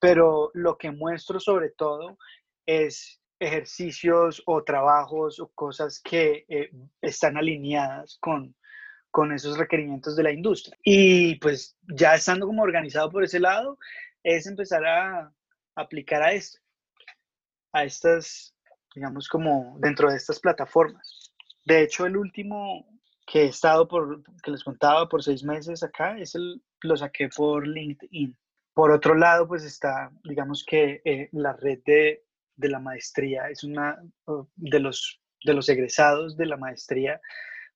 pero 0.00 0.50
lo 0.54 0.78
que 0.78 0.90
muestro 0.90 1.38
sobre 1.38 1.68
todo 1.68 2.16
es 2.64 3.20
ejercicios 3.38 4.42
o 4.46 4.64
trabajos 4.64 5.38
o 5.38 5.48
cosas 5.48 6.00
que 6.00 6.46
eh, 6.48 6.70
están 7.02 7.36
alineadas 7.36 8.16
con, 8.20 8.56
con 9.10 9.30
esos 9.32 9.58
requerimientos 9.58 10.16
de 10.16 10.22
la 10.22 10.32
industria. 10.32 10.78
Y 10.82 11.34
pues 11.36 11.76
ya 11.94 12.14
estando 12.14 12.46
como 12.46 12.62
organizado 12.62 13.10
por 13.10 13.22
ese 13.22 13.38
lado, 13.38 13.78
es 14.22 14.46
empezar 14.46 14.86
a 14.86 15.30
aplicar 15.76 16.22
a 16.22 16.32
esto, 16.32 16.58
a 17.72 17.84
estas, 17.84 18.54
digamos, 18.94 19.28
como 19.28 19.76
dentro 19.78 20.08
de 20.08 20.16
estas 20.16 20.40
plataformas. 20.40 21.17
De 21.68 21.82
hecho, 21.82 22.06
el 22.06 22.16
último 22.16 22.86
que 23.26 23.42
he 23.42 23.48
estado 23.48 23.86
por, 23.86 24.22
que 24.42 24.50
les 24.50 24.64
contaba 24.64 25.06
por 25.06 25.22
seis 25.22 25.44
meses 25.44 25.82
acá, 25.82 26.18
es 26.18 26.34
el, 26.34 26.62
lo 26.80 26.96
saqué 26.96 27.28
por 27.28 27.68
LinkedIn. 27.68 28.34
Por 28.72 28.90
otro 28.90 29.14
lado, 29.14 29.46
pues 29.46 29.64
está, 29.64 30.10
digamos 30.24 30.64
que 30.66 31.02
eh, 31.04 31.28
la 31.32 31.52
red 31.52 31.80
de, 31.84 32.24
de, 32.56 32.68
la 32.70 32.78
maestría, 32.78 33.50
es 33.50 33.64
una 33.64 34.02
de 34.56 34.80
los, 34.80 35.20
de 35.44 35.52
los 35.52 35.68
egresados 35.68 36.38
de 36.38 36.46
la 36.46 36.56
maestría, 36.56 37.20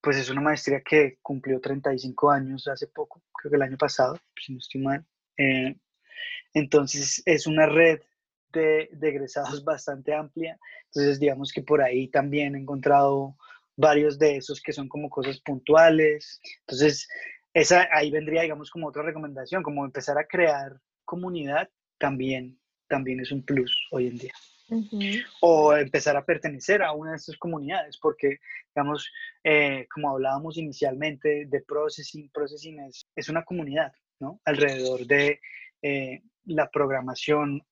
pues 0.00 0.16
es 0.16 0.30
una 0.30 0.40
maestría 0.40 0.80
que 0.80 1.18
cumplió 1.20 1.60
35 1.60 2.30
años 2.30 2.66
hace 2.68 2.86
poco, 2.86 3.22
creo 3.34 3.50
que 3.50 3.56
el 3.56 3.62
año 3.62 3.76
pasado, 3.76 4.18
si 4.42 4.54
no 4.54 4.58
estoy 4.58 4.80
mal. 4.80 5.04
Eh, 5.36 5.76
entonces, 6.54 7.22
es 7.26 7.46
una 7.46 7.66
red 7.66 8.00
de, 8.54 8.88
de 8.90 9.08
egresados 9.10 9.62
bastante 9.64 10.14
amplia. 10.14 10.58
Entonces, 10.86 11.20
digamos 11.20 11.52
que 11.52 11.60
por 11.60 11.82
ahí 11.82 12.08
también 12.08 12.54
he 12.54 12.58
encontrado 12.58 13.36
varios 13.76 14.18
de 14.18 14.36
esos 14.36 14.60
que 14.60 14.72
son 14.72 14.88
como 14.88 15.08
cosas 15.08 15.40
puntuales. 15.40 16.40
Entonces, 16.60 17.08
esa 17.54 17.88
ahí 17.92 18.10
vendría, 18.10 18.42
digamos, 18.42 18.70
como 18.70 18.88
otra 18.88 19.02
recomendación, 19.02 19.62
como 19.62 19.84
empezar 19.84 20.18
a 20.18 20.26
crear 20.26 20.80
comunidad 21.04 21.68
también, 21.98 22.58
también 22.88 23.20
es 23.20 23.32
un 23.32 23.44
plus 23.44 23.88
hoy 23.90 24.08
en 24.08 24.18
día. 24.18 24.32
O 25.42 25.74
empezar 25.76 26.16
a 26.16 26.24
pertenecer 26.24 26.82
a 26.82 26.92
una 26.92 27.10
de 27.10 27.18
estas 27.18 27.36
comunidades, 27.36 27.98
porque, 27.98 28.38
digamos, 28.74 29.12
eh, 29.44 29.86
como 29.92 30.10
hablábamos 30.10 30.56
inicialmente 30.56 31.44
de 31.46 31.60
processing, 31.60 32.30
processing 32.30 32.80
es, 32.80 33.06
es 33.14 33.28
una 33.28 33.44
comunidad, 33.44 33.92
¿no? 34.18 34.40
Alrededor 34.46 35.06
de 35.06 35.40
eh, 35.82 36.22
la 36.46 36.70
programación 36.70 37.62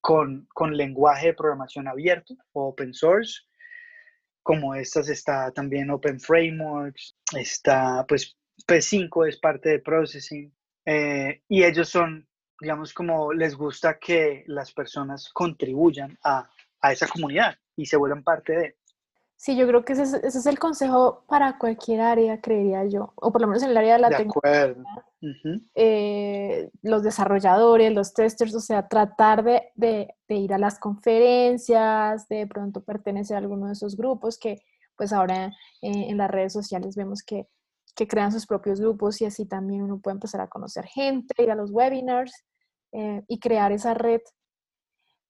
con, 0.00 0.46
con 0.54 0.76
lenguaje 0.76 1.28
de 1.28 1.34
programación 1.34 1.88
abierto 1.88 2.34
o 2.52 2.68
open 2.68 2.94
source, 2.94 3.42
como 4.46 4.76
estas 4.76 5.08
está 5.08 5.50
también 5.50 5.90
Open 5.90 6.20
Frameworks, 6.20 7.16
está 7.36 8.06
pues 8.06 8.36
P5 8.64 9.28
es 9.28 9.40
parte 9.40 9.70
de 9.70 9.78
Processing 9.80 10.54
eh, 10.84 11.42
y 11.48 11.64
ellos 11.64 11.88
son, 11.88 12.28
digamos, 12.60 12.94
como 12.94 13.32
les 13.32 13.56
gusta 13.56 13.98
que 13.98 14.44
las 14.46 14.72
personas 14.72 15.30
contribuyan 15.34 16.16
a, 16.22 16.48
a 16.80 16.92
esa 16.92 17.08
comunidad 17.08 17.58
y 17.74 17.86
se 17.86 17.96
vuelvan 17.96 18.22
parte 18.22 18.52
de. 18.52 18.76
Sí, 19.38 19.54
yo 19.54 19.66
creo 19.66 19.84
que 19.84 19.92
ese 19.92 20.04
es, 20.04 20.14
ese 20.14 20.38
es, 20.38 20.46
el 20.46 20.58
consejo 20.58 21.24
para 21.28 21.58
cualquier 21.58 22.00
área, 22.00 22.40
creería 22.40 22.86
yo, 22.86 23.12
o 23.16 23.30
por 23.30 23.42
lo 23.42 23.46
menos 23.46 23.62
en 23.62 23.70
el 23.70 23.76
área 23.76 23.94
de 23.94 24.00
la 24.00 24.08
de 24.08 24.16
tecnología. 24.16 24.74
eh, 25.74 26.70
los 26.82 27.02
desarrolladores, 27.02 27.92
los 27.92 28.14
testers, 28.14 28.54
o 28.54 28.60
sea, 28.60 28.88
tratar 28.88 29.44
de, 29.44 29.68
de, 29.74 30.14
de, 30.26 30.34
ir 30.36 30.54
a 30.54 30.58
las 30.58 30.78
conferencias, 30.78 32.28
de 32.28 32.46
pronto 32.46 32.82
pertenecer 32.82 33.36
a 33.36 33.40
alguno 33.40 33.66
de 33.66 33.74
esos 33.74 33.96
grupos 33.96 34.38
que 34.38 34.62
pues 34.96 35.12
ahora 35.12 35.52
en 35.82 36.16
las 36.16 36.30
redes 36.30 36.52
sociales 36.52 36.96
vemos 36.96 37.22
que, 37.22 37.46
que, 37.94 38.08
crean 38.08 38.32
sus 38.32 38.46
propios 38.46 38.80
grupos 38.80 39.20
y 39.20 39.26
así 39.26 39.46
también 39.46 39.82
uno 39.82 40.00
puede 40.00 40.14
empezar 40.14 40.40
a 40.40 40.48
conocer 40.48 40.86
gente, 40.86 41.34
ir 41.42 41.50
a 41.50 41.54
los 41.54 41.70
webinars 41.70 42.32
eh, 42.92 43.22
y 43.28 43.38
crear 43.38 43.72
esa 43.72 43.94
red 43.94 44.20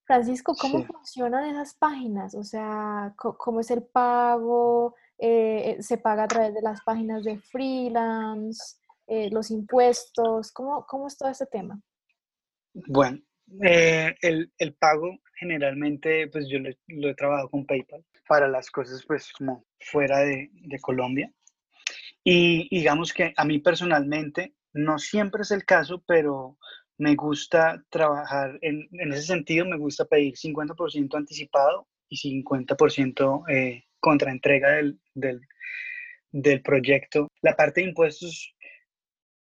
Francisco, 0.06 0.54
¿cómo 0.54 0.78
sí. 0.78 0.84
funcionan 0.84 1.50
esas 1.50 1.74
páginas? 1.74 2.34
O 2.34 2.44
sea, 2.44 3.12
¿cómo 3.16 3.60
es 3.60 3.70
el 3.72 3.82
pago? 3.82 4.94
Eh, 5.18 5.78
¿Se 5.80 5.98
paga 5.98 6.24
a 6.24 6.28
través 6.28 6.54
de 6.54 6.62
las 6.62 6.80
páginas 6.82 7.24
de 7.24 7.38
freelance? 7.38 8.76
Eh, 9.08 9.30
¿Los 9.30 9.50
impuestos? 9.50 10.52
¿Cómo, 10.52 10.86
¿Cómo, 10.86 11.08
es 11.08 11.16
todo 11.18 11.28
este 11.28 11.46
tema? 11.46 11.80
Bueno, 12.72 13.18
eh, 13.62 14.14
el, 14.20 14.52
el, 14.58 14.74
pago 14.74 15.18
generalmente, 15.34 16.28
pues 16.28 16.48
yo 16.48 16.60
lo, 16.60 16.70
lo, 16.86 17.10
he 17.10 17.14
trabajado 17.14 17.50
con 17.50 17.66
PayPal 17.66 18.04
para 18.28 18.48
las 18.48 18.70
cosas 18.70 19.04
pues 19.06 19.32
como 19.32 19.64
fuera 19.80 20.20
de, 20.20 20.50
de 20.52 20.78
Colombia. 20.78 21.32
Y 22.22 22.68
digamos 22.76 23.12
que 23.12 23.32
a 23.36 23.44
mí 23.44 23.58
personalmente, 23.58 24.54
no 24.72 24.98
siempre 24.98 25.42
es 25.42 25.50
el 25.50 25.64
caso, 25.64 26.02
pero 26.06 26.58
me 26.98 27.14
gusta 27.14 27.82
trabajar 27.90 28.58
en, 28.62 28.88
en, 28.92 29.12
ese 29.12 29.22
sentido, 29.22 29.66
me 29.66 29.76
gusta 29.76 30.04
pedir 30.04 30.34
50% 30.34 31.14
anticipado 31.16 31.86
y 32.08 32.42
50% 32.42 33.44
eh, 33.48 33.84
contra 34.00 34.30
entrega 34.30 34.72
del, 34.72 34.98
del, 35.14 35.40
del, 36.30 36.62
proyecto. 36.62 37.28
La 37.42 37.54
parte 37.54 37.80
de 37.80 37.88
impuestos, 37.88 38.54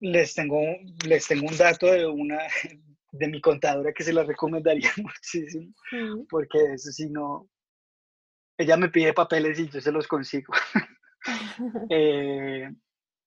les 0.00 0.34
tengo, 0.34 0.60
les 1.06 1.26
tengo 1.26 1.48
un 1.48 1.56
dato 1.56 1.86
de 1.86 2.06
una 2.06 2.38
de 3.12 3.28
mi 3.28 3.40
contadora 3.40 3.92
que 3.92 4.04
se 4.04 4.12
la 4.12 4.22
recomendaría 4.22 4.90
muchísimo, 4.96 5.74
porque 6.28 6.58
eso 6.74 6.92
sí 6.92 7.10
no, 7.10 7.48
ella 8.60 8.76
me 8.76 8.90
pide 8.90 9.12
papeles 9.12 9.58
y 9.58 9.68
yo 9.68 9.80
se 9.80 9.90
los 9.90 10.06
consigo. 10.06 10.52
eh, 11.90 12.70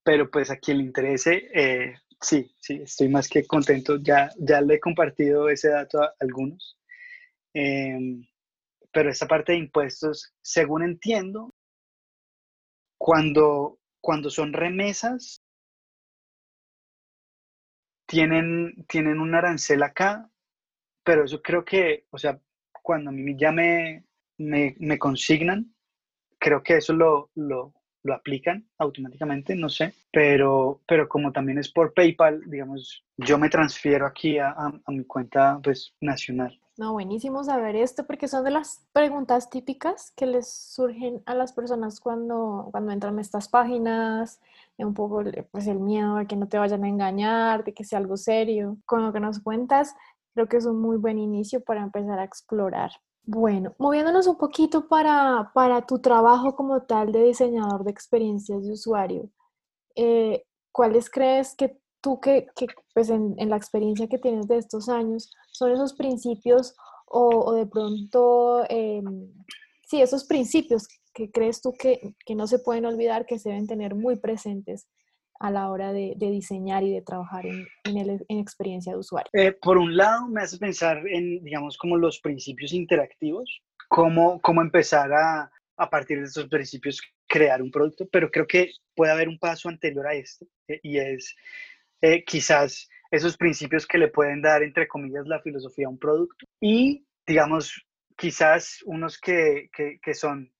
pero 0.03 0.29
pues 0.29 0.51
a 0.51 0.57
quien 0.57 0.77
le 0.77 0.83
interese, 0.83 1.49
eh, 1.53 1.95
Sí, 2.23 2.51
sí, 2.59 2.81
estoy 2.83 3.07
más 3.09 3.27
que 3.29 3.45
contento. 3.45 3.97
Ya, 4.01 4.31
ya 4.39 4.61
le 4.61 4.75
he 4.75 4.79
compartido 4.79 5.47
ese 5.49 5.69
dato 5.69 6.01
a 6.01 6.13
algunos. 6.19 6.77
Eh, 7.53 7.99
pero 8.91 9.09
esa 9.11 9.27
parte 9.27 9.53
de 9.53 9.59
impuestos, 9.59 10.33
según 10.41 10.83
entiendo, 10.83 11.53
cuando, 12.97 13.79
cuando 14.01 14.31
son 14.31 14.51
remesas, 14.53 15.43
tienen, 18.05 18.85
tienen 18.87 19.19
un 19.19 19.35
arancel 19.35 19.83
acá, 19.83 20.29
pero 21.03 21.25
eso 21.25 21.41
creo 21.41 21.65
que, 21.65 22.05
o 22.11 22.17
sea, 22.17 22.39
cuando 22.83 23.09
a 23.11 23.13
mí 23.13 23.35
ya 23.37 23.51
me, 23.51 24.05
me, 24.37 24.75
me 24.79 24.99
consignan, 24.99 25.73
creo 26.39 26.63
que 26.63 26.77
eso 26.77 26.93
lo, 26.93 27.31
lo, 27.35 27.73
lo 28.03 28.13
aplican 28.13 28.67
automáticamente, 28.77 29.55
no 29.55 29.69
sé, 29.69 29.93
pero, 30.11 30.81
pero 30.87 31.07
como 31.07 31.31
también 31.31 31.57
es 31.57 31.71
por 31.71 31.93
PayPal, 31.93 32.41
digamos, 32.49 33.03
yo 33.17 33.37
me 33.37 33.49
transfiero 33.49 34.05
aquí 34.05 34.37
a, 34.37 34.49
a, 34.49 34.73
a 34.85 34.91
mi 34.91 35.05
cuenta 35.05 35.59
pues 35.63 35.93
nacional. 36.01 36.59
No, 36.75 36.93
buenísimo 36.93 37.43
saber 37.43 37.75
esto 37.75 38.07
porque 38.07 38.27
son 38.27 38.43
de 38.43 38.49
las 38.49 38.83
preguntas 38.93 39.51
típicas 39.51 40.11
que 40.15 40.25
les 40.25 40.51
surgen 40.51 41.21
a 41.27 41.35
las 41.35 41.53
personas 41.53 41.99
cuando, 41.99 42.69
cuando 42.71 42.91
entran 42.91 43.19
a 43.19 43.21
estas 43.21 43.47
páginas, 43.47 44.41
un 44.77 44.95
poco 44.95 45.23
pues 45.51 45.67
el 45.67 45.79
miedo 45.79 46.15
de 46.15 46.25
que 46.25 46.35
no 46.35 46.47
te 46.47 46.57
vayan 46.57 46.83
a 46.83 46.89
engañar, 46.89 47.63
de 47.63 47.75
que 47.75 47.83
sea 47.83 47.99
algo 47.99 48.17
serio. 48.17 48.77
Con 48.85 49.03
lo 49.05 49.13
que 49.13 49.19
nos 49.19 49.39
cuentas, 49.39 49.95
creo 50.33 50.47
que 50.47 50.57
es 50.57 50.65
un 50.65 50.81
muy 50.81 50.97
buen 50.97 51.19
inicio 51.19 51.63
para 51.63 51.83
empezar 51.83 52.17
a 52.17 52.23
explorar. 52.23 52.91
Bueno, 53.25 53.73
moviéndonos 53.79 54.27
un 54.27 54.37
poquito 54.37 54.87
para, 54.89 55.51
para, 55.53 55.85
tu 55.85 55.99
trabajo 55.99 56.55
como 56.55 56.83
tal 56.83 57.13
de 57.13 57.23
diseñador 57.23 57.85
de 57.85 57.91
experiencias 57.91 58.65
de 58.65 58.73
usuario, 58.73 59.29
eh, 59.95 60.43
¿cuáles 60.73 61.09
crees 61.09 61.55
que 61.55 61.77
tú, 62.01 62.19
que, 62.19 62.47
que 62.55 62.67
pues 62.93 63.09
en, 63.09 63.35
en, 63.37 63.49
la 63.49 63.55
experiencia 63.55 64.09
que 64.09 64.19
tienes 64.19 64.47
de 64.47 64.57
estos 64.57 64.89
años, 64.89 65.31
son 65.53 65.71
esos 65.71 65.93
principios 65.93 66.75
o, 67.05 67.29
o 67.29 67.53
de 67.53 67.65
pronto, 67.65 68.65
eh, 68.69 69.01
sí, 69.87 70.01
esos 70.01 70.25
principios 70.25 70.85
que 71.13 71.31
crees 71.31 71.61
tú 71.61 71.71
que, 71.79 72.15
que 72.25 72.35
no 72.35 72.45
se 72.45 72.59
pueden 72.59 72.85
olvidar, 72.85 73.25
que 73.25 73.39
se 73.39 73.49
deben 73.49 73.67
tener 73.67 73.95
muy 73.95 74.17
presentes 74.17 74.87
a 75.43 75.51
la 75.51 75.69
hora 75.69 75.91
de, 75.91 76.15
diseñar 76.17 76.83
y 76.83 76.93
de 76.93 77.01
trabajar 77.01 77.45
en, 77.45 77.67
en, 77.83 78.39
experiencia 78.39 78.93
de 78.93 78.99
usuario? 78.99 79.29
Eh, 79.33 79.51
por 79.51 79.77
un 79.77 79.97
lado, 79.97 80.29
me 80.29 80.41
hace 80.41 80.57
pensar 80.57 81.05
en, 81.05 81.43
digamos, 81.43 81.77
como 81.77 81.97
los 81.97 82.21
principios 82.21 82.71
interactivos, 82.71 83.61
cómo, 83.89 84.39
cómo 84.39 84.61
empezar 84.61 85.11
a, 85.11 85.51
a 85.75 85.89
partir 85.89 86.19
de 86.19 86.27
esos 86.27 86.47
principios, 86.47 87.01
crear 87.27 87.61
un 87.61 87.71
producto, 87.71 88.07
pero 88.09 88.31
creo 88.31 88.47
que 88.47 88.71
puede 88.95 89.11
haber 89.11 89.27
un 89.27 89.37
paso 89.37 89.67
anterior 89.67 90.07
a 90.07 90.13
este, 90.13 90.45
eh, 90.69 90.79
y 90.81 90.97
es 90.97 91.35
eh, 91.99 92.23
quizás 92.23 92.87
esos 93.11 93.35
principios 93.35 93.85
que 93.85 93.97
le 93.97 94.07
pueden 94.07 94.41
dar, 94.41 94.63
entre 94.63 94.87
comillas, 94.87 95.27
la 95.27 95.41
filosofía 95.41 95.87
a 95.87 95.89
un 95.89 95.99
producto, 95.99 96.45
y, 96.61 97.05
digamos, 97.27 97.85
quizás 98.15 98.81
unos 98.85 99.19
que, 99.19 99.69
que 99.73 100.13
son 100.13 100.53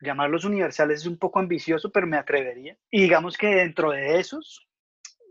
llamarlos 0.00 0.44
universales 0.44 1.00
es 1.00 1.06
un 1.06 1.18
poco 1.18 1.38
ambicioso, 1.38 1.90
pero 1.90 2.06
me 2.06 2.16
atrevería. 2.16 2.76
Y 2.90 3.02
digamos 3.02 3.36
que 3.36 3.48
dentro 3.48 3.90
de 3.90 4.18
esos, 4.18 4.66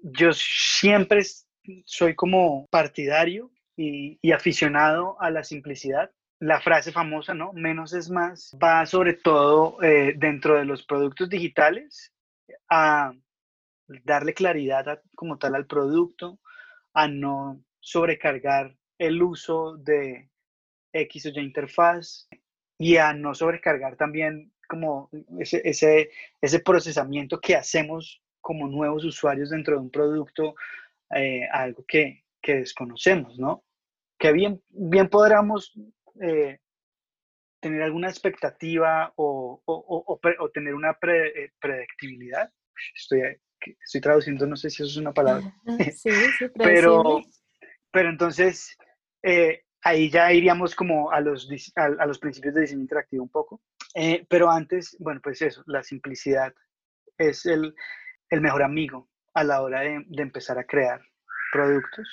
yo 0.02 0.32
siempre 0.34 1.24
soy 1.86 2.16
como 2.16 2.68
partidario 2.68 3.52
y, 3.76 4.20
y, 4.22 4.32
aficionado 4.32 5.22
a 5.22 5.30
la 5.30 5.44
simplicidad. 5.44 6.12
La 6.40 6.60
frase 6.62 6.92
famosa, 6.92 7.34
¿no? 7.34 7.54
Menos 7.54 7.94
es 7.94 8.10
más, 8.10 8.56
va 8.62 8.86
sobre 8.86 9.14
todo 9.14 9.82
eh, 9.82 10.14
dentro 10.18 10.56
de 10.56 10.66
los 10.66 10.86
productos 10.86 11.30
digitales 11.30 12.12
a 12.70 13.14
darle 14.04 14.34
claridad 14.34 14.88
a, 14.90 15.02
como 15.16 15.38
tal 15.38 15.56
al 15.56 15.66
producto, 15.66 16.40
a 16.94 17.08
no 17.08 17.62
sobrecargar 17.80 18.76
el 18.98 19.22
uso 19.22 19.78
de 19.78 20.30
X 20.94 21.26
o 21.26 21.30
Y 21.30 21.40
interfaz 21.40 22.28
y 22.78 22.98
a 22.98 23.14
no 23.14 23.34
sobrecargar 23.34 23.96
también 23.96 24.52
como 24.68 25.10
ese, 25.40 25.62
ese, 25.64 26.10
ese 26.42 26.60
procesamiento 26.60 27.40
que 27.40 27.56
hacemos 27.56 28.22
como 28.46 28.68
nuevos 28.68 29.04
usuarios 29.04 29.50
dentro 29.50 29.74
de 29.74 29.82
un 29.82 29.90
producto, 29.90 30.54
eh, 31.16 31.48
algo 31.52 31.84
que, 31.88 32.26
que, 32.40 32.58
desconocemos, 32.58 33.40
¿no? 33.40 33.64
Que 34.20 34.32
bien, 34.32 34.62
bien 34.70 35.10
podríamos 35.10 35.74
eh, 36.22 36.60
tener 37.60 37.82
alguna 37.82 38.08
expectativa 38.08 39.12
o, 39.16 39.64
o, 39.66 39.74
o, 39.74 40.20
o 40.40 40.50
tener 40.52 40.76
una 40.76 40.94
pre, 40.94 41.30
eh, 41.30 41.54
predictibilidad. 41.60 42.52
Estoy, 42.96 43.22
estoy 43.84 44.02
traduciendo, 44.02 44.46
no 44.46 44.56
sé 44.56 44.70
si 44.70 44.84
eso 44.84 44.92
es 44.92 44.98
una 44.98 45.12
palabra. 45.12 45.52
Sí, 45.96 46.12
sí, 46.38 46.46
pero, 46.56 47.22
pero 47.92 48.10
entonces, 48.10 48.78
ahí 49.82 50.12
ya 50.12 50.32
iríamos 50.32 50.76
como 50.76 51.10
a 51.10 51.20
los, 51.20 51.50
a, 51.76 51.86
a, 51.86 52.06
los 52.06 52.20
principios 52.20 52.54
de 52.54 52.62
diseño 52.62 52.82
interactivo 52.82 53.24
un 53.24 53.30
poco. 53.30 53.60
Eh, 53.96 54.26
pero 54.30 54.52
antes, 54.52 54.96
bueno, 55.00 55.22
pues 55.24 55.42
eso, 55.42 55.64
la 55.68 55.82
simplicidad 55.82 56.54
es 57.18 57.46
el, 57.46 57.74
el 58.30 58.42
mejor 58.42 58.62
amigo 58.62 59.10
a 59.34 59.44
la 59.46 59.62
hora 59.62 59.82
de, 59.82 60.04
de, 60.06 60.22
empezar 60.22 60.60
a 60.60 60.66
crear 60.66 61.02
productos. 61.52 62.08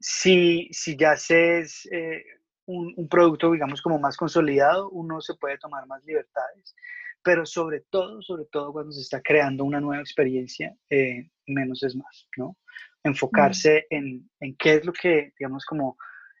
Si, 0.00 0.68
si 0.72 0.96
ya 0.96 1.16
se 1.16 1.60
es 1.60 1.86
eh, 1.92 2.24
un, 2.66 2.92
un, 2.96 3.08
producto, 3.08 3.52
digamos, 3.52 3.80
como 3.80 4.00
más 4.00 4.16
consolidado, 4.16 4.90
uno 4.90 5.20
se 5.20 5.34
puede 5.34 5.58
tomar 5.58 5.86
más 5.86 6.04
libertades, 6.04 6.74
pero 7.22 7.46
sobre 7.46 7.82
todo, 7.88 8.20
sobre 8.20 8.44
todo 8.50 8.72
cuando 8.72 8.90
se 8.90 9.02
está 9.02 9.20
creando 9.22 9.64
una 9.64 9.80
nueva 9.80 10.02
experiencia, 10.02 10.76
eh, 10.90 11.30
menos 11.46 11.84
es 11.84 11.94
más, 11.94 12.28
¿no? 12.36 12.56
Enfocarse 13.04 13.86
mm. 13.90 13.94
en, 13.94 14.30
en 14.40 14.56
qué 14.56 14.74
es 14.74 14.84
lo 14.84 14.92
que, 14.92 15.32
digamos, 15.38 15.64
como 15.64 15.96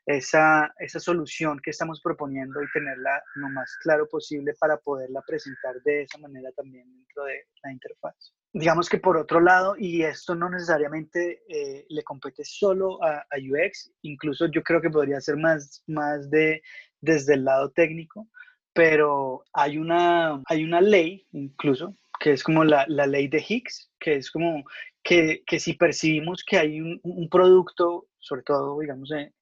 esa, 0.08 0.72
esa 0.78 0.98
solución 0.98 1.60
que 1.62 1.68
estamos 1.70 2.00
proponiendo 2.00 2.62
y 2.62 2.72
tenerla 2.72 3.22
lo 3.34 3.50
más 3.50 3.70
claro 3.82 4.08
posible 4.08 4.54
para 4.58 4.78
poderla 4.78 5.22
presentar 5.26 5.74
de 5.84 6.02
esa 6.02 6.16
manera 6.16 6.50
también 6.52 6.90
dentro 6.90 7.24
de 7.24 7.44
la 7.62 7.72
interfaz. 7.72 8.32
Digamos 8.54 8.88
que 8.88 8.98
por 8.98 9.18
otro 9.18 9.38
lado, 9.38 9.74
y 9.78 10.02
esto 10.02 10.34
no 10.34 10.48
necesariamente 10.48 11.42
eh, 11.50 11.84
le 11.90 12.02
compete 12.04 12.42
solo 12.42 13.04
a, 13.04 13.18
a, 13.18 13.36
UX, 13.36 13.92
incluso 14.00 14.46
yo 14.46 14.62
creo 14.62 14.80
que 14.80 14.88
podría 14.88 15.20
ser 15.20 15.36
más, 15.36 15.82
más 15.86 16.30
de, 16.30 16.62
desde 17.02 17.34
el 17.34 17.44
lado 17.44 17.70
técnico, 17.72 18.26
pero 18.72 19.44
hay 19.52 19.76
una, 19.76 20.42
hay 20.46 20.64
una 20.64 20.80
ley 20.80 21.26
incluso, 21.32 21.98
que 22.18 22.32
es 22.32 22.42
como 22.42 22.64
la, 22.64 22.86
la 22.88 23.06
ley 23.06 23.28
de 23.28 23.44
Higgs, 23.46 23.92
que 24.00 24.14
es 24.16 24.30
como 24.30 24.64
que, 25.02 25.42
que 25.46 25.60
si 25.60 25.74
percibimos 25.74 26.42
que 26.44 26.56
hay 26.56 26.80
un, 26.80 26.98
un 27.02 27.28
producto, 27.28 28.06
sobre 28.18 28.42
todo, 28.42 28.80
digamos, 28.80 29.10
en, 29.12 29.34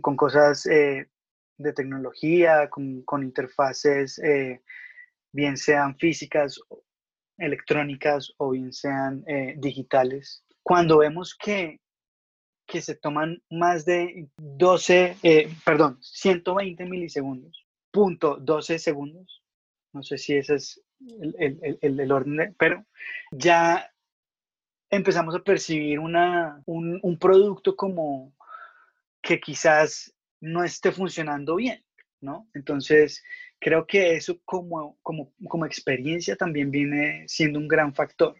con 0.00 0.16
cosas 0.16 0.66
eh, 0.66 1.08
de 1.58 1.72
tecnología, 1.72 2.68
con, 2.68 3.22
interfaces, 3.22 4.18
eh, 4.18 4.62
bien 5.32 5.56
sean 5.56 5.96
físicas, 5.96 6.60
electrónicas 7.38 8.32
o 8.38 8.50
bien 8.50 8.72
sean 8.72 9.24
eh, 9.26 9.54
digitales, 9.58 10.44
cuando 10.62 10.98
vemos 10.98 11.34
que, 11.34 11.80
que 12.66 12.82
se 12.82 12.94
toman 12.94 13.42
más 13.50 13.84
de 13.84 14.28
12, 14.36 15.16
perdón, 15.64 15.98
120 16.02 16.84
milisegundos, 16.84 17.66
punto 17.90 18.36
12 18.36 18.78
segundos, 18.78 19.42
no 19.92 20.02
sé 20.02 20.18
si 20.18 20.36
ese 20.36 20.54
es 20.56 20.82
el, 21.20 21.58
el, 21.80 22.00
el, 22.00 22.12
orden, 22.12 22.54
pero 22.58 22.84
ya 23.32 23.90
empezamos 24.90 25.34
a 25.34 25.42
percibir 25.42 25.98
una, 25.98 26.62
un, 26.66 27.00
un, 27.02 27.18
producto 27.18 27.74
como 27.74 28.34
que 29.30 29.40
quizás 29.40 30.12
no 30.40 30.64
esté 30.64 30.90
funcionando 30.90 31.54
bien, 31.54 31.84
¿no? 32.20 32.48
Entonces, 32.52 33.22
creo 33.60 33.86
que 33.86 34.16
eso 34.16 34.40
como, 34.44 34.98
como, 35.02 35.32
como 35.48 35.66
experiencia 35.66 36.34
también 36.34 36.72
viene 36.72 37.28
siendo 37.28 37.60
un 37.60 37.68
gran 37.68 37.94
factor 37.94 38.34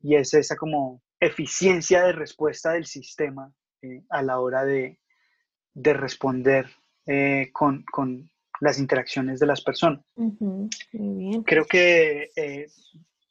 y 0.00 0.16
es 0.16 0.34
esa 0.34 0.56
como 0.56 1.00
eficiencia 1.20 2.02
de 2.02 2.12
respuesta 2.12 2.72
del 2.72 2.84
sistema 2.84 3.52
eh, 3.82 4.02
a 4.10 4.22
la 4.22 4.40
hora 4.40 4.64
de, 4.64 4.98
de 5.72 5.92
responder 5.92 6.66
eh, 7.06 7.50
con, 7.52 7.84
con, 7.84 8.28
las 8.60 8.78
interacciones 8.78 9.38
de 9.40 9.46
las 9.46 9.60
personas. 9.62 10.00
Muy 10.16 10.68
bien. 10.92 11.42
Creo 11.42 11.66
que 11.66 12.30
eh, 12.34 12.66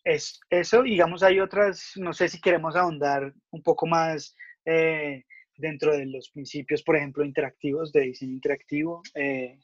es 0.03 0.39
eso, 0.49 0.83
digamos, 0.83 1.23
hay 1.23 1.39
otras, 1.39 1.93
no 1.95 2.13
sé 2.13 2.29
si 2.29 2.39
queremos 2.39 2.75
ahondar 2.75 3.33
un 3.49 3.63
poco 3.63 3.87
más 3.87 4.35
eh, 4.65 5.25
dentro 5.57 5.95
de 5.95 6.05
los 6.05 6.29
principios, 6.29 6.83
por 6.83 6.95
ejemplo, 6.95 7.23
interactivos, 7.23 7.91
de 7.91 8.01
diseño 8.01 8.33
interactivo, 8.33 9.01
eh, 9.15 9.59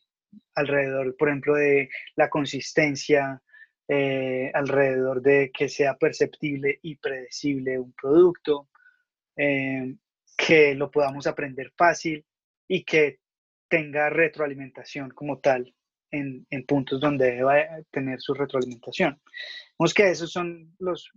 alrededor, 0.55 1.15
por 1.17 1.29
ejemplo, 1.29 1.55
de 1.55 1.89
la 2.15 2.29
consistencia, 2.29 3.41
alrededor 4.53 5.19
de 5.19 5.49
que 5.51 5.67
sea 5.67 5.95
perceptible 5.97 6.77
y 6.83 6.97
predecible 6.97 7.79
un 7.79 7.91
producto, 7.93 8.69
que 9.35 10.75
lo 10.75 10.91
podamos 10.91 11.25
aprender 11.25 11.71
fácil 11.75 12.23
y 12.67 12.83
que 12.83 13.19
tenga 13.67 14.09
retroalimentación 14.09 15.11
como 15.11 15.39
tal 15.39 15.73
en, 16.11 16.45
en, 16.49 16.65
puntos 16.65 16.99
donde 16.99 17.35
deba 17.35 17.55
tener 17.91 18.19
su 18.19 18.33
retroalimentación. 18.33 19.21
Vemos 19.77 19.93
que 19.93 20.09
esos 20.09 20.31
son 20.31 20.75
los 20.79 21.11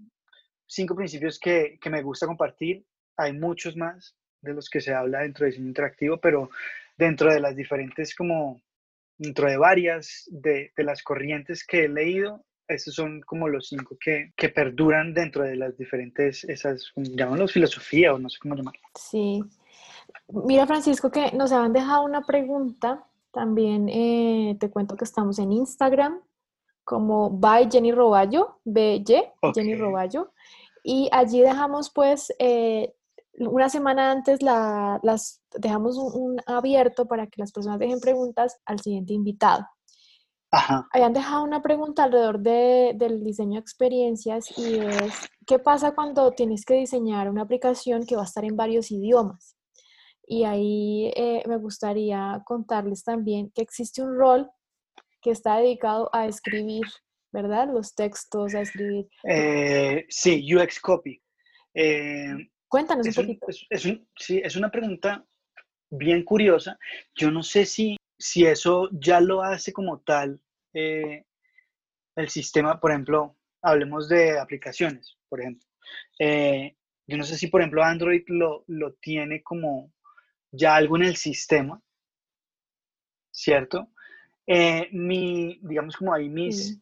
cinco 0.66 0.94
principios 0.94 1.38
que, 1.38 1.78
que, 1.80 1.90
me 1.90 2.02
gusta 2.02 2.26
compartir. 2.26 2.84
Hay 3.16 3.32
muchos 3.32 3.76
más 3.76 4.16
de 4.42 4.54
los 4.54 4.68
que 4.68 4.80
se 4.80 4.92
habla 4.92 5.20
dentro 5.20 5.44
de 5.44 5.52
diseño 5.52 5.68
interactivo, 5.68 6.18
pero 6.18 6.50
dentro 6.96 7.32
de 7.32 7.40
las 7.40 7.56
diferentes, 7.56 8.14
como 8.14 8.60
dentro 9.16 9.48
de 9.48 9.56
varias 9.56 10.28
de, 10.30 10.72
de 10.76 10.84
las 10.84 11.02
corrientes 11.02 11.64
que 11.64 11.84
he 11.84 11.88
leído, 11.88 12.44
esos 12.68 12.94
son 12.94 13.20
como 13.22 13.48
los 13.48 13.68
cinco 13.68 13.96
que, 14.00 14.32
que 14.36 14.48
perduran 14.48 15.14
dentro 15.14 15.42
de 15.44 15.56
las 15.56 15.76
diferentes, 15.76 16.44
esas, 16.44 16.92
llamémoslos 16.96 17.52
filosofía 17.52 18.14
o 18.14 18.18
no 18.18 18.28
sé 18.28 18.38
cómo 18.40 18.56
llamarlo. 18.56 18.80
Sí, 18.94 19.42
Mira, 20.28 20.66
Francisco, 20.66 21.10
que 21.10 21.32
nos 21.32 21.52
han 21.52 21.72
dejado 21.72 22.04
una 22.04 22.22
pregunta. 22.22 23.04
También 23.32 23.88
eh, 23.88 24.56
te 24.60 24.70
cuento 24.70 24.96
que 24.96 25.04
estamos 25.04 25.38
en 25.38 25.52
Instagram 25.52 26.20
como 26.84 27.30
by 27.30 27.70
Jenny 27.70 27.92
Roballo, 27.92 28.58
BY, 28.64 29.04
Jenny 29.54 29.74
Roballo. 29.74 30.32
Y 30.82 31.08
allí 31.12 31.40
dejamos 31.40 31.90
pues 31.90 32.32
eh, 32.38 32.92
una 33.38 33.68
semana 33.68 34.10
antes 34.10 34.42
la, 34.42 35.00
las 35.02 35.42
dejamos 35.56 35.96
un, 35.96 36.40
abierto 36.46 37.06
para 37.06 37.26
que 37.26 37.40
las 37.40 37.52
personas 37.52 37.78
dejen 37.78 38.00
preguntas 38.00 38.58
al 38.64 38.80
siguiente 38.80 39.14
invitado. 39.14 39.66
Ajá. 40.50 40.86
Habían 40.92 41.14
dejado 41.14 41.44
una 41.44 41.62
pregunta 41.62 42.04
alrededor 42.04 42.40
de, 42.40 42.92
del 42.94 43.24
diseño 43.24 43.54
de 43.54 43.60
experiencias 43.60 44.52
y 44.58 44.80
es, 44.80 45.30
¿qué 45.46 45.58
pasa 45.58 45.94
cuando 45.94 46.32
tienes 46.32 46.66
que 46.66 46.74
diseñar 46.74 47.30
una 47.30 47.42
aplicación 47.42 48.04
que 48.04 48.16
va 48.16 48.22
a 48.22 48.26
estar 48.26 48.44
en 48.44 48.56
varios 48.56 48.90
idiomas? 48.90 49.56
Y 50.26 50.44
ahí 50.44 51.10
eh, 51.16 51.42
me 51.48 51.56
gustaría 51.56 52.42
contarles 52.44 53.02
también 53.02 53.50
que 53.54 53.62
existe 53.62 54.02
un 54.02 54.14
rol 54.16 54.50
que 55.22 55.30
está 55.30 55.56
dedicado 55.56 56.10
a 56.12 56.26
escribir, 56.26 56.84
¿verdad? 57.32 57.68
Los 57.72 57.94
textos, 57.94 58.54
a 58.54 58.60
escribir. 58.60 59.08
Eh, 59.24 60.04
sí, 60.08 60.54
UX 60.54 60.80
Copy. 60.80 61.22
Eh, 61.74 62.34
Cuéntanos 62.72 63.06
un 63.06 63.12
poquito. 63.12 63.46
es, 63.68 63.82
sí, 64.16 64.40
es 64.42 64.56
una 64.56 64.70
pregunta 64.70 65.22
bien 65.90 66.24
curiosa. 66.24 66.78
Yo 67.14 67.30
no 67.30 67.42
sé 67.42 67.66
si, 67.66 67.98
si 68.18 68.46
eso 68.46 68.88
ya 68.92 69.20
lo 69.20 69.42
hace 69.42 69.74
como 69.74 70.00
tal 70.00 70.40
el 70.72 72.28
sistema, 72.28 72.80
por 72.80 72.92
ejemplo, 72.92 73.36
hablemos 73.60 74.08
de 74.08 74.38
aplicaciones, 74.38 75.18
por 75.28 75.42
ejemplo. 75.42 75.68
yo 76.18 77.16
no 77.18 77.24
sé 77.24 77.36
si, 77.36 77.48
por 77.48 77.60
ejemplo, 77.60 77.84
Android 77.84 78.22
lo, 78.28 78.64
lo 78.68 78.94
tiene 78.94 79.42
como 79.42 79.92
ya 80.50 80.74
algo 80.74 80.96
en 80.96 81.02
el 81.02 81.16
sistema, 81.16 81.78
¿cierto? 83.30 83.90
Eh, 84.46 84.88
mi, 84.92 85.60
digamos 85.62 85.94
como 85.98 86.14
ahí 86.14 86.30
mis, 86.30 86.80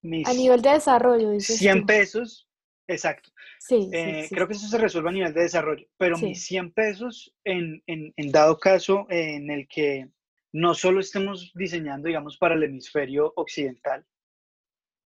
mis... 0.00 0.26
A 0.26 0.32
nivel 0.32 0.62
de 0.62 0.70
desarrollo, 0.70 1.32
dices 1.32 1.58
100 1.58 1.84
pesos, 1.84 2.49
exacto. 2.92 3.30
Sí, 3.58 3.88
eh, 3.92 4.26
sí, 4.28 4.34
Creo 4.34 4.46
que 4.46 4.54
eso 4.54 4.68
se 4.68 4.78
resuelve 4.78 5.10
a 5.10 5.12
nivel 5.12 5.34
de 5.34 5.42
desarrollo, 5.42 5.86
pero 5.96 6.18
mis 6.18 6.44
100 6.44 6.72
pesos 6.72 7.34
en, 7.44 7.82
en, 7.86 8.12
en, 8.16 8.32
dado 8.32 8.58
caso 8.58 9.06
en 9.08 9.50
el 9.50 9.68
que 9.68 10.08
no 10.52 10.74
solo 10.74 11.00
estemos 11.00 11.52
diseñando, 11.54 12.08
digamos, 12.08 12.36
para 12.36 12.54
el 12.54 12.62
hemisferio 12.62 13.32
occidental, 13.36 14.04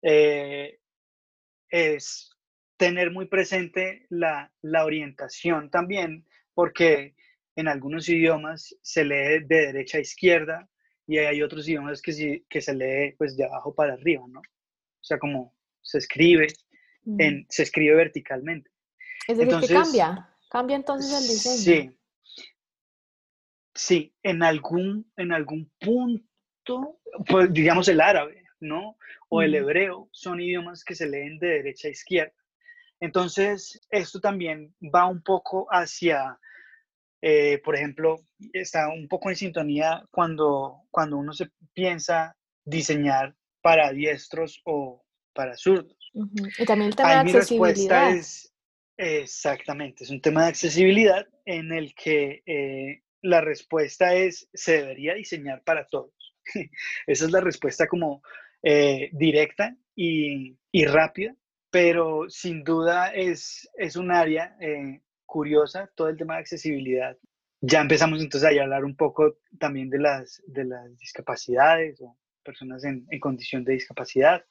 eh, 0.03 0.79
es 1.69 2.31
tener 2.77 3.11
muy 3.11 3.27
presente 3.27 4.07
la, 4.11 4.53
la 4.63 4.85
orientación 4.85 5.71
también, 5.71 6.27
porque 6.55 7.15
en 7.57 7.69
algunos 7.69 8.09
idiomas 8.09 8.77
se 8.83 9.05
lee 9.05 9.45
de 9.47 9.67
derecha 9.67 9.99
a 9.99 10.03
izquierda 10.03 10.69
y 11.07 11.19
hay 11.19 11.43
otros 11.43 11.69
idiomas 11.69 12.03
que, 12.03 12.45
que 12.49 12.61
se 12.61 12.75
lee 12.75 13.15
pues 13.17 13.37
de 13.37 13.45
abajo 13.45 13.75
para 13.75 13.95
arriba, 13.95 14.25
¿no? 14.29 14.41
O 14.41 15.07
sea, 15.07 15.19
como 15.19 15.55
se 15.83 15.99
escribe, 15.99 16.47
en, 17.19 17.41
mm. 17.41 17.47
se 17.49 17.63
escribe 17.63 17.95
verticalmente. 17.95 18.71
Es 19.27 19.39
decir, 19.39 19.55
entonces, 19.55 19.69
que 19.69 19.75
cambia, 19.75 20.37
cambia 20.51 20.77
entonces 20.77 21.13
el 21.13 21.29
diseño. 21.29 21.91
Sí, 21.93 21.99
sí, 23.75 24.15
en 24.23 24.43
algún, 24.43 25.11
en 25.17 25.33
algún 25.33 25.71
punto, 25.81 27.01
pues 27.29 27.53
digamos 27.53 27.89
el 27.89 28.01
árabe, 28.01 28.45
¿no? 28.61 28.97
O 29.29 29.43
el 29.43 29.55
hebreo 29.55 30.09
son 30.13 30.41
idiomas 30.41 30.85
que 30.85 30.95
se 30.95 31.09
leen 31.09 31.39
de 31.39 31.49
derecha 31.49 31.89
a 31.89 31.93
izquierda. 31.93 32.35
Entonces, 33.01 33.81
esto 33.91 34.21
también 34.21 34.75
va 34.95 35.07
un 35.07 35.23
poco 35.23 35.67
hacia 35.71 36.39
eh, 37.27 37.63
por 37.65 37.75
ejemplo, 37.75 38.21
está 38.53 38.89
un 38.89 39.09
poco 39.09 39.31
en 39.31 39.37
sintonía 39.37 40.05
cuando, 40.11 40.83
cuando 40.91 41.17
uno 41.17 41.33
se 41.33 41.49
piensa 41.73 42.37
diseñar 42.67 43.35
para 43.63 43.93
diestros 43.93 44.61
o 44.67 45.03
para 45.33 45.57
zurdos. 45.57 46.04
Y 46.15 46.65
también 46.65 46.91
el 46.91 46.97
tema 46.97 47.11
de 47.11 47.37
accesibilidad. 47.37 48.15
es, 48.15 48.55
exactamente, 48.97 50.05
es 50.05 50.11
un 50.11 50.21
tema 50.21 50.45
de 50.45 50.49
accesibilidad 50.49 51.27
en 51.45 51.73
el 51.73 51.95
que 51.95 52.43
eh, 52.47 53.03
la 53.23 53.41
respuesta 53.41 54.15
es, 54.15 54.49
se 54.55 54.79
debería 54.79 55.15
diseñar 55.15 55.63
para 55.65 55.87
todos. 55.87 56.13
Esa 57.07 57.25
es 57.25 57.31
la 57.31 57.41
respuesta 57.41 57.87
como 57.87 58.23
eh, 58.63 59.11
directa 59.13 59.77
y, 59.97 60.57
y, 60.71 60.85
rápida, 60.87 61.35
pero 61.71 62.29
sin 62.29 62.63
duda 62.63 63.09
es, 63.13 63.69
es 63.77 63.97
un 63.97 64.13
área 64.13 64.57
curiosa 65.27 65.91
todo 65.97 66.09
el 66.09 66.17
tema 66.17 66.35
de 66.35 66.41
accesibilidad. 66.41 67.17
Ya 67.61 67.81
empezamos 67.81 68.21
entonces 68.21 68.49
a 68.49 68.63
hablar 68.63 68.85
un 68.85 68.95
poco 68.95 69.39
también 69.59 69.91
de 69.91 69.99
las, 69.99 70.43
de 70.47 70.65
las 70.65 70.97
discapacidades 70.99 72.01
o 72.01 72.17
personas 72.45 72.85
en, 72.85 73.07
en 73.11 73.19
condición 73.19 73.65
de 73.65 73.73
discapacidad, 73.73 74.45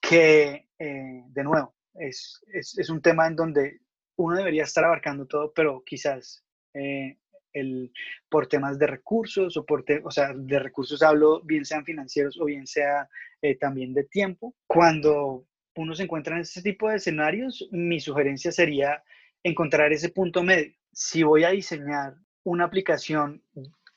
que 0.00 0.68
eh, 0.78 1.22
de 1.26 1.44
nuevo 1.44 1.74
es, 1.94 2.40
es, 2.52 2.90
un 2.90 3.00
tema 3.00 3.26
en 3.26 3.36
donde 3.36 3.80
uno 4.16 4.36
debería 4.36 4.64
estar 4.64 4.84
abarcando 4.84 5.26
todo, 5.26 5.52
pero 5.54 5.82
quizás 5.84 6.44
eh, 6.74 7.18
el, 7.52 7.92
por 8.28 8.46
temas 8.46 8.78
de 8.78 8.86
recursos 8.86 9.56
o 9.56 9.64
por, 9.64 9.84
o 10.04 10.10
sea, 10.10 10.32
de 10.34 10.58
recursos 10.58 11.02
hablo 11.02 11.40
bien 11.42 11.64
sean 11.64 11.84
financieros 11.84 12.38
o 12.40 12.44
bien 12.44 12.66
sea 12.66 13.08
eh, 13.42 13.56
también 13.56 13.94
de 13.94 14.04
tiempo. 14.04 14.54
Cuando 14.66 15.46
uno 15.76 15.94
se 15.94 16.04
encuentra 16.04 16.36
en 16.36 16.42
este 16.42 16.62
tipo 16.62 16.88
de 16.88 16.96
escenarios, 16.96 17.66
mi 17.70 18.00
sugerencia 18.00 18.52
sería 18.52 19.02
encontrar 19.42 19.92
ese 19.92 20.10
punto 20.10 20.42
medio. 20.42 20.72
Si 20.92 21.22
voy 21.22 21.44
a 21.44 21.50
diseñar 21.50 22.14
una 22.44 22.64
aplicación 22.64 23.42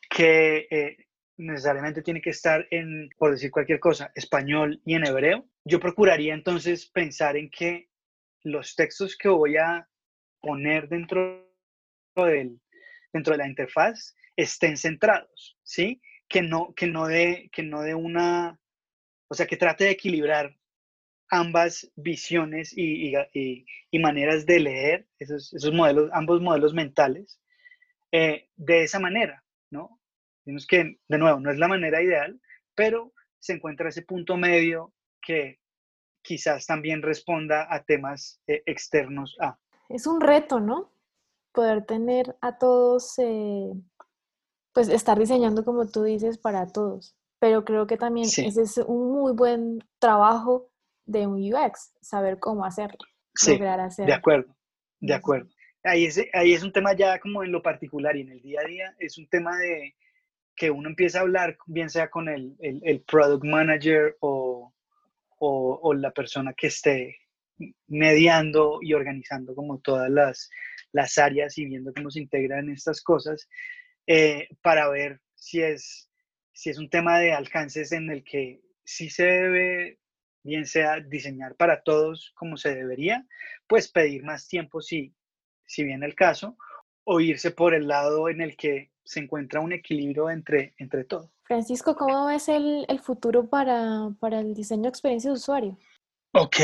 que 0.09 1.07
necesariamente 1.39 2.01
tiene 2.01 2.21
que 2.21 2.31
estar 2.31 2.67
en, 2.69 3.09
por 3.17 3.31
decir 3.31 3.49
cualquier 3.49 3.79
cosa, 3.79 4.11
español 4.13 4.81
y 4.85 4.95
en 4.95 5.05
hebreo. 5.05 5.47
Yo 5.63 5.79
procuraría 5.79 6.33
entonces 6.33 6.89
pensar 6.91 7.37
en 7.37 7.49
que 7.49 7.87
los 8.43 8.75
textos 8.75 9.17
que 9.17 9.29
voy 9.29 9.55
a 9.57 9.87
poner 10.41 10.89
dentro, 10.89 11.49
del, 12.15 12.59
dentro 13.13 13.31
de 13.31 13.37
la 13.37 13.47
interfaz 13.47 14.15
estén 14.35 14.77
centrados, 14.77 15.57
¿sí? 15.63 16.01
Que 16.27 16.41
no, 16.41 16.73
que 16.75 16.87
no 16.87 17.07
de, 17.07 17.49
que 17.53 17.63
no 17.63 17.81
de 17.81 17.95
una, 17.95 18.59
o 19.29 19.33
sea, 19.33 19.47
que 19.47 19.57
trate 19.57 19.85
de 19.85 19.91
equilibrar 19.91 20.53
ambas 21.29 21.89
visiones 21.95 22.73
y, 22.75 23.13
maneras 23.99 24.45
de 24.45 24.59
leer 24.59 25.07
esos, 25.19 25.53
esos, 25.53 25.73
modelos, 25.73 26.09
ambos 26.13 26.41
modelos 26.41 26.73
mentales, 26.73 27.39
eh, 28.11 28.49
de 28.55 28.83
esa 28.83 28.99
manera, 28.99 29.43
¿no? 29.69 29.98
Digamos 30.45 30.67
que, 30.67 30.99
de 31.07 31.17
nuevo, 31.17 31.39
no 31.39 31.51
es 31.51 31.57
la 31.57 31.67
manera 31.67 32.01
ideal, 32.01 32.39
pero 32.75 33.13
se 33.39 33.53
encuentra 33.53 33.89
ese 33.89 34.01
punto 34.01 34.37
medio 34.37 34.93
que 35.21 35.59
quizás 36.21 36.65
también 36.65 37.01
responda 37.01 37.67
a 37.69 37.83
temas 37.83 38.41
eh, 38.47 38.63
externos 38.65 39.35
a. 39.39 39.57
Es 39.89 40.05
un 40.07 40.21
reto, 40.21 40.59
¿no? 40.59 40.91
Poder 41.51 41.85
tener 41.85 42.35
a 42.41 42.57
todos, 42.57 43.17
eh, 43.17 43.71
pues 44.73 44.89
estar 44.89 45.17
diseñando 45.17 45.63
como 45.63 45.89
tú 45.89 46.03
dices 46.03 46.37
para 46.37 46.67
todos. 46.67 47.15
Pero 47.39 47.63
creo 47.63 47.87
que 47.87 47.97
también 47.97 48.27
ese 48.27 48.61
es 48.61 48.77
un 48.77 49.13
muy 49.13 49.33
buen 49.33 49.79
trabajo 49.97 50.69
de 51.05 51.25
un 51.25 51.41
UX, 51.41 51.93
saber 52.01 52.37
cómo 52.37 52.65
hacerlo, 52.65 52.99
lograr 53.47 53.79
hacerlo. 53.79 54.11
De 54.11 54.13
acuerdo, 54.13 54.55
de 54.99 55.13
acuerdo. 55.13 55.49
Ahí 55.83 56.05
es, 56.05 56.21
ahí 56.33 56.53
es 56.53 56.61
un 56.61 56.73
tema 56.73 56.93
ya 56.93 57.17
como 57.19 57.43
en 57.43 57.51
lo 57.51 57.63
particular 57.63 58.15
y 58.15 58.21
en 58.21 58.31
el 58.31 58.41
día 58.41 58.59
a 58.61 58.67
día, 58.67 58.95
es 58.99 59.17
un 59.17 59.27
tema 59.29 59.57
de 59.57 59.95
que 60.59 60.69
uno 60.69 60.89
empieza 60.89 61.19
a 61.19 61.21
hablar, 61.21 61.57
bien 61.67 61.89
sea 61.89 62.09
con 62.09 62.27
el, 62.27 62.53
el, 62.59 63.01
product 63.03 63.45
manager 63.45 64.17
o, 64.19 64.73
o, 65.37 65.93
la 65.93 66.11
persona 66.11 66.53
que 66.53 66.67
esté 66.67 67.15
mediando 67.87 68.79
y 68.81 68.93
organizando 68.93 69.55
como 69.55 69.79
todas 69.79 70.09
las, 70.11 70.49
las 70.91 71.17
áreas 71.17 71.57
y 71.57 71.63
viendo 71.65 71.93
cómo 71.93 72.11
se 72.11 72.19
integran 72.19 72.69
estas 72.69 73.01
cosas, 73.01 73.47
eh, 74.05 74.49
para 74.61 74.89
ver 74.89 75.21
si 75.33 75.61
es, 75.61 76.11
si 76.51 76.69
es 76.69 76.77
un 76.77 76.89
tema 76.89 77.19
de 77.19 77.31
alcances 77.31 77.93
en 77.93 78.09
el 78.11 78.25
que 78.25 78.61
sí 78.83 79.09
se 79.09 79.23
debe 79.23 79.99
bien 80.43 80.65
sea 80.65 80.99
diseñar 80.99 81.55
para 81.55 81.83
todos 81.83 82.33
como 82.35 82.57
se 82.57 82.75
debería, 82.75 83.25
pues 83.65 83.89
pedir 83.89 84.23
más 84.23 84.49
tiempo 84.49 84.81
si, 84.81 85.15
si 85.65 85.85
viene 85.85 86.05
el 86.05 86.15
caso, 86.15 86.57
o 87.05 87.21
irse 87.21 87.51
por 87.51 87.73
el 87.73 87.87
lado 87.87 88.27
en 88.27 88.41
el 88.41 88.57
que 88.57 88.91
se 89.09 89.19
encuentra 89.19 89.59
un 89.59 89.73
equilibrio 89.73 90.29
entre, 90.29 90.75
entre 90.77 91.03
todo. 91.03 91.31
Francisco, 91.41 91.95
¿cómo 91.95 92.27
ves 92.27 92.47
el, 92.47 92.85
el 92.87 92.99
futuro 92.99 93.49
para, 93.49 94.11
para, 94.19 94.39
el 94.39 94.53
diseño 94.53 94.83
de 94.83 94.89
experiencia 94.89 95.31
de 95.31 95.33
usuario? 95.33 95.79
Ok, 96.35 96.57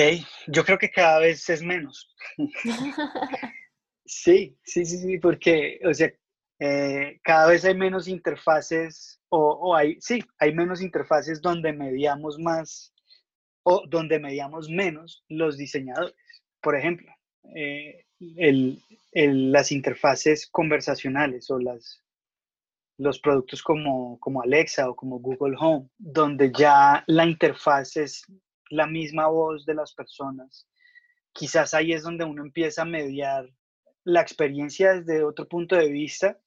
yo 0.45 0.63
creo 0.63 0.77
que 0.77 0.91
cada 0.91 1.21
vez 1.21 1.49
es 1.49 1.63
menos. 1.63 2.15
sí, 4.05 4.55
sí, 4.63 4.85
sí, 4.85 4.97
sí, 4.99 5.17
porque, 5.17 5.79
o 5.83 5.91
sea, 5.91 6.13
eh, 6.59 7.19
cada 7.23 7.47
vez 7.47 7.65
hay 7.65 7.73
menos 7.73 8.07
interfaces, 8.07 9.19
o, 9.29 9.39
o, 9.39 9.75
hay, 9.75 9.99
sí, 9.99 10.23
hay 10.37 10.53
menos 10.53 10.83
interfaces 10.83 11.41
donde 11.41 11.73
mediamos 11.73 12.37
más 12.37 12.93
o 13.63 13.87
donde 13.89 14.19
mediamos 14.19 14.69
menos 14.69 15.25
los 15.29 15.57
diseñadores. 15.57 16.13
Por 16.61 16.75
ejemplo, 16.75 17.11
eh, 17.55 18.05
las 18.19 19.71
interfaces 19.71 20.45
conversacionales 20.45 21.49
o 21.49 21.57
las, 21.57 22.04
los 22.97 23.19
productos 23.19 23.61
como, 23.61 24.19
como 24.19 24.41
Alexa 24.41 24.89
o 24.89 24.95
como 24.95 25.19
Google 25.19 25.55
Home, 25.59 25.89
donde 25.97 26.51
ya 26.51 27.03
la 27.07 27.25
interfaz 27.25 27.97
es 27.97 28.25
la 28.69 28.87
misma 28.87 29.27
voz 29.27 29.65
de 29.65 29.75
las 29.75 29.93
personas. 29.93 30.67
Quizás 31.33 31.73
ahí 31.73 31.91
es 31.93 32.03
donde 32.03 32.23
uno 32.23 32.43
empieza 32.43 32.83
a 32.83 32.85
mediar 32.85 33.49
la 34.03 34.21
experiencia 34.21 34.93
desde 34.93 35.23
otro 35.23 35.47
punto 35.47 35.75
de 35.75 35.89
vista, 35.89 36.39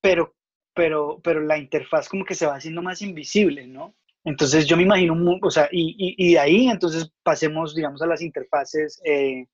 pero, 0.00 0.36
pero, 0.74 1.20
pero 1.22 1.40
la 1.40 1.58
interfaz 1.58 2.08
como 2.08 2.24
que 2.24 2.34
se 2.34 2.46
va 2.46 2.54
haciendo 2.54 2.82
más 2.82 3.02
invisible, 3.02 3.66
¿no? 3.66 3.96
Entonces 4.24 4.66
yo 4.66 4.76
me 4.76 4.82
imagino, 4.82 5.14
o 5.40 5.50
sea, 5.50 5.68
y, 5.70 6.14
y, 6.18 6.32
de 6.32 6.38
ahí 6.38 6.68
entonces 6.68 7.12
pasemos, 7.22 7.74
digamos, 7.74 8.02
a 8.02 8.06
las 8.06 8.20
interfaces 8.22 9.00
eh, 9.04 9.46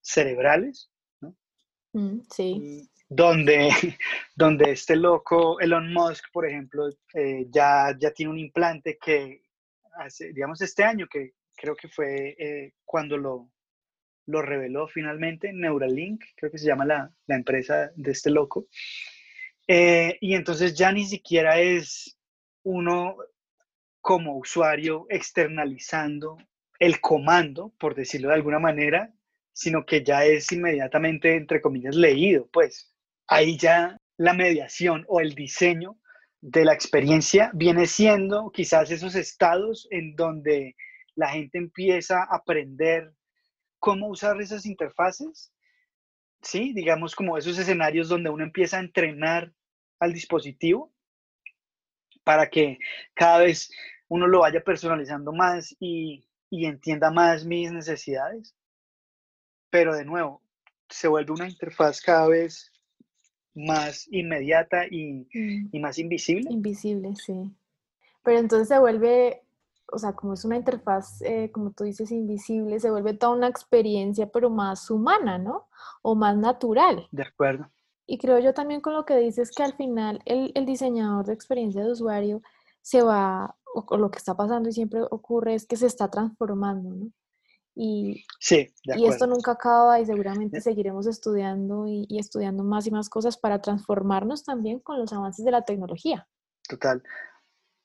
cerebrales, 0.00 0.90
¿no? 1.20 1.36
Mm, 1.92 2.20
sí. 2.28 2.90
Donde, 3.08 3.70
donde 4.34 4.72
este 4.72 4.96
loco, 4.96 5.60
Elon 5.60 5.92
Musk, 5.92 6.26
por 6.32 6.46
ejemplo, 6.46 6.88
eh, 7.14 7.46
ya, 7.50 7.96
ya 7.98 8.10
tiene 8.10 8.32
un 8.32 8.38
implante 8.38 8.98
que 8.98 9.42
hace, 9.98 10.32
digamos, 10.32 10.60
este 10.60 10.84
año, 10.84 11.06
que 11.08 11.32
creo 11.56 11.74
que 11.76 11.88
fue 11.88 12.36
eh, 12.38 12.74
cuando 12.84 13.16
lo, 13.16 13.50
lo 14.26 14.42
reveló 14.42 14.88
finalmente, 14.88 15.52
Neuralink, 15.52 16.24
creo 16.36 16.50
que 16.50 16.58
se 16.58 16.66
llama 16.66 16.84
la, 16.84 17.10
la 17.26 17.36
empresa 17.36 17.90
de 17.94 18.10
este 18.10 18.30
loco. 18.30 18.66
y 19.68 20.34
entonces 20.34 20.74
ya 20.74 20.92
ni 20.92 21.06
siquiera 21.06 21.60
es 21.60 22.18
uno 22.62 23.16
como 24.00 24.36
usuario 24.36 25.06
externalizando 25.08 26.36
el 26.78 27.00
comando, 27.00 27.72
por 27.78 27.94
decirlo 27.94 28.28
de 28.28 28.34
alguna 28.34 28.58
manera, 28.58 29.12
sino 29.52 29.86
que 29.86 30.04
ya 30.04 30.24
es 30.24 30.52
inmediatamente, 30.52 31.34
entre 31.34 31.60
comillas, 31.60 31.96
leído. 31.96 32.48
Pues 32.52 32.94
ahí 33.28 33.56
ya 33.56 33.96
la 34.16 34.32
mediación 34.32 35.04
o 35.08 35.20
el 35.20 35.34
diseño 35.34 35.98
de 36.40 36.64
la 36.64 36.72
experiencia 36.72 37.50
viene 37.54 37.86
siendo 37.86 38.50
quizás 38.50 38.90
esos 38.90 39.14
estados 39.14 39.88
en 39.90 40.14
donde 40.16 40.76
la 41.14 41.28
gente 41.28 41.58
empieza 41.58 42.22
a 42.22 42.36
aprender 42.36 43.12
cómo 43.78 44.08
usar 44.08 44.40
esas 44.40 44.66
interfaces, 44.66 45.52
¿sí? 46.42 46.72
Digamos 46.74 47.14
como 47.14 47.36
esos 47.38 47.58
escenarios 47.58 48.08
donde 48.08 48.30
uno 48.30 48.44
empieza 48.44 48.76
a 48.76 48.80
entrenar 48.80 49.52
al 49.98 50.12
dispositivo 50.12 50.92
para 52.24 52.48
que 52.48 52.78
cada 53.14 53.38
vez 53.38 53.70
uno 54.08 54.26
lo 54.26 54.40
vaya 54.40 54.60
personalizando 54.60 55.32
más 55.32 55.74
y, 55.78 56.26
entienda 56.50 57.10
más 57.10 57.44
mis 57.44 57.70
necesidades. 57.70 58.54
Pero 59.70 59.94
de 59.94 60.04
nuevo, 60.04 60.42
se 60.88 61.08
vuelve 61.08 61.32
una 61.32 61.48
interfaz 61.48 62.00
cada 62.00 62.28
vez 62.28 62.72
más 63.56 64.06
inmediata 64.12 64.86
y, 64.88 65.26
mm. 65.34 65.80
más 65.80 65.98
invisible. 65.98 66.48
Invisible, 66.50 67.14
sí. 67.16 67.52
Pero 68.22 68.38
entonces 68.38 68.68
se 68.68 68.78
vuelve, 68.78 69.42
o 69.90 69.98
sea, 69.98 70.12
como 70.12 70.34
es 70.34 70.44
una 70.44 70.56
interfaz, 70.56 71.22
eh, 71.22 71.50
como 71.52 71.72
tú 71.72 71.84
dices, 71.84 72.12
invisible, 72.12 72.78
se 72.78 72.90
vuelve 72.90 73.14
toda 73.14 73.34
una 73.34 73.48
experiencia, 73.48 74.28
pero 74.28 74.50
más 74.50 74.90
humana, 74.90 75.38
¿no? 75.38 75.68
O 76.02 76.14
más 76.14 76.36
natural. 76.36 77.08
De 77.10 77.22
acuerdo. 77.22 77.68
Y 78.06 78.18
creo 78.18 78.38
yo 78.38 78.54
también 78.54 78.80
con 78.80 78.92
lo 78.94 79.04
que 79.04 79.16
dices 79.16 79.50
que 79.50 79.64
al 79.64 79.74
final 79.74 80.20
el, 80.26 80.52
el 80.54 80.66
diseñador 80.66 81.26
de 81.26 81.32
experiencia 81.32 81.82
de 81.82 81.90
usuario 81.90 82.42
se 82.82 83.02
va 83.02 83.56
o, 83.74 83.96
lo 83.96 84.10
que 84.10 84.18
está 84.18 84.34
pasando 84.34 84.68
y 84.68 84.72
siempre 84.72 85.02
ocurre 85.10 85.54
es 85.54 85.66
que 85.66 85.76
se 85.76 85.86
está 85.86 86.08
transformando, 86.08 86.90
¿no? 86.90 87.10
Y, 87.78 88.24
sí, 88.40 88.72
y 88.84 89.06
esto 89.06 89.26
nunca 89.26 89.52
acaba 89.52 90.00
y 90.00 90.06
seguramente 90.06 90.62
seguiremos 90.62 91.06
estudiando 91.06 91.84
y, 91.86 92.06
estudiando 92.18 92.64
más 92.64 92.86
y 92.86 92.90
más 92.90 93.10
cosas 93.10 93.36
para 93.36 93.60
transformarnos 93.60 94.44
también 94.44 94.80
con 94.80 94.98
los 94.98 95.12
avances 95.12 95.44
de 95.44 95.50
la 95.50 95.62
tecnología. 95.62 96.26
Total. 96.66 97.02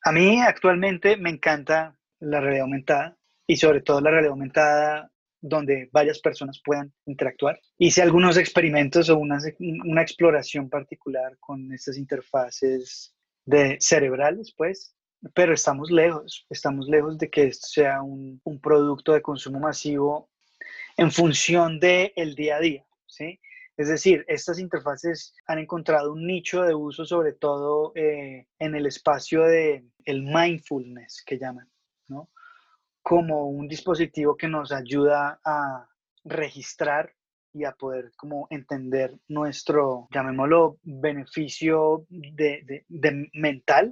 A 0.05 0.13
mí 0.13 0.39
actualmente 0.39 1.17
me 1.17 1.29
encanta 1.29 1.97
la 2.21 2.39
realidad 2.39 2.63
aumentada 2.63 3.17
y 3.45 3.57
sobre 3.57 3.81
todo 3.81 3.99
la 3.99 4.11
realidad 4.11 4.31
aumentada 4.31 5.11
donde 5.41 5.89
varias 5.91 6.19
personas 6.19 6.61
puedan 6.63 6.93
interactuar. 7.05 7.59
Hice 7.77 8.01
algunos 8.01 8.37
experimentos 8.37 9.09
o 9.09 9.17
una, 9.17 9.39
una 9.59 10.01
exploración 10.01 10.69
particular 10.69 11.37
con 11.39 11.73
estas 11.73 11.97
interfaces 11.97 13.13
de 13.45 13.75
cerebrales, 13.81 14.53
pues, 14.55 14.95
pero 15.34 15.53
estamos 15.53 15.91
lejos, 15.91 16.45
estamos 16.49 16.88
lejos 16.88 17.17
de 17.17 17.30
que 17.30 17.43
esto 17.43 17.67
sea 17.67 18.01
un, 18.01 18.41
producto 18.61 19.13
de 19.13 19.22
consumo 19.22 19.59
masivo 19.59 20.30
en 20.97 21.11
función 21.11 21.80
del 21.80 22.11
el 22.15 22.36
día 22.36 22.57
a 22.57 22.59
día, 22.59 22.86
¿sí? 23.05 23.39
Es 23.78 23.88
decir, 23.88 24.26
estas 24.28 24.59
interfaces 24.59 25.34
han 25.47 25.59
encontrado 25.59 26.13
un 26.13 26.28
nicho 26.28 26.61
de 26.63 26.76
uso, 26.76 27.05
sobre 27.05 27.34
todo 27.34 27.93
eh, 27.95 28.47
en 28.59 28.76
el 28.76 28.86
espacio 28.86 29.43
de 29.43 29.86
el 30.05 30.24
mindfulness 30.24 31.24
que 31.26 31.39
llaman, 31.39 31.69
¿no? 32.07 32.30
Como 33.01 33.47
un 33.47 33.67
dispositivo 33.67 34.36
que 34.36 34.47
nos 34.47 34.72
ayuda 34.72 35.39
a 35.43 35.88
registrar 36.24 37.13
y 37.53 37.63
a 37.63 37.72
poder 37.72 38.11
como 38.15 38.47
entender 38.49 39.17
nuestro, 39.28 40.07
llamémoslo, 40.11 40.78
beneficio 40.84 42.05
de, 42.09 42.61
de, 42.65 42.86
de 42.88 43.30
mental 43.34 43.91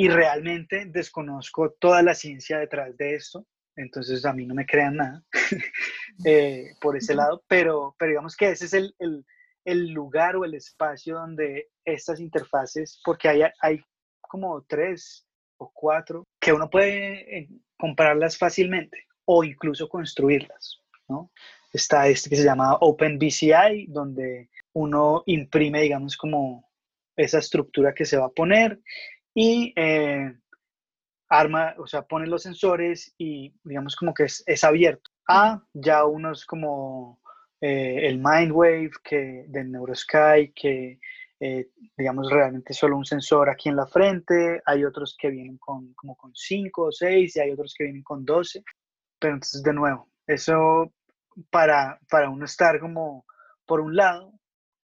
y 0.00 0.08
realmente 0.08 0.86
desconozco 0.86 1.72
toda 1.72 2.02
la 2.02 2.14
ciencia 2.14 2.58
detrás 2.58 2.96
de 2.96 3.16
esto, 3.16 3.46
entonces 3.76 4.24
a 4.24 4.32
mí 4.32 4.46
no 4.46 4.54
me 4.54 4.64
crean 4.64 4.96
nada 4.96 5.22
eh, 6.24 6.70
por 6.80 6.96
ese 6.96 7.14
lado, 7.14 7.44
pero, 7.46 7.94
pero 7.98 8.12
digamos 8.12 8.34
que 8.34 8.48
ese 8.48 8.64
es 8.64 8.72
el, 8.72 8.94
el, 8.98 9.26
el 9.62 9.90
lugar 9.90 10.36
o 10.36 10.46
el 10.46 10.54
espacio 10.54 11.16
donde 11.16 11.68
estas 11.84 12.18
interfaces, 12.18 12.98
porque 13.04 13.28
hay, 13.28 13.42
hay 13.60 13.84
como 14.22 14.62
tres 14.62 15.26
o 15.58 15.70
cuatro 15.70 16.26
que 16.40 16.54
uno 16.54 16.70
puede 16.70 17.38
eh, 17.38 17.48
comprarlas 17.78 18.38
fácilmente 18.38 19.06
o 19.26 19.44
incluso 19.44 19.86
construirlas, 19.86 20.80
¿no? 21.08 21.30
Está 21.74 22.08
este 22.08 22.30
que 22.30 22.36
se 22.36 22.44
llama 22.44 22.78
OpenBCI, 22.80 23.88
donde 23.88 24.48
uno 24.72 25.24
imprime, 25.26 25.82
digamos, 25.82 26.16
como 26.16 26.70
esa 27.16 27.38
estructura 27.38 27.92
que 27.92 28.06
se 28.06 28.16
va 28.16 28.26
a 28.26 28.30
poner 28.30 28.80
y 29.34 29.72
eh, 29.76 30.34
arma, 31.28 31.74
o 31.78 31.86
sea, 31.86 32.02
pone 32.02 32.26
los 32.26 32.42
sensores 32.42 33.14
y 33.16 33.54
digamos 33.62 33.96
como 33.96 34.12
que 34.12 34.24
es, 34.24 34.42
es 34.46 34.64
abierto. 34.64 35.10
A 35.28 35.62
ya 35.72 36.04
unos 36.04 36.44
como 36.44 37.20
eh, 37.60 38.06
el 38.08 38.18
Mindwave 38.18 38.90
que, 39.04 39.44
del 39.48 39.70
Neurosky, 39.70 40.52
que 40.54 40.98
eh, 41.38 41.68
digamos 41.96 42.30
realmente 42.30 42.74
solo 42.74 42.96
un 42.96 43.04
sensor 43.04 43.48
aquí 43.48 43.68
en 43.68 43.76
la 43.76 43.86
frente, 43.86 44.60
hay 44.66 44.84
otros 44.84 45.16
que 45.18 45.30
vienen 45.30 45.56
con, 45.58 45.94
como 45.94 46.16
con 46.16 46.32
5 46.34 46.82
o 46.82 46.92
6 46.92 47.36
y 47.36 47.40
hay 47.40 47.52
otros 47.52 47.74
que 47.76 47.84
vienen 47.84 48.02
con 48.02 48.24
12, 48.24 48.62
pero 49.18 49.34
entonces 49.34 49.62
de 49.62 49.72
nuevo, 49.72 50.10
eso 50.26 50.92
para, 51.50 51.98
para 52.10 52.28
uno 52.28 52.44
estar 52.44 52.80
como 52.80 53.24
por 53.64 53.80
un 53.80 53.94
lado, 53.94 54.32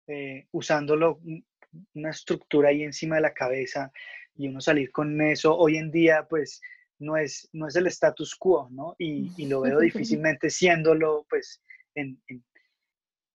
eh, 0.07 0.47
usándolo 0.53 1.19
una 1.95 2.11
estructura 2.11 2.69
ahí 2.69 2.85
encima 2.85 3.17
de 3.17 3.23
la 3.23 3.35
cabeza 3.35 3.91
y 4.37 4.49
uno 4.49 4.61
salir 4.61 4.91
con 4.93 5.21
eso 5.21 5.57
hoy 5.57 5.77
en 5.77 5.91
día, 5.91 6.27
pues 6.29 6.61
no 6.99 7.17
es, 7.17 7.49
no 7.53 7.69
es 7.69 7.77
el 7.77 7.87
status 7.89 8.35
quo, 8.35 8.69
¿no? 8.71 8.95
Y, 8.99 9.31
y 9.37 9.47
lo 9.47 9.61
veo 9.61 9.79
difícilmente 9.81 10.51
siéndolo, 10.51 11.27
pues 11.29 11.63
en, 11.95 12.21
en, 12.29 12.45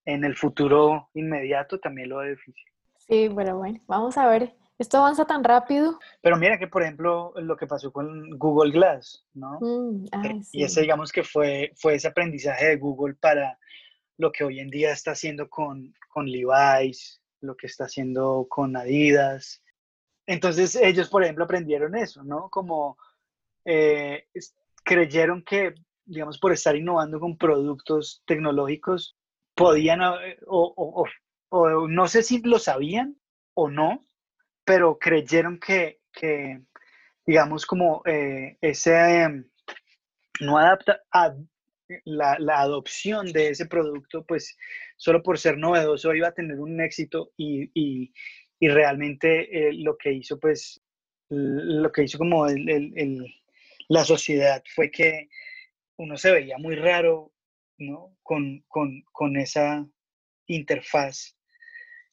en, 0.06 0.24
el 0.24 0.36
futuro 0.36 1.10
inmediato 1.14 1.80
también 1.80 2.10
lo 2.10 2.18
veo 2.18 2.32
difícil. 2.32 2.66
Sí, 2.97 3.30
pero 3.36 3.58
bueno, 3.58 3.80
vamos 3.88 4.18
a 4.18 4.28
ver. 4.28 4.56
Esto 4.82 4.97
avanza 4.97 5.26
tan 5.26 5.43
rápido. 5.43 5.99
Pero 6.24 6.38
mira 6.38 6.58
que, 6.58 6.68
por 6.68 6.82
ejemplo, 6.82 7.34
lo 7.36 7.56
que 7.56 7.68
pasó 7.68 7.91
con 7.93 8.32
Google 8.32 8.72
Glass, 8.72 9.24
¿no? 9.36 9.60
Mm, 9.62 10.06
eh, 10.06 10.41
y 10.54 10.64
ese, 10.64 10.82
digamos 10.82 11.12
que 11.12 11.24
fue, 11.24 11.72
fue 11.76 11.95
ese 11.95 12.08
aprendizaje 12.08 12.66
de 12.66 12.78
Google 12.78 13.14
para 13.14 13.60
lo 14.18 14.32
que 14.32 14.43
hoy 14.43 14.60
en 14.60 14.72
día 14.72 14.91
está 14.91 15.12
haciendo 15.12 15.49
con, 15.49 15.93
con 16.10 16.26
Levi's, 16.26 17.22
lo 17.41 17.56
que 17.56 17.68
está 17.68 17.86
haciendo 17.86 18.47
con 18.49 18.76
Adidas. 18.76 19.62
Entonces 20.26 20.76
ellos, 20.76 21.09
por 21.09 21.24
ejemplo, 21.24 21.45
aprendieron 21.45 21.95
eso, 21.95 22.24
¿no? 22.24 22.49
Como 22.49 22.97
eh, 23.65 24.28
creyeron 24.84 25.43
que, 25.43 25.76
digamos, 26.05 26.39
por 26.39 26.51
estar 26.51 26.76
innovando 26.76 27.19
con 27.19 27.38
productos 27.38 28.24
tecnológicos, 28.26 29.17
podían, 29.55 30.01
eh, 30.01 30.39
o, 30.47 31.05
o, 31.49 31.88
no 31.88 32.07
sé 32.07 32.24
si 32.24 32.41
lo 32.41 32.59
sabían 32.59 33.17
o 33.53 33.69
no, 33.69 34.05
pero 34.63 34.97
creyeron 34.97 35.59
que, 35.59 35.99
digamos, 37.26 37.65
como 37.65 38.01
eh, 38.05 38.57
ese 38.61 39.45
no 40.39 40.57
adapta 40.57 41.01
a 41.11 41.36
la, 42.05 42.38
la, 42.39 42.61
adopción 42.61 43.32
de 43.32 43.49
ese 43.49 43.65
producto, 43.65 44.24
pues 44.26 44.57
solo 44.95 45.22
por 45.22 45.38
ser 45.38 45.57
novedoso 45.57 46.13
iba 46.13 46.30
a 46.30 46.34
tener 46.34 46.59
un 46.59 46.80
éxito 46.82 47.32
y, 47.38 48.13
y 48.62 48.68
realmente 48.68 49.70
eh, 49.70 49.74
lo 49.74 49.97
que 49.97 50.14
hizo, 50.14 50.39
pues, 50.39 50.80
lo 51.30 51.91
que 51.91 52.03
hizo 52.03 52.20
como 52.20 52.45
la 53.88 54.05
sociedad 54.05 54.62
fue 54.76 54.91
que 54.91 55.30
uno 55.97 56.16
se 56.16 56.32
veía 56.32 56.59
muy 56.59 56.76
raro, 56.76 57.34
¿no? 57.80 58.16
Con, 58.22 58.64
con, 58.68 59.01
con 59.12 59.36
esa 59.36 59.84
interfaz 60.45 61.36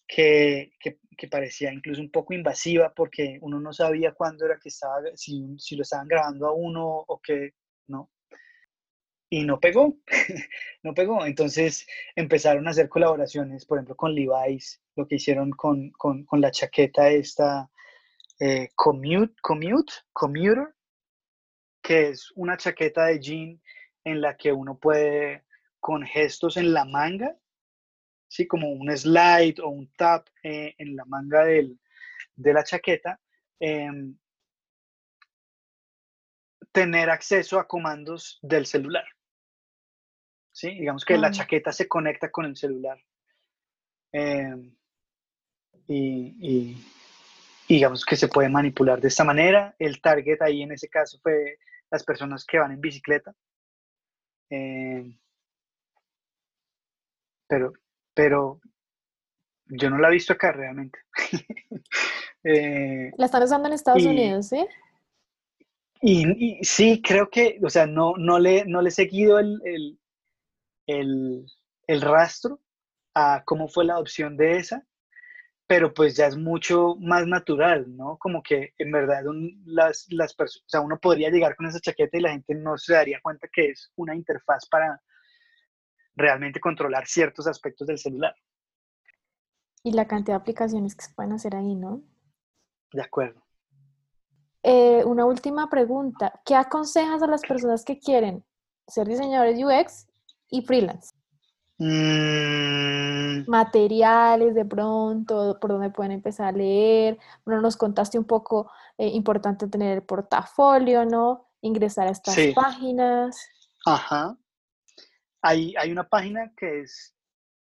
que, 0.07 0.73
que, 0.81 0.99
que, 1.19 1.29
parecía 1.29 1.71
incluso 1.71 2.01
un 2.01 2.11
poco 2.11 2.33
invasiva 2.33 2.95
porque 2.95 3.39
uno 3.43 3.61
no 3.61 3.75
sabía 3.75 4.13
cuándo 4.13 4.47
era 4.47 4.59
que 4.59 4.71
estaba, 4.71 5.03
si, 5.17 5.55
si 5.59 5.77
lo 5.77 5.83
estaban 5.83 6.09
grabando 6.09 6.47
a 6.47 6.55
uno 6.55 7.05
o 7.07 7.21
qué, 7.21 7.53
¿no? 7.89 8.11
Y 9.29 9.45
no 9.45 9.61
pegó, 9.61 9.99
no 10.83 10.95
pegó. 10.95 11.27
Entonces 11.27 11.87
empezaron 12.17 12.67
a 12.67 12.71
hacer 12.71 12.89
colaboraciones, 12.89 13.67
por 13.67 13.77
ejemplo, 13.77 13.97
con 13.97 14.15
Levi's, 14.15 14.81
lo 14.99 15.07
que 15.07 15.15
hicieron 15.15 15.51
con, 15.53 15.91
con, 15.93 16.25
con 16.25 16.41
la 16.41 16.51
chaqueta 16.51 17.09
esta 17.09 17.71
eh, 18.41 18.71
Commute, 18.75 19.35
Commute, 19.41 19.93
Commuter, 20.13 20.75
que 21.81 22.09
es 22.09 22.33
una 22.35 22.57
chaqueta 22.57 23.07
de 23.07 23.21
jean 23.21 23.63
en 24.05 24.21
la 24.21 24.37
que 24.37 24.53
uno 24.53 24.77
puede, 24.77 25.45
con 25.81 26.05
gestos 26.05 26.57
en 26.57 26.73
la 26.73 26.85
manga, 26.85 27.37
¿sí? 28.27 28.47
como 28.47 28.71
un 28.71 28.95
slide 28.97 29.61
o 29.63 29.69
un 29.69 29.91
tap 29.97 30.27
eh, 30.43 30.75
en 30.79 30.97
la 30.97 31.05
manga 31.05 31.45
del, 31.45 31.79
de 32.35 32.53
la 32.53 32.65
chaqueta, 32.65 33.21
em, 33.61 34.17
tener 36.73 37.09
acceso 37.09 37.59
a 37.59 37.69
comandos 37.69 38.39
del 38.43 38.67
celular. 38.67 39.07
¿sí? 40.53 40.71
Digamos 40.71 41.05
que 41.05 41.17
la 41.17 41.31
chaqueta 41.31 41.73
se 41.73 41.87
conecta 41.87 42.31
con 42.31 42.47
el 42.47 42.57
celular. 42.57 43.01
Em, 44.13 44.78
y, 45.89 46.77
digamos 47.69 48.05
que 48.05 48.17
se 48.17 48.29
puede 48.29 48.49
manipular 48.49 49.01
de 49.01 49.09
esta 49.09 49.25
manera. 49.25 49.75
El 49.79 50.01
target 50.01 50.41
ahí 50.43 50.63
en 50.63 50.73
ese 50.73 50.89
caso 50.89 51.19
fue 51.23 51.59
las 51.91 52.05
personas 52.05 52.45
que 52.45 52.59
van 52.59 52.73
en 52.73 52.81
bicicleta. 52.81 53.35
Em, 54.51 55.19
pero 57.47 57.73
pero 58.15 58.61
yo 59.67 59.91
no 59.91 59.99
la 59.99 60.09
he 60.09 60.13
visto 60.13 60.33
acá 60.33 60.53
realmente. 60.53 60.99
Eh, 62.45 63.11
la 63.17 63.27
están 63.27 63.43
usando 63.43 63.67
en 63.67 63.75
Estados 63.75 64.05
Unidos, 64.05 64.47
¿sí? 64.47 64.65
Y, 66.01 66.65
sí, 66.65 67.03
creo 67.03 67.29
que, 67.29 67.59
o 67.63 67.69
sea, 67.69 67.85
no, 67.85 68.15
no, 68.17 68.39
le, 68.39 68.65
no 68.65 68.81
le 68.81 68.91
he 68.91 68.93
seguido 68.93 69.41
el, 69.41 69.99
el, 70.87 71.47
el, 71.89 72.01
rastro 72.01 72.61
a 73.13 73.43
cómo 73.45 73.67
fue 73.67 73.85
la 73.85 73.95
adopción 73.95 74.37
de 74.37 74.59
esa, 74.59 74.87
pero 75.69 75.95
pues 75.95 76.17
ya 76.17 76.27
es 76.27 76.37
mucho 76.37 76.97
más 76.99 77.27
natural, 77.29 77.87
¿no? 77.97 78.17
Como 78.19 78.43
que 78.43 78.73
en 78.79 78.91
verdad 78.91 79.23
las, 79.67 80.07
las 80.11 80.35
personas, 80.35 80.65
o 80.67 80.69
sea, 80.69 80.81
uno 80.81 80.99
podría 80.99 81.31
llegar 81.31 81.55
con 81.55 81.67
esa 81.67 81.79
chaqueta 81.79 82.19
y 82.19 82.23
la 82.23 82.31
gente 82.31 82.57
no 82.57 82.77
se 82.77 82.95
daría 82.95 83.21
cuenta 83.23 83.47
que 83.53 83.71
es 83.71 83.93
una 83.95 84.17
interfaz 84.17 84.67
para, 84.69 85.01
realmente 86.19 86.61
controlar 86.61 87.07
ciertos 87.07 87.47
aspectos 87.47 87.87
del 87.87 87.99
celular. 87.99 88.35
Y 89.83 89.93
la 89.93 90.07
cantidad 90.07 90.37
de 90.37 90.43
aplicaciones 90.43 90.95
que 90.95 91.05
se 91.05 91.15
pueden 91.15 91.33
hacer 91.33 91.55
ahí, 91.55 91.75
¿no? 91.75 92.03
De 92.93 93.01
acuerdo. 93.01 93.43
Eh, 94.63 95.05
una 95.05 95.25
última 95.25 95.71
pregunta. 95.71 96.41
¿Qué 96.45 96.57
aconsejas 96.57 97.23
a 97.23 97.29
las 97.29 97.43
personas 97.43 97.85
que 97.85 97.99
quieren 97.99 98.45
ser 98.89 99.07
diseñadores 99.07 99.59
UX 99.63 100.09
y 100.51 100.63
freelance? 100.63 101.15
Mm. 101.79 103.49
Materiales 103.49 104.55
de 104.55 104.65
pronto, 104.65 105.59
por 105.61 105.71
donde 105.71 105.91
pueden 105.91 106.13
empezar 106.13 106.49
a 106.49 106.53
leer. 106.53 107.19
Bueno, 107.45 107.61
nos 107.61 107.77
contaste 107.77 108.19
un 108.19 108.25
poco, 108.25 108.71
eh, 108.97 109.09
importante 109.09 109.69
tener 109.69 109.95
el 109.95 110.03
portafolio, 110.03 111.05
¿no? 111.05 111.47
Ingresar 111.61 112.09
a 112.09 112.11
estas 112.11 112.37
páginas. 112.55 113.49
Ajá 113.87 114.37
hay, 115.43 115.75
hay 115.79 115.91
una 115.91 116.09
página 116.09 116.53
que 116.57 116.81
es 116.81 117.15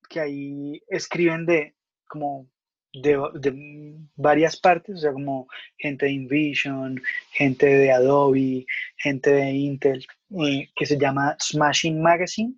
que 0.09 0.21
ahí 0.21 0.83
escriben 0.89 1.47
de 1.47 1.75
como 2.09 2.47
de, 2.93 3.19
de, 3.35 3.97
varias 4.17 4.61
partes, 4.61 4.97
o 4.97 4.99
sea, 4.99 5.13
como 5.13 5.49
gente 5.79 6.05
de 6.05 6.13
InVision, 6.13 7.01
gente 7.31 7.65
de 7.65 7.91
Adobe, 7.91 8.67
gente 8.99 9.31
de 9.31 9.51
Intel, 9.51 10.07
eh, 10.45 10.69
que 10.77 10.85
se 10.85 10.99
llama 10.99 11.35
Smashing 11.41 12.03
Magazine, 12.03 12.55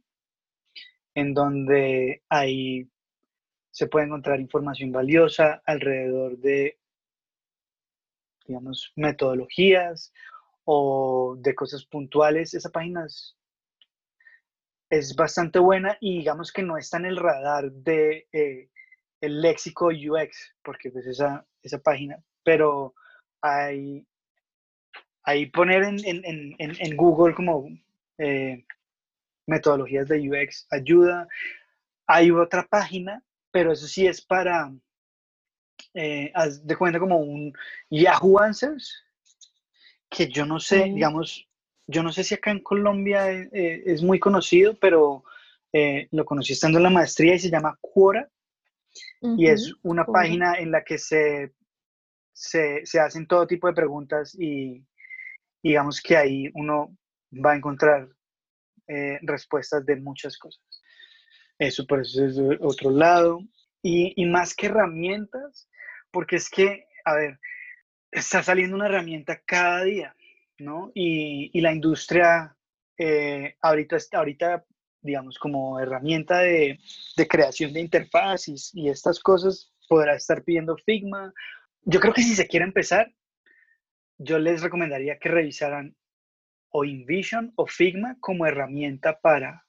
en 1.14 1.34
donde 1.34 2.22
ahí 2.28 2.88
se 3.70 3.86
puede 3.86 4.06
encontrar 4.06 4.40
información 4.40 4.92
valiosa 4.92 5.62
alrededor 5.66 6.38
de, 6.38 6.78
digamos, 8.46 8.92
metodologías 8.96 10.12
o 10.64 11.36
de 11.38 11.54
cosas 11.54 11.84
puntuales. 11.84 12.54
Esa 12.54 12.70
página 12.70 13.06
es 14.90 15.16
bastante 15.16 15.58
buena 15.58 15.96
y 16.00 16.18
digamos 16.18 16.52
que 16.52 16.62
no 16.62 16.76
está 16.76 16.98
en 16.98 17.06
el 17.06 17.16
radar 17.16 17.70
de 17.72 18.28
eh, 18.32 18.68
léxico 19.20 19.88
UX, 19.88 20.54
porque 20.62 20.90
pues 20.90 21.06
esa, 21.06 21.46
esa 21.62 21.78
página, 21.78 22.22
pero 22.42 22.94
hay, 23.40 24.06
hay 25.22 25.46
poner 25.46 25.82
en, 25.82 25.98
en, 26.04 26.24
en, 26.24 26.56
en 26.58 26.96
Google 26.96 27.34
como 27.34 27.68
eh, 28.18 28.64
metodologías 29.46 30.08
de 30.08 30.28
UX 30.28 30.66
ayuda. 30.70 31.26
Hay 32.06 32.30
otra 32.30 32.66
página, 32.66 33.22
pero 33.50 33.72
eso 33.72 33.86
sí 33.86 34.06
es 34.06 34.20
para, 34.20 34.72
eh, 35.94 36.32
de 36.62 36.76
cuenta 36.76 36.98
como 36.98 37.18
un 37.18 37.52
Yahoo 37.90 38.38
Answers, 38.38 39.04
que 40.08 40.28
yo 40.28 40.46
no 40.46 40.60
sé, 40.60 40.84
digamos, 40.84 41.48
yo 41.86 42.02
no 42.02 42.12
sé 42.12 42.24
si 42.24 42.34
acá 42.34 42.50
en 42.50 42.62
Colombia 42.62 43.30
eh, 43.30 43.48
eh, 43.52 43.82
es 43.86 44.02
muy 44.02 44.18
conocido, 44.18 44.74
pero 44.78 45.24
eh, 45.72 46.08
lo 46.12 46.24
conocí 46.24 46.52
estando 46.52 46.78
en 46.78 46.84
la 46.84 46.90
maestría 46.90 47.34
y 47.34 47.38
se 47.38 47.50
llama 47.50 47.78
Quora. 47.80 48.28
y 49.20 49.48
es 49.48 49.74
una 49.82 50.04
página 50.04 50.54
en 50.54 50.70
la 50.70 50.84
que 50.84 50.98
se, 50.98 51.52
se, 52.32 52.86
se, 52.86 53.00
hacen 53.00 53.26
todo 53.26 53.46
tipo 53.46 53.66
de 53.66 53.74
preguntas 53.74 54.36
y 54.38 54.84
digamos 55.62 56.00
que 56.00 56.16
ahí 56.16 56.50
uno 56.54 56.96
va 57.44 57.52
a 57.52 57.56
encontrar 57.56 58.08
eh, 58.88 59.18
respuestas 59.22 59.84
de 59.86 59.96
muchas 59.96 60.38
cosas. 60.38 60.62
Eso 61.58 61.86
por 61.86 62.00
eso 62.00 62.24
es 62.24 62.38
otro 62.60 62.90
lado. 62.90 63.40
Y, 63.82 64.14
y 64.16 64.26
más 64.26 64.54
que 64.54 64.66
herramientas, 64.66 65.68
porque 66.10 66.36
es 66.36 66.48
que, 66.48 66.86
a 67.04 67.14
ver, 67.14 67.38
está 68.10 68.42
saliendo 68.42 68.76
una 68.76 68.86
herramienta 68.86 69.42
cada 69.44 69.84
día, 69.84 70.16
¿no? 70.58 70.90
Y, 70.94 71.50
y 71.52 71.60
la 71.60 71.72
industria 71.72 72.56
eh, 72.96 73.56
ahorita, 73.60 73.96
ahorita, 74.12 74.64
digamos, 75.00 75.38
como 75.38 75.80
herramienta 75.80 76.38
de, 76.38 76.78
de 77.16 77.28
creación 77.28 77.72
de 77.72 77.80
interfaces 77.80 78.70
y, 78.72 78.88
estas 78.88 79.20
cosas, 79.20 79.72
podrá 79.88 80.14
estar 80.14 80.42
pidiendo 80.44 80.76
Figma. 80.76 81.32
Yo 81.82 82.00
creo 82.00 82.14
que 82.14 82.22
si 82.22 82.34
se 82.34 82.46
quiere 82.46 82.64
empezar, 82.64 83.12
yo 84.18 84.38
les 84.38 84.62
recomendaría 84.62 85.18
que 85.18 85.28
revisaran 85.28 85.96
o 86.76 86.84
InVision 86.84 87.52
o 87.54 87.66
Figma 87.66 88.16
como 88.18 88.46
herramienta 88.46 89.18
para, 89.20 89.64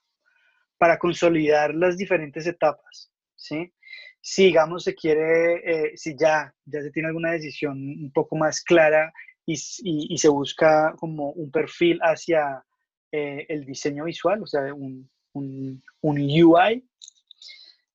para 0.76 0.98
consolidar 0.98 1.72
las 1.72 1.96
diferentes 1.96 2.46
etapas, 2.48 3.12
¿sí? 3.36 3.72
Si, 4.20 4.46
digamos, 4.46 4.82
se 4.82 4.94
quiere, 4.94 5.62
eh, 5.64 5.92
si 5.96 6.16
ya, 6.16 6.52
ya 6.64 6.82
se 6.82 6.90
tiene 6.90 7.08
alguna 7.08 7.30
decisión 7.30 7.78
un 7.78 8.10
poco 8.12 8.34
más 8.34 8.60
clara 8.60 9.12
y, 9.46 9.56
se 9.56 10.28
busca 10.28 10.96
como 10.98 11.30
un 11.30 11.52
perfil 11.52 12.00
hacia 12.02 12.64
eh, 13.12 13.46
el 13.48 13.64
diseño 13.64 14.04
visual, 14.04 14.42
o 14.42 14.46
sea, 14.46 14.74
un, 14.74 15.08
un, 15.34 15.80
un 16.00 16.18
UI, 16.18 16.84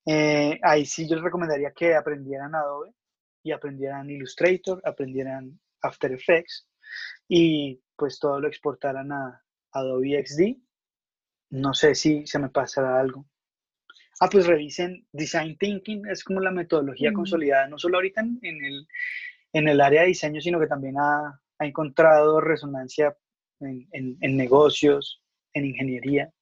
eh, 0.06 0.58
ahí 0.64 0.86
sí 0.86 1.06
yo 1.06 1.16
les 1.16 1.24
recomendaría 1.26 1.72
que 1.72 1.96
aprendieran 1.96 2.56
Adobe 2.56 2.94
y 3.44 3.52
aprendieran 3.52 4.10
Illustrator, 4.10 4.82
aprendieran 4.86 5.60
After 5.82 6.14
Effects 6.14 6.66
y 7.28 7.82
pues 8.02 8.18
todo 8.18 8.40
lo 8.40 8.48
exportaran 8.48 9.12
a 9.12 9.44
Adobe 9.74 10.26
XD. 10.26 10.58
No 11.52 11.72
sé 11.76 11.94
si 11.94 12.26
se 12.26 12.40
me 12.40 12.50
pasará 12.50 13.00
algo. 13.00 13.28
Ah, 14.20 14.28
pues 14.28 14.48
revisen 14.48 15.06
Design 15.12 15.56
Thinking, 15.56 16.08
es 16.08 16.24
como 16.24 16.40
la 16.40 16.50
metodología 16.50 17.14
consolidada, 17.14 17.68
no 17.68 17.78
solo 17.78 17.98
ahorita 17.98 18.22
en, 18.22 18.66
el, 18.66 18.88
en, 19.54 19.68
el, 19.68 19.80
área 19.80 20.02
de 20.02 20.08
diseño, 20.08 20.42
sino 20.42 20.60
que 20.60 20.66
también 20.66 20.96
ha, 20.98 21.40
ha 21.60 21.66
encontrado 21.68 22.42
resonancia 22.42 23.16
en, 23.60 24.18
negocios, 24.36 25.22
en 25.54 25.66
ingeniería. 25.66 26.34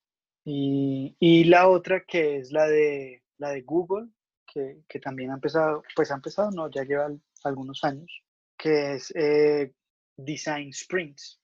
Y, 0.45 1.17
y, 1.19 1.43
la 1.43 1.67
otra 1.67 2.05
que 2.05 2.37
es 2.37 2.53
la 2.53 2.67
de, 2.67 3.21
la 3.37 3.49
de 3.49 3.63
Google, 3.63 4.07
que, 4.47 4.77
que, 4.87 4.99
también 5.01 5.31
ha 5.31 5.33
empezado, 5.33 5.83
pues 5.93 6.09
ha 6.09 6.15
empezado, 6.15 6.51
no, 6.51 6.71
ya 6.71 6.85
lleva 6.85 7.09
algunos 7.43 7.83
años, 7.83 8.23
que 8.57 8.93
es 8.93 9.11
eh, 9.13 9.73
Design 10.15 10.71
Sprints, 10.73 11.38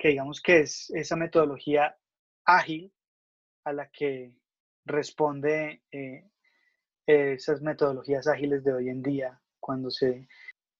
que 0.00 0.08
digamos 0.08 0.40
que 0.40 0.60
es 0.60 0.88
esa 0.90 1.14
metodología 1.14 1.94
ágil 2.46 2.90
a 3.64 3.72
la 3.74 3.90
que 3.90 4.32
responde 4.86 5.82
eh, 5.92 6.24
esas 7.06 7.60
metodologías 7.60 8.26
ágiles 8.26 8.64
de 8.64 8.72
hoy 8.72 8.88
en 8.88 9.02
día, 9.02 9.38
cuando 9.60 9.90
se, 9.90 10.26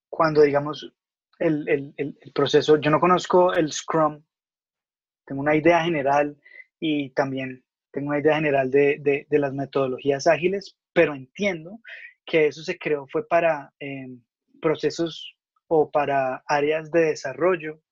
cuando 0.09 0.41
digamos 0.41 0.91
el, 1.39 1.69
el, 1.69 1.95
el, 1.99 2.33
proceso, 2.35 2.79
yo 2.79 2.91
no 2.91 2.99
conozco 2.99 3.53
el 3.53 3.71
Scrum, 3.71 4.23
tengo 5.27 5.43
una 5.43 5.55
idea 5.55 5.85
general 5.85 6.41
y 6.79 7.11
también 7.11 7.63
tengo 7.91 8.09
una 8.09 8.21
idea 8.21 8.37
general 8.37 8.71
de, 8.71 9.27
de, 9.29 9.39
las 9.39 9.53
metodologías 9.53 10.27
ágiles, 10.27 10.79
pero 10.95 11.15
entiendo 11.15 11.81
que 12.25 12.47
eso 12.47 12.63
se 12.63 12.79
creó 12.79 13.07
fue 13.07 13.29
para 13.29 13.75
em, 13.81 14.23
procesos 14.63 15.37
o 15.67 15.91
para 15.91 16.43
áreas 16.47 16.91
de 16.91 17.01
desarrollo 17.01 17.83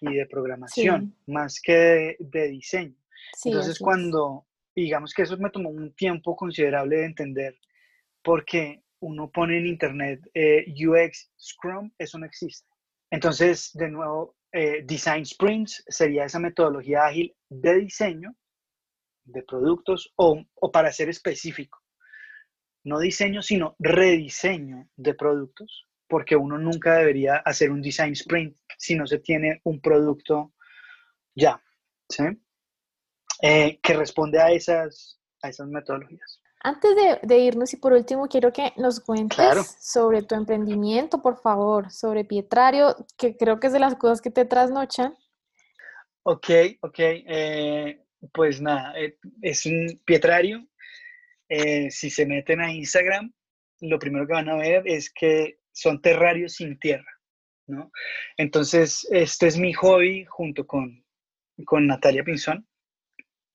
y 0.00 0.14
de 0.14 0.26
programación, 0.26 1.16
más 1.26 1.60
que 1.60 2.16
de, 2.18 2.48
diseño. 2.48 2.96
Entonces, 3.44 3.78
cuando, 3.78 4.46
digamos 4.74 5.12
que 5.14 5.22
eso 5.22 5.36
me 5.38 5.50
tomó 5.50 5.70
un 5.70 5.94
tiempo 5.94 6.36
considerable 6.36 6.96
de 6.96 7.04
entender, 7.06 7.58
porque 8.22 8.82
uno 9.00 9.30
pone 9.30 9.58
en 9.58 9.66
internet 9.66 10.20
eh, 10.34 10.64
UX 10.68 11.30
Scrum, 11.38 11.90
eso 11.98 12.18
no 12.18 12.26
existe. 12.26 12.68
Entonces, 13.10 13.70
de 13.74 13.88
nuevo, 13.88 14.36
eh, 14.52 14.82
Design 14.84 15.24
Sprints 15.24 15.84
sería 15.86 16.24
esa 16.24 16.38
metodología 16.38 17.06
ágil 17.06 17.34
de 17.48 17.80
diseño 17.80 18.34
de 19.24 19.42
productos 19.42 20.12
o, 20.16 20.42
o, 20.54 20.72
para 20.72 20.92
ser 20.92 21.08
específico, 21.08 21.82
no 22.84 23.00
diseño, 23.00 23.42
sino 23.42 23.74
rediseño 23.78 24.88
de 24.96 25.14
productos, 25.14 25.85
porque 26.08 26.36
uno 26.36 26.58
nunca 26.58 26.94
debería 26.94 27.36
hacer 27.36 27.70
un 27.70 27.82
design 27.82 28.12
sprint 28.12 28.56
si 28.78 28.94
no 28.94 29.06
se 29.06 29.18
tiene 29.18 29.60
un 29.64 29.80
producto 29.80 30.52
ya, 31.34 31.62
¿sí? 32.08 32.24
Eh, 33.42 33.78
que 33.82 33.94
responde 33.94 34.40
a 34.40 34.50
esas, 34.50 35.20
a 35.42 35.48
esas 35.48 35.68
metodologías. 35.68 36.40
Antes 36.66 36.96
de, 37.22 37.38
irnos 37.38 37.72
y 37.74 37.76
por 37.76 37.92
último 37.92 38.26
quiero 38.26 38.52
que 38.52 38.72
nos 38.76 38.98
cuentes 38.98 39.76
sobre 39.80 40.22
tu 40.22 40.34
emprendimiento, 40.34 41.22
por 41.22 41.40
favor, 41.40 41.92
sobre 41.92 42.24
Pietrario, 42.24 42.96
que 43.16 43.36
creo 43.36 43.60
que 43.60 43.68
es 43.68 43.72
de 43.72 43.78
las 43.78 43.94
cosas 43.94 44.20
que 44.20 44.30
te 44.30 44.44
trasnochan. 44.44 45.14
Ok, 46.24 46.50
ok. 46.80 46.98
Eh, 46.98 48.04
pues 48.32 48.60
nada, 48.60 48.98
eh, 48.98 49.16
es 49.42 49.64
un 49.66 50.02
Pietrario. 50.04 50.66
Eh, 51.48 51.88
si 51.92 52.10
se 52.10 52.26
meten 52.26 52.60
a 52.60 52.72
Instagram, 52.72 53.32
lo 53.82 53.98
primero 54.00 54.26
que 54.26 54.32
van 54.32 54.48
a 54.48 54.56
ver 54.56 54.82
es 54.86 55.12
que 55.12 55.60
son 55.76 56.00
terrarios 56.00 56.54
sin 56.54 56.78
tierra, 56.78 57.10
¿no? 57.66 57.92
Entonces, 58.38 59.06
este 59.10 59.46
es 59.46 59.58
mi 59.58 59.74
hobby 59.74 60.24
junto 60.24 60.66
con, 60.66 61.04
con 61.66 61.86
Natalia 61.86 62.24
Pinzón 62.24 62.66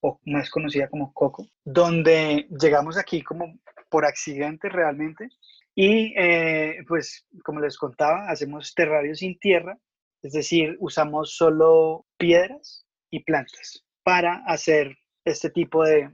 o 0.01 0.19
más 0.25 0.49
conocida 0.49 0.87
como 0.87 1.13
Coco, 1.13 1.47
donde 1.63 2.47
llegamos 2.61 2.97
aquí 2.97 3.23
como 3.23 3.59
por 3.89 4.05
accidente 4.05 4.69
realmente. 4.69 5.29
Y 5.73 6.13
eh, 6.15 6.83
pues, 6.87 7.25
como 7.43 7.59
les 7.59 7.77
contaba, 7.77 8.29
hacemos 8.29 8.73
terrarios 8.75 9.19
sin 9.19 9.39
tierra, 9.39 9.77
es 10.21 10.33
decir, 10.33 10.77
usamos 10.79 11.35
solo 11.35 12.05
piedras 12.17 12.85
y 13.09 13.23
plantas 13.23 13.83
para 14.03 14.43
hacer 14.45 14.95
este 15.25 15.49
tipo 15.49 15.83
de, 15.83 16.11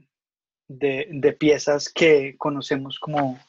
de, 0.67 1.33
piezas 1.33 1.91
que 1.91 2.35
conocemos 2.37 2.99
como, 2.99 3.39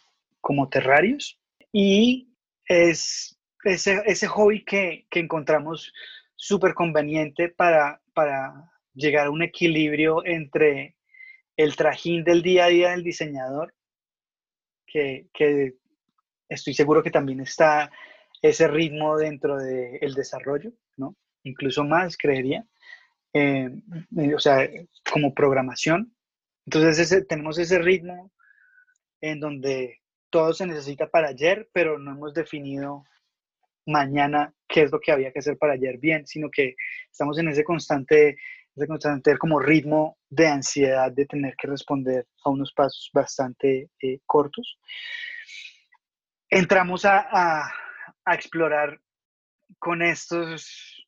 como 0.40 0.68
terrarios. 0.68 1.38
Y 1.72 2.28
es 2.68 3.38
ese, 3.64 4.02
ese 4.06 4.26
hobby 4.26 4.64
que, 4.64 5.06
que 5.10 5.20
encontramos 5.20 5.92
súper 6.36 6.74
conveniente 6.74 7.48
para, 7.48 8.00
para 8.14 8.70
llegar 8.94 9.26
a 9.26 9.30
un 9.30 9.42
equilibrio 9.42 10.24
entre 10.24 10.96
el 11.56 11.74
trajín 11.74 12.22
del 12.22 12.42
día 12.42 12.66
a 12.66 12.68
día 12.68 12.90
del 12.90 13.02
diseñador, 13.02 13.74
que, 14.86 15.28
que 15.34 15.74
estoy 16.48 16.74
seguro 16.74 17.02
que 17.02 17.10
también 17.10 17.40
está 17.40 17.90
ese 18.40 18.68
ritmo 18.68 19.16
dentro 19.16 19.56
del 19.58 20.14
desarrollo, 20.14 20.72
¿no? 20.96 21.16
Incluso 21.42 21.84
más, 21.84 22.16
creería. 22.16 22.64
Eh, 23.32 23.70
o 24.34 24.38
sea, 24.38 24.68
como 25.10 25.34
programación. 25.34 26.14
Entonces 26.64 27.26
tenemos 27.26 27.58
ese 27.58 27.78
ritmo 27.78 28.32
en 29.20 29.40
donde 29.40 30.00
todo 30.30 30.52
se 30.52 30.66
necesita 30.66 31.08
para 31.08 31.28
ayer, 31.28 31.68
pero 31.72 31.98
no 31.98 32.12
hemos 32.12 32.34
definido 32.34 33.04
mañana 33.86 34.52
qué 34.68 34.82
es 34.82 34.92
lo 34.92 35.00
que 35.00 35.12
había 35.12 35.32
que 35.32 35.38
hacer 35.38 35.56
para 35.56 35.74
ayer 35.74 35.98
bien, 35.98 36.26
sino 36.26 36.50
que 36.50 36.74
estamos 37.10 37.38
en 37.38 37.48
ese 37.48 37.64
constante 37.64 38.36
de 38.78 39.20
tener 39.22 39.38
como 39.38 39.58
ritmo 39.58 40.18
de 40.28 40.46
ansiedad 40.46 41.10
de 41.10 41.26
tener 41.26 41.54
que 41.56 41.68
responder 41.68 42.26
a 42.44 42.50
unos 42.50 42.72
pasos 42.72 43.10
bastante 43.12 43.90
eh, 44.00 44.20
cortos. 44.24 44.78
Entramos 46.48 47.04
a, 47.04 47.70
explorar 48.26 49.00
con, 49.78 50.02
estos, 50.02 51.06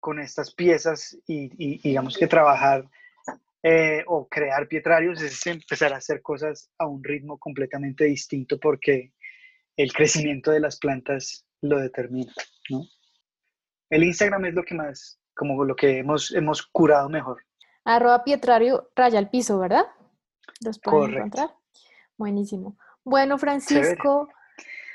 con 0.00 0.20
estas 0.20 0.54
piezas 0.54 1.16
y, 1.26 1.78
digamos 1.78 2.16
que 2.16 2.28
trabajar 2.28 2.84
eh, 3.64 4.04
o 4.06 4.28
crear 4.28 4.68
pietrarios 4.68 5.22
es 5.22 5.46
empezar 5.46 5.94
a 5.94 5.96
hacer 5.96 6.20
cosas 6.20 6.70
a 6.78 6.86
un 6.86 7.02
ritmo 7.02 7.38
completamente 7.38 8.04
distinto 8.04 8.60
porque 8.60 9.14
el 9.74 9.90
crecimiento 9.92 10.50
de 10.50 10.60
las 10.60 10.78
plantas 10.78 11.46
lo 11.62 11.78
determina. 11.78 12.32
¿no? 12.68 12.82
El 13.88 14.04
Instagram 14.04 14.44
es 14.44 14.54
lo 14.54 14.64
que 14.64 14.74
más 14.74 15.18
como 15.34 15.64
lo 15.64 15.74
que 15.74 15.98
hemos, 15.98 16.32
hemos 16.34 16.62
curado 16.62 17.08
mejor. 17.08 17.42
Arroba 17.84 18.22
Pietrario 18.22 18.90
raya 18.94 19.18
al 19.18 19.30
piso, 19.30 19.58
¿verdad? 19.58 19.84
Los 20.64 20.78
pueden 20.78 21.14
encontrar. 21.14 21.50
Buenísimo. 22.18 22.76
Bueno, 23.02 23.38
Francisco, 23.38 24.28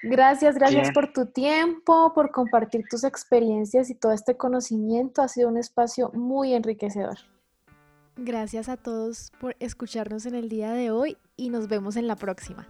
gracias, 0.04 0.56
gracias 0.56 0.92
por 0.92 1.12
tu 1.12 1.28
tiempo, 1.28 2.14
por 2.14 2.32
compartir 2.32 2.86
tus 2.88 3.04
experiencias 3.04 3.90
y 3.90 3.96
todo 3.96 4.14
este 4.14 4.38
conocimiento. 4.38 5.24
Ha 5.24 5.28
sido 5.28 5.50
un 5.50 5.58
espacio 5.58 6.12
muy 6.14 6.54
enriquecedor. 6.54 7.18
Gracias 8.22 8.68
a 8.68 8.76
todos 8.76 9.32
por 9.40 9.56
escucharnos 9.62 10.26
en 10.26 10.36
el 10.36 10.50
día 10.50 10.74
de 10.74 10.92
hoy 10.92 11.16
y 11.38 11.50
nos 11.50 11.70
vemos 11.70 11.96
en 11.96 12.06
la 12.06 12.18
próxima. 12.18 12.68